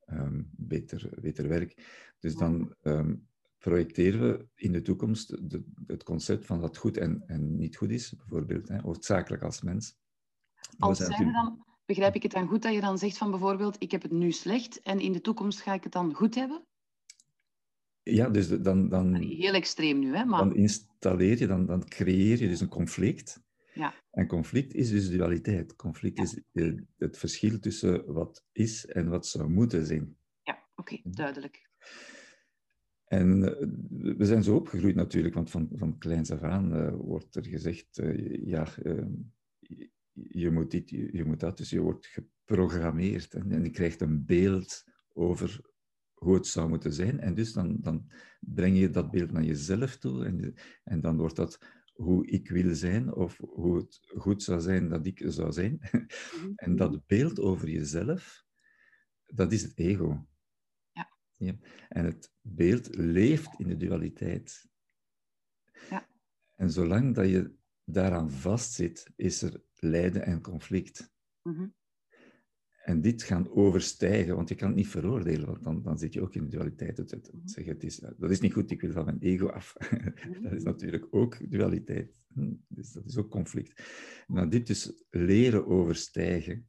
um, 0.07 0.49
beter, 0.51 1.09
beter 1.21 1.47
werk. 1.47 1.75
Dus 2.19 2.35
dan 2.35 2.75
um, 2.83 3.27
projecteren 3.57 4.21
we 4.21 4.47
in 4.55 4.71
de 4.71 4.81
toekomst 4.81 5.49
de, 5.49 5.63
het 5.87 6.03
concept 6.03 6.45
van 6.45 6.59
wat 6.59 6.77
goed 6.77 6.97
en, 6.97 7.23
en 7.27 7.57
niet 7.57 7.77
goed 7.77 7.91
is, 7.91 8.15
bijvoorbeeld, 8.15 8.67
hè? 8.67 8.79
hoofdzakelijk 8.79 9.43
als 9.43 9.61
mens. 9.61 9.95
Als 10.77 10.97
zijn, 10.97 11.31
dan, 11.31 11.65
Begrijp 11.87 12.15
ik 12.15 12.23
het 12.23 12.31
dan 12.31 12.47
goed 12.47 12.61
dat 12.61 12.73
je 12.73 12.81
dan 12.81 12.97
zegt 12.97 13.17
van 13.17 13.31
bijvoorbeeld, 13.31 13.75
ik 13.79 13.91
heb 13.91 14.01
het 14.01 14.11
nu 14.11 14.31
slecht 14.31 14.81
en 14.81 14.99
in 14.99 15.11
de 15.11 15.21
toekomst 15.21 15.61
ga 15.61 15.73
ik 15.73 15.83
het 15.83 15.91
dan 15.91 16.13
goed 16.13 16.35
hebben? 16.35 16.65
Ja, 18.03 18.29
dus 18.29 18.47
dan... 18.47 18.89
dan 18.89 19.15
Heel 19.15 19.53
extreem 19.53 19.99
nu, 19.99 20.15
hè? 20.15 20.25
Maar... 20.25 20.39
Dan 20.39 20.55
installeer 20.55 21.39
je, 21.39 21.47
dan, 21.47 21.65
dan 21.65 21.87
creëer 21.87 22.39
je 22.39 22.47
dus 22.47 22.59
een 22.59 22.67
conflict. 22.67 23.41
Ja. 23.77 23.93
En 24.11 24.27
conflict 24.27 24.73
is 24.73 24.89
dus 24.89 25.09
dualiteit. 25.09 25.75
Conflict 25.75 26.19
is 26.19 26.41
eh, 26.51 26.73
het 26.97 27.17
verschil 27.17 27.59
tussen 27.59 28.13
wat 28.13 28.45
is 28.51 28.85
en 28.85 29.09
wat 29.09 29.27
zou 29.27 29.49
moeten 29.49 29.85
zijn. 29.85 30.17
Ja, 30.43 30.67
oké, 30.75 30.99
duidelijk. 31.03 31.69
En 33.05 33.43
eh, 33.43 33.67
we 34.17 34.25
zijn 34.25 34.43
zo 34.43 34.55
opgegroeid 34.55 34.95
natuurlijk, 34.95 35.33
want 35.33 35.51
van, 35.51 35.69
van 35.73 35.97
kleins 35.97 36.31
af 36.31 36.41
aan 36.41 36.75
uh, 36.75 36.93
wordt 36.93 37.35
er 37.35 37.45
gezegd, 37.45 37.97
uh, 37.97 38.45
ja, 38.45 38.67
je 40.11 40.51
moet 40.51 40.71
dit, 40.71 40.89
je 40.89 41.23
moet 41.25 41.39
dat. 41.39 41.57
Dus 41.57 41.69
je 41.69 41.81
wordt 41.81 42.05
geprogrammeerd 42.05 43.33
en, 43.33 43.51
en 43.51 43.63
je 43.63 43.69
krijgt 43.69 44.01
een 44.01 44.25
beeld 44.25 44.83
over 45.13 45.61
hoe 46.13 46.33
het 46.33 46.47
zou 46.47 46.69
moeten 46.69 46.93
zijn. 46.93 47.19
En 47.19 47.33
dus 47.33 47.53
dan, 47.53 47.77
dan 47.79 48.11
breng 48.39 48.77
je 48.77 48.89
dat 48.89 49.11
beeld 49.11 49.31
naar 49.31 49.43
jezelf 49.43 49.97
toe 49.97 50.25
en, 50.25 50.53
en 50.83 51.01
dan 51.01 51.17
wordt 51.17 51.35
dat 51.35 51.59
hoe 51.97 52.27
ik 52.27 52.49
wil 52.49 52.75
zijn 52.75 53.13
of 53.13 53.37
hoe 53.37 53.77
het 53.77 53.99
goed 54.17 54.43
zou 54.43 54.61
zijn 54.61 54.89
dat 54.89 55.05
ik 55.05 55.23
zou 55.25 55.51
zijn. 55.51 55.79
Mhm. 55.81 56.51
En 56.55 56.75
dat 56.75 57.05
beeld 57.05 57.39
over 57.39 57.69
jezelf, 57.69 58.45
dat 59.25 59.51
is 59.51 59.61
het 59.61 59.77
ego. 59.77 60.27
Ja. 60.91 61.09
ja. 61.31 61.55
En 61.89 62.05
het 62.05 62.33
beeld 62.41 62.95
leeft 62.95 63.59
in 63.59 63.67
de 63.67 63.77
dualiteit. 63.77 64.67
Ja. 65.89 66.09
En 66.55 66.71
zolang 66.71 67.15
dat 67.15 67.29
je 67.29 67.55
daaraan 67.83 68.31
vastzit, 68.31 69.11
is 69.15 69.41
er 69.41 69.63
lijden 69.75 70.25
en 70.25 70.41
conflict. 70.41 71.11
Mm 71.41 71.75
en 72.87 73.01
dit 73.01 73.23
gaan 73.23 73.49
overstijgen, 73.49 74.35
want 74.35 74.49
je 74.49 74.55
kan 74.55 74.67
het 74.67 74.77
niet 74.77 74.87
veroordelen, 74.87 75.47
want 75.47 75.63
dan, 75.63 75.81
dan 75.81 75.97
zit 75.97 76.13
je 76.13 76.21
ook 76.21 76.35
in 76.35 76.43
de 76.43 76.49
dualiteit. 76.49 76.97
Het, 76.97 77.11
het, 77.11 77.31
zeg, 77.45 77.65
het 77.65 77.83
is, 77.83 77.95
dat 78.17 78.31
is 78.31 78.39
niet 78.39 78.53
goed, 78.53 78.71
ik 78.71 78.81
wil 78.81 78.91
van 78.91 79.05
mijn 79.05 79.19
ego 79.19 79.47
af. 79.47 79.73
dat 80.43 80.51
is 80.51 80.63
natuurlijk 80.63 81.07
ook 81.09 81.51
dualiteit. 81.51 82.15
Hm, 82.33 82.53
dus 82.67 82.91
dat 82.91 83.05
is 83.05 83.17
ook 83.17 83.29
conflict. 83.29 83.83
Maar 84.27 84.49
dit 84.49 84.67
dus 84.67 85.03
leren 85.09 85.67
overstijgen, 85.67 86.67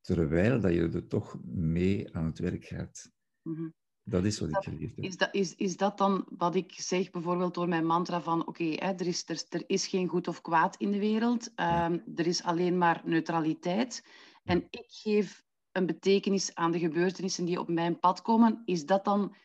terwijl 0.00 0.60
dat 0.60 0.72
je 0.72 0.80
er 0.80 1.06
toch 1.06 1.38
mee 1.44 2.14
aan 2.14 2.24
het 2.24 2.38
werk 2.38 2.64
gaat. 2.64 3.12
Mhm. 3.42 3.68
Dat 4.02 4.24
is 4.24 4.40
wat 4.40 4.48
ik 4.48 4.56
geleerd 4.56 4.96
heb. 4.96 5.04
Is 5.04 5.16
dat, 5.16 5.34
is, 5.34 5.54
is 5.54 5.76
dat 5.76 5.98
dan 5.98 6.26
wat 6.36 6.54
ik 6.54 6.72
zeg 6.72 7.10
bijvoorbeeld 7.10 7.54
door 7.54 7.68
mijn 7.68 7.86
mantra 7.86 8.20
van 8.20 8.46
oké, 8.46 8.74
er, 8.74 9.06
is, 9.06 9.28
er, 9.28 9.44
er 9.48 9.64
is 9.66 9.86
geen 9.86 10.08
goed 10.08 10.28
of 10.28 10.40
kwaad 10.40 10.76
in 10.76 10.90
de 10.90 10.98
wereld, 10.98 11.46
um, 11.46 12.02
er 12.16 12.26
is 12.26 12.42
alleen 12.42 12.78
maar 12.78 13.02
neutraliteit. 13.04 14.02
En 14.46 14.66
ik 14.70 14.86
geef 14.86 15.44
een 15.72 15.86
betekenis 15.86 16.54
aan 16.54 16.72
de 16.72 16.78
gebeurtenissen 16.78 17.44
die 17.44 17.60
op 17.60 17.68
mijn 17.68 17.98
pad 17.98 18.22
komen. 18.22 18.62
Is 18.64 18.86
dat 18.86 19.04
dan, 19.04 19.36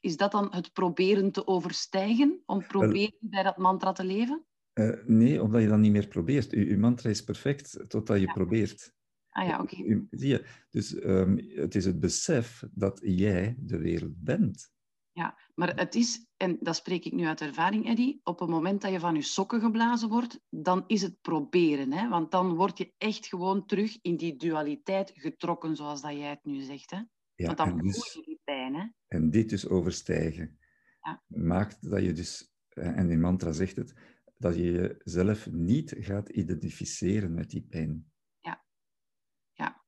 is 0.00 0.16
dat 0.16 0.32
dan 0.32 0.48
het 0.50 0.72
proberen 0.72 1.32
te 1.32 1.46
overstijgen? 1.46 2.42
Om 2.46 2.66
proberen 2.66 3.16
bij 3.20 3.42
dat 3.42 3.56
mantra 3.56 3.92
te 3.92 4.04
leven? 4.04 4.44
Uh, 4.74 5.04
nee, 5.06 5.42
omdat 5.42 5.62
je 5.62 5.68
dan 5.68 5.80
niet 5.80 5.92
meer 5.92 6.08
probeert. 6.08 6.50
Je, 6.50 6.78
mantra 6.78 7.10
is 7.10 7.24
perfect 7.24 7.84
totdat 7.88 8.20
je 8.20 8.32
probeert. 8.32 8.92
Ah 9.28 9.46
ja, 9.46 9.60
oké. 9.60 9.76
Zie 10.10 10.28
je? 10.28 10.44
Dus 10.70 11.04
um, 11.04 11.38
het 11.54 11.74
is 11.74 11.84
het 11.84 12.00
besef 12.00 12.62
dat 12.72 13.00
jij 13.02 13.56
de 13.58 13.78
wereld 13.78 14.22
bent. 14.22 14.72
Ja, 15.18 15.38
maar 15.54 15.76
het 15.76 15.94
is, 15.94 16.26
en 16.36 16.56
dat 16.60 16.76
spreek 16.76 17.04
ik 17.04 17.12
nu 17.12 17.26
uit 17.26 17.40
ervaring, 17.40 17.86
Eddy, 17.86 18.20
op 18.22 18.38
het 18.38 18.48
moment 18.48 18.80
dat 18.80 18.92
je 18.92 19.00
van 19.00 19.14
je 19.14 19.22
sokken 19.22 19.60
geblazen 19.60 20.08
wordt, 20.08 20.40
dan 20.48 20.84
is 20.86 21.02
het 21.02 21.20
proberen. 21.20 21.92
Hè? 21.92 22.08
Want 22.08 22.30
dan 22.30 22.54
word 22.54 22.78
je 22.78 22.92
echt 22.98 23.26
gewoon 23.26 23.66
terug 23.66 23.98
in 24.02 24.16
die 24.16 24.36
dualiteit 24.36 25.12
getrokken, 25.14 25.76
zoals 25.76 26.00
dat 26.00 26.12
jij 26.12 26.28
het 26.28 26.44
nu 26.44 26.60
zegt. 26.60 26.90
Hè? 26.90 26.96
Ja, 27.34 27.46
Want 27.46 27.56
dan 27.56 27.70
voel 27.70 27.90
dus, 27.90 28.12
je 28.12 28.22
die 28.22 28.40
pijn. 28.44 28.74
Hè? 28.74 28.86
En 29.08 29.30
dit 29.30 29.48
dus 29.48 29.68
overstijgen 29.68 30.58
ja. 31.02 31.22
maakt 31.26 31.90
dat 31.90 32.02
je 32.02 32.12
dus, 32.12 32.52
en 32.68 33.10
in 33.10 33.20
mantra 33.20 33.52
zegt 33.52 33.76
het, 33.76 33.94
dat 34.36 34.56
je 34.56 35.00
jezelf 35.04 35.50
niet 35.50 35.94
gaat 35.98 36.28
identificeren 36.28 37.34
met 37.34 37.50
die 37.50 37.66
pijn. 37.68 38.12
Ja. 38.40 38.64
Ja. 39.52 39.84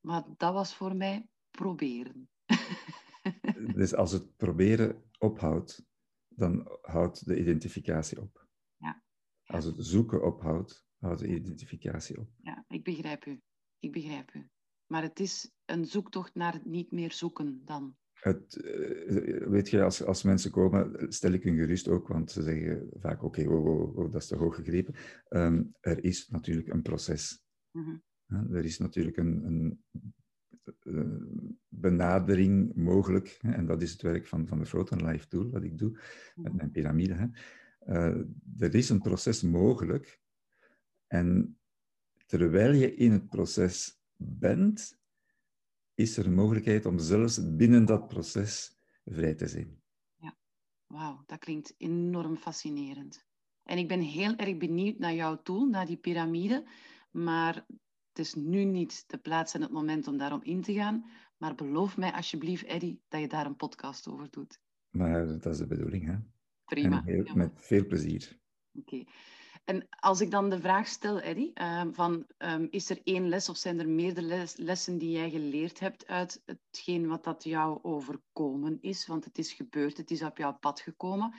Maar 0.00 0.24
dat 0.36 0.52
was 0.52 0.74
voor 0.74 0.96
mij 0.96 1.28
proberen. 1.50 2.28
dus 3.80 3.94
als 3.94 4.12
het 4.12 4.36
proberen 4.36 5.02
ophoudt, 5.18 5.86
dan 6.28 6.78
houdt 6.80 7.26
de 7.26 7.40
identificatie 7.40 8.20
op. 8.20 8.48
Ja. 8.76 9.02
Als 9.44 9.64
het 9.64 9.74
zoeken 9.78 10.24
ophoudt, 10.24 10.86
houdt 10.98 11.20
de 11.20 11.28
identificatie 11.28 12.18
op. 12.18 12.30
Ja, 12.36 12.64
ik 12.68 12.84
begrijp 12.84 13.26
u. 13.26 13.40
Ik 13.78 13.92
begrijp 13.92 14.34
u. 14.34 14.48
Maar 14.86 15.02
het 15.02 15.20
is 15.20 15.52
een 15.64 15.84
zoektocht 15.84 16.34
naar 16.34 16.60
niet 16.64 16.90
meer 16.90 17.12
zoeken 17.12 17.62
dan. 17.64 17.96
Het, 18.12 18.56
eh, 18.56 19.46
weet 19.46 19.70
je, 19.70 19.82
als, 19.82 20.04
als 20.04 20.22
mensen 20.22 20.50
komen, 20.50 21.12
stel 21.12 21.32
ik 21.32 21.42
hun 21.42 21.56
gerust 21.56 21.88
ook, 21.88 22.08
want 22.08 22.30
ze 22.30 22.42
zeggen 22.42 22.88
vaak: 22.92 23.22
oké, 23.22 23.40
okay, 23.40 23.54
oh, 23.54 23.96
oh, 23.96 24.12
dat 24.12 24.22
is 24.22 24.28
te 24.28 24.36
hoog 24.36 24.54
gegrepen. 24.54 24.94
Um, 25.28 25.74
er 25.80 26.04
is 26.04 26.28
natuurlijk 26.28 26.68
een 26.68 26.82
proces. 26.82 27.42
Mm 27.70 27.84
-hmm. 27.84 28.54
Er 28.54 28.64
is 28.64 28.78
natuurlijk 28.78 29.16
een, 29.16 29.44
een 29.44 29.84
benadering 31.80 32.74
mogelijk. 32.74 33.38
En 33.42 33.66
dat 33.66 33.82
is 33.82 33.92
het 33.92 34.02
werk 34.02 34.26
van, 34.26 34.46
van 34.46 34.58
de 34.58 34.66
Float 34.66 35.02
Life 35.02 35.28
Tool, 35.28 35.50
wat 35.50 35.62
ik 35.62 35.78
doe 35.78 35.98
met 36.34 36.54
mijn 36.54 36.70
piramide. 36.70 37.14
Hè. 37.14 37.26
Uh, 37.86 38.24
er 38.58 38.74
is 38.74 38.88
een 38.88 39.00
proces 39.00 39.42
mogelijk. 39.42 40.20
En 41.06 41.58
terwijl 42.26 42.72
je 42.72 42.94
in 42.94 43.12
het 43.12 43.28
proces 43.28 44.00
bent, 44.16 44.98
is 45.94 46.16
er 46.16 46.26
een 46.26 46.34
mogelijkheid 46.34 46.86
om 46.86 46.98
zelfs 46.98 47.56
binnen 47.56 47.84
dat 47.84 48.08
proces 48.08 48.78
vrij 49.04 49.34
te 49.34 49.46
zijn. 49.46 49.82
Ja, 50.16 50.36
wauw, 50.86 51.22
dat 51.26 51.38
klinkt 51.38 51.74
enorm 51.76 52.36
fascinerend. 52.36 53.26
En 53.62 53.78
ik 53.78 53.88
ben 53.88 54.00
heel 54.00 54.36
erg 54.36 54.56
benieuwd 54.56 54.98
naar 54.98 55.14
jouw 55.14 55.42
tool, 55.42 55.66
naar 55.66 55.86
die 55.86 55.96
piramide. 55.96 56.64
Maar 57.10 57.66
het 58.08 58.18
is 58.18 58.34
nu 58.34 58.64
niet 58.64 59.04
de 59.06 59.18
plaats 59.18 59.54
en 59.54 59.62
het 59.62 59.70
moment 59.70 60.08
om 60.08 60.16
daarom 60.16 60.42
in 60.42 60.62
te 60.62 60.72
gaan. 60.72 61.04
Maar 61.40 61.54
beloof 61.54 61.96
mij 61.96 62.12
alsjeblieft, 62.12 62.64
Eddy, 62.64 62.98
dat 63.08 63.20
je 63.20 63.28
daar 63.28 63.46
een 63.46 63.56
podcast 63.56 64.08
over 64.08 64.30
doet. 64.30 64.60
Maar 64.90 65.26
dat 65.26 65.46
is 65.46 65.58
de 65.58 65.66
bedoeling, 65.66 66.06
hè? 66.06 66.16
Prima. 66.64 67.04
met 67.34 67.50
veel 67.54 67.86
plezier. 67.86 68.38
Oké. 68.72 69.04
En 69.64 69.86
als 69.88 70.20
ik 70.20 70.30
dan 70.30 70.50
de 70.50 70.60
vraag 70.60 70.88
stel, 70.88 71.20
Eddy, 71.20 71.50
uh, 71.54 71.82
van 71.92 72.26
um, 72.38 72.68
is 72.70 72.90
er 72.90 73.00
één 73.04 73.28
les 73.28 73.48
of 73.48 73.56
zijn 73.56 73.78
er 73.78 73.88
meerdere 73.88 74.46
lessen 74.56 74.98
die 74.98 75.10
jij 75.10 75.30
geleerd 75.30 75.80
hebt 75.80 76.06
uit 76.06 76.42
hetgeen 76.44 77.06
wat 77.06 77.24
dat 77.24 77.44
jou 77.44 77.78
overkomen 77.82 78.78
is? 78.80 79.06
Want 79.06 79.24
het 79.24 79.38
is 79.38 79.52
gebeurd, 79.52 79.96
het 79.96 80.10
is 80.10 80.22
op 80.22 80.38
jouw 80.38 80.58
pad 80.58 80.80
gekomen. 80.80 81.34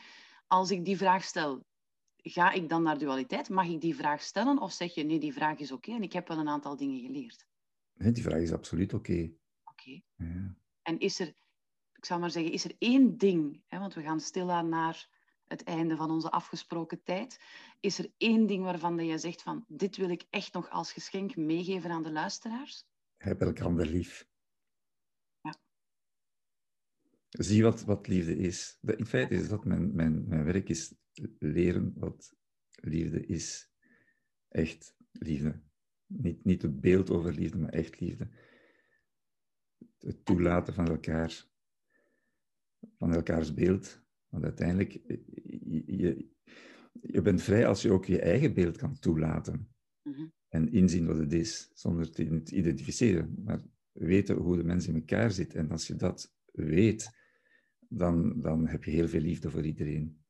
Als 0.47 0.71
ik 0.71 0.85
die 0.85 0.97
vraag 0.97 1.23
stel, 1.23 1.65
ga 2.15 2.51
ik 2.51 2.69
dan 2.69 2.83
naar 2.83 2.97
dualiteit? 2.97 3.49
Mag 3.49 3.67
ik 3.67 3.81
die 3.81 3.95
vraag 3.95 4.21
stellen? 4.21 4.59
Of 4.59 4.71
zeg 4.71 4.93
je, 4.93 5.03
nee, 5.03 5.19
die 5.19 5.33
vraag 5.33 5.59
is 5.59 5.71
oké 5.71 5.91
en 5.91 6.03
ik 6.03 6.13
heb 6.13 6.27
wel 6.27 6.37
een 6.37 6.49
aantal 6.49 6.75
dingen 6.75 6.99
geleerd? 6.99 7.45
Nee, 7.93 8.11
die 8.11 8.23
vraag 8.23 8.41
is 8.41 8.53
absoluut 8.53 8.93
oké. 8.93 9.31
Oké. 9.81 10.01
Ja. 10.15 10.55
En 10.81 10.99
is 10.99 11.19
er, 11.19 11.27
ik 11.93 12.05
zou 12.05 12.19
maar 12.19 12.31
zeggen, 12.31 12.51
is 12.51 12.63
er 12.63 12.75
één 12.77 13.17
ding, 13.17 13.63
hè, 13.67 13.79
want 13.79 13.93
we 13.93 14.01
gaan 14.01 14.19
stilaan 14.19 14.69
naar 14.69 15.09
het 15.47 15.63
einde 15.63 15.95
van 15.95 16.11
onze 16.11 16.31
afgesproken 16.31 17.03
tijd. 17.03 17.39
Is 17.79 17.99
er 17.99 18.11
één 18.17 18.47
ding 18.47 18.63
waarvan 18.63 19.05
jij 19.05 19.17
zegt 19.17 19.41
van, 19.41 19.65
dit 19.67 19.97
wil 19.97 20.09
ik 20.09 20.25
echt 20.29 20.53
nog 20.53 20.69
als 20.69 20.93
geschenk 20.93 21.35
meegeven 21.35 21.91
aan 21.91 22.03
de 22.03 22.11
luisteraars? 22.11 22.85
Heb 23.17 23.41
elkaar 23.41 23.71
lief. 23.71 24.27
Ja. 25.41 25.59
Zie 27.29 27.63
wat, 27.63 27.83
wat 27.83 28.07
liefde 28.07 28.37
is. 28.37 28.77
In 28.81 29.05
feite 29.05 29.35
is 29.35 29.49
dat 29.49 29.65
mijn, 29.65 29.95
mijn, 29.95 30.27
mijn 30.27 30.43
werk 30.43 30.69
is 30.69 30.93
leren 31.39 31.93
wat 31.95 32.35
liefde 32.71 33.25
is. 33.25 33.71
Echt 34.49 34.95
liefde. 35.11 35.61
Niet, 36.05 36.43
niet 36.43 36.61
het 36.61 36.81
beeld 36.81 37.09
over 37.09 37.33
liefde, 37.33 37.57
maar 37.57 37.73
echt 37.73 37.99
liefde. 37.99 38.29
Het 40.01 40.25
toelaten 40.25 40.73
van 40.73 40.87
elkaar, 40.87 41.45
van 42.97 43.13
elkaars 43.13 43.53
beeld. 43.53 44.01
Want 44.29 44.43
uiteindelijk, 44.43 44.91
je, 45.85 46.29
je 47.01 47.21
bent 47.21 47.41
vrij 47.41 47.67
als 47.67 47.81
je 47.81 47.91
ook 47.91 48.05
je 48.05 48.21
eigen 48.21 48.53
beeld 48.53 48.77
kan 48.77 48.99
toelaten. 48.99 49.73
Mhm. 50.01 50.27
En 50.47 50.71
inzien 50.71 51.05
wat 51.05 51.17
het 51.17 51.33
is, 51.33 51.71
zonder 51.73 52.11
te 52.11 52.43
identificeren. 52.45 53.41
Maar 53.43 53.61
weten 53.91 54.35
hoe 54.35 54.57
de 54.57 54.63
mens 54.63 54.87
in 54.87 54.95
elkaar 54.95 55.31
zit. 55.31 55.55
En 55.55 55.71
als 55.71 55.87
je 55.87 55.95
dat 55.95 56.33
weet, 56.51 57.09
dan, 57.79 58.41
dan 58.41 58.67
heb 58.67 58.83
je 58.83 58.91
heel 58.91 59.07
veel 59.07 59.21
liefde 59.21 59.49
voor 59.51 59.65
iedereen. 59.65 60.21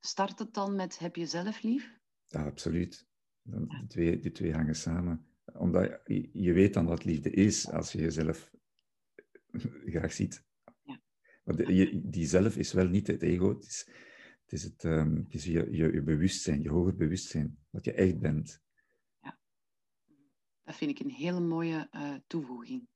Start 0.00 0.38
het 0.38 0.54
dan 0.54 0.76
met 0.76 0.98
heb 0.98 1.16
je 1.16 1.26
zelf 1.26 1.62
lief? 1.62 1.98
Ja, 2.26 2.44
absoluut. 2.44 3.08
Die 3.42 3.86
twee, 3.86 4.18
die 4.18 4.32
twee 4.32 4.52
hangen 4.52 4.74
samen. 4.74 5.26
Omdat 5.44 6.00
je, 6.32 6.52
weet 6.52 6.74
dan 6.74 6.86
wat 6.86 7.04
liefde 7.04 7.30
is 7.30 7.70
als 7.70 7.92
je 7.92 7.98
jezelf 7.98 8.50
graag 9.92 10.12
ziet. 10.12 10.44
Ja. 10.82 11.00
Maar 11.44 11.56
die, 11.56 12.08
die 12.10 12.26
zelf 12.26 12.56
is 12.56 12.72
wel 12.72 12.88
niet 12.88 13.06
het 13.06 13.22
ego, 13.22 13.48
het 13.48 13.66
is, 13.66 13.86
het, 14.42 14.52
is, 14.52 14.62
het, 14.62 14.84
um, 14.84 15.16
het 15.16 15.34
is 15.34 15.44
je, 15.44 15.70
je, 15.70 15.92
je 15.92 16.02
bewustzijn, 16.02 16.62
je 16.62 16.70
hoger 16.70 16.96
bewustzijn, 16.96 17.58
wat 17.70 17.84
je 17.84 17.92
echt 17.92 18.18
bent. 18.18 18.60
Ja. 19.20 19.38
Dat 20.62 20.76
vind 20.76 20.90
ik 20.90 20.98
een 20.98 21.10
hele 21.10 21.40
mooie 21.40 21.88
uh, 21.92 22.14
toevoeging. 22.26 22.88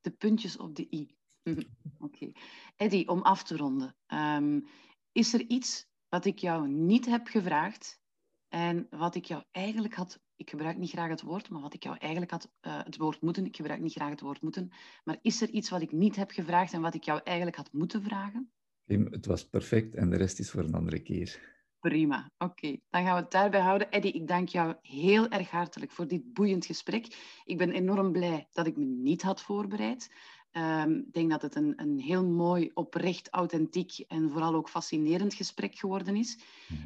De 0.00 0.10
puntjes 0.10 0.56
op 0.56 0.76
de 0.76 0.86
i. 0.90 1.16
Oké. 1.44 1.64
Okay. 1.98 2.34
Eddie, 2.76 3.08
om 3.08 3.22
af 3.22 3.44
te 3.44 3.56
ronden. 3.56 3.96
Um, 4.06 4.66
is 5.12 5.34
er 5.34 5.40
iets 5.40 5.86
wat 6.08 6.24
ik 6.24 6.38
jou 6.38 6.68
niet 6.68 7.06
heb 7.06 7.26
gevraagd 7.26 8.00
en 8.48 8.86
wat 8.90 9.14
ik 9.14 9.24
jou 9.24 9.44
eigenlijk 9.50 9.94
had, 9.94 10.20
ik 10.42 10.50
gebruik 10.50 10.76
niet 10.76 10.90
graag 10.90 11.08
het 11.08 11.22
woord, 11.22 11.50
maar 11.50 11.60
wat 11.60 11.74
ik 11.74 11.82
jou 11.82 11.96
eigenlijk 11.98 12.32
had, 12.32 12.52
uh, 12.62 12.80
het 12.84 12.96
woord 12.96 13.20
moeten, 13.20 13.46
ik 13.46 13.56
gebruik 13.56 13.80
niet 13.80 13.92
graag 13.92 14.10
het 14.10 14.20
woord 14.20 14.42
moeten, 14.42 14.72
maar 15.04 15.18
is 15.22 15.42
er 15.42 15.50
iets 15.50 15.70
wat 15.70 15.82
ik 15.82 15.92
niet 15.92 16.16
heb 16.16 16.30
gevraagd 16.30 16.72
en 16.72 16.80
wat 16.80 16.94
ik 16.94 17.02
jou 17.02 17.20
eigenlijk 17.24 17.56
had 17.56 17.72
moeten 17.72 18.02
vragen? 18.02 18.50
Het 18.86 19.26
was 19.26 19.48
perfect 19.48 19.94
en 19.94 20.10
de 20.10 20.16
rest 20.16 20.38
is 20.38 20.50
voor 20.50 20.62
een 20.62 20.74
andere 20.74 21.00
keer. 21.00 21.50
Prima, 21.80 22.30
oké. 22.38 22.76
Dan 22.90 23.04
gaan 23.04 23.14
we 23.14 23.20
het 23.20 23.30
daarbij 23.30 23.60
houden. 23.60 23.90
Eddie, 23.90 24.12
ik 24.12 24.28
dank 24.28 24.48
jou 24.48 24.74
heel 24.82 25.28
erg 25.28 25.50
hartelijk 25.50 25.90
voor 25.90 26.08
dit 26.08 26.32
boeiend 26.32 26.66
gesprek. 26.66 27.06
Ik 27.44 27.58
ben 27.58 27.70
enorm 27.70 28.12
blij 28.12 28.48
dat 28.52 28.66
ik 28.66 28.76
me 28.76 28.84
niet 28.84 29.22
had 29.22 29.42
voorbereid. 29.42 30.14
Ehm, 30.52 30.92
ik 30.92 31.12
denk 31.12 31.30
dat 31.30 31.42
het 31.42 31.54
een, 31.54 31.72
een 31.76 31.98
heel 31.98 32.26
mooi, 32.26 32.70
oprecht, 32.74 33.28
authentiek 33.30 33.98
en 33.98 34.30
vooral 34.30 34.54
ook 34.54 34.68
fascinerend 34.68 35.34
gesprek 35.34 35.74
geworden 35.74 36.16
is. 36.16 36.38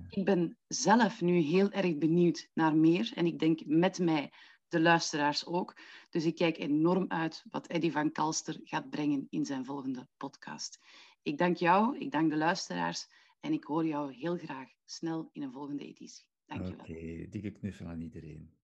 Ik 0.08 0.24
ben 0.24 0.56
zelf 0.68 1.20
nu 1.20 1.38
heel 1.38 1.70
erg 1.70 1.98
benieuwd 1.98 2.50
naar 2.54 2.76
meer 2.76 3.12
en 3.14 3.26
ik 3.26 3.38
denk 3.38 3.60
met 3.64 3.98
mij 3.98 4.32
de 4.68 4.80
luisteraars 4.80 5.46
ook. 5.46 5.76
Dus 6.10 6.24
ik 6.24 6.34
kijk 6.34 6.58
enorm 6.58 7.04
uit 7.08 7.44
wat 7.50 7.66
Eddy 7.66 7.90
van 7.90 8.12
Kalster 8.12 8.60
gaat 8.64 8.90
brengen 8.90 9.26
in 9.30 9.44
zijn 9.44 9.64
volgende 9.64 10.08
podcast. 10.16 10.78
Ik 11.22 11.38
dank 11.38 11.56
jou, 11.56 11.98
ik 11.98 12.10
dank 12.10 12.30
de 12.30 12.36
luisteraars 12.36 13.08
en 13.40 13.52
ik 13.52 13.64
hoor 13.64 13.86
jou 13.86 14.12
heel 14.12 14.36
graag 14.36 14.68
snel 14.84 15.28
in 15.32 15.42
een 15.42 15.52
volgende 15.52 15.84
editie. 15.86 16.24
Dank 16.46 16.66
je 16.66 16.76
wel. 16.76 16.80
Oké, 16.80 17.28
dikke 17.28 17.50
knuffel 17.50 17.86
aan 17.86 18.00
iedereen. 18.00 18.54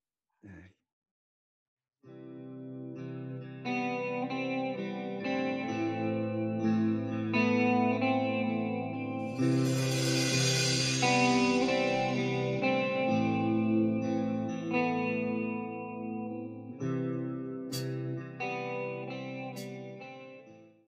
Dag. 0.40 0.80
Mm-hmm. 9.42 9.71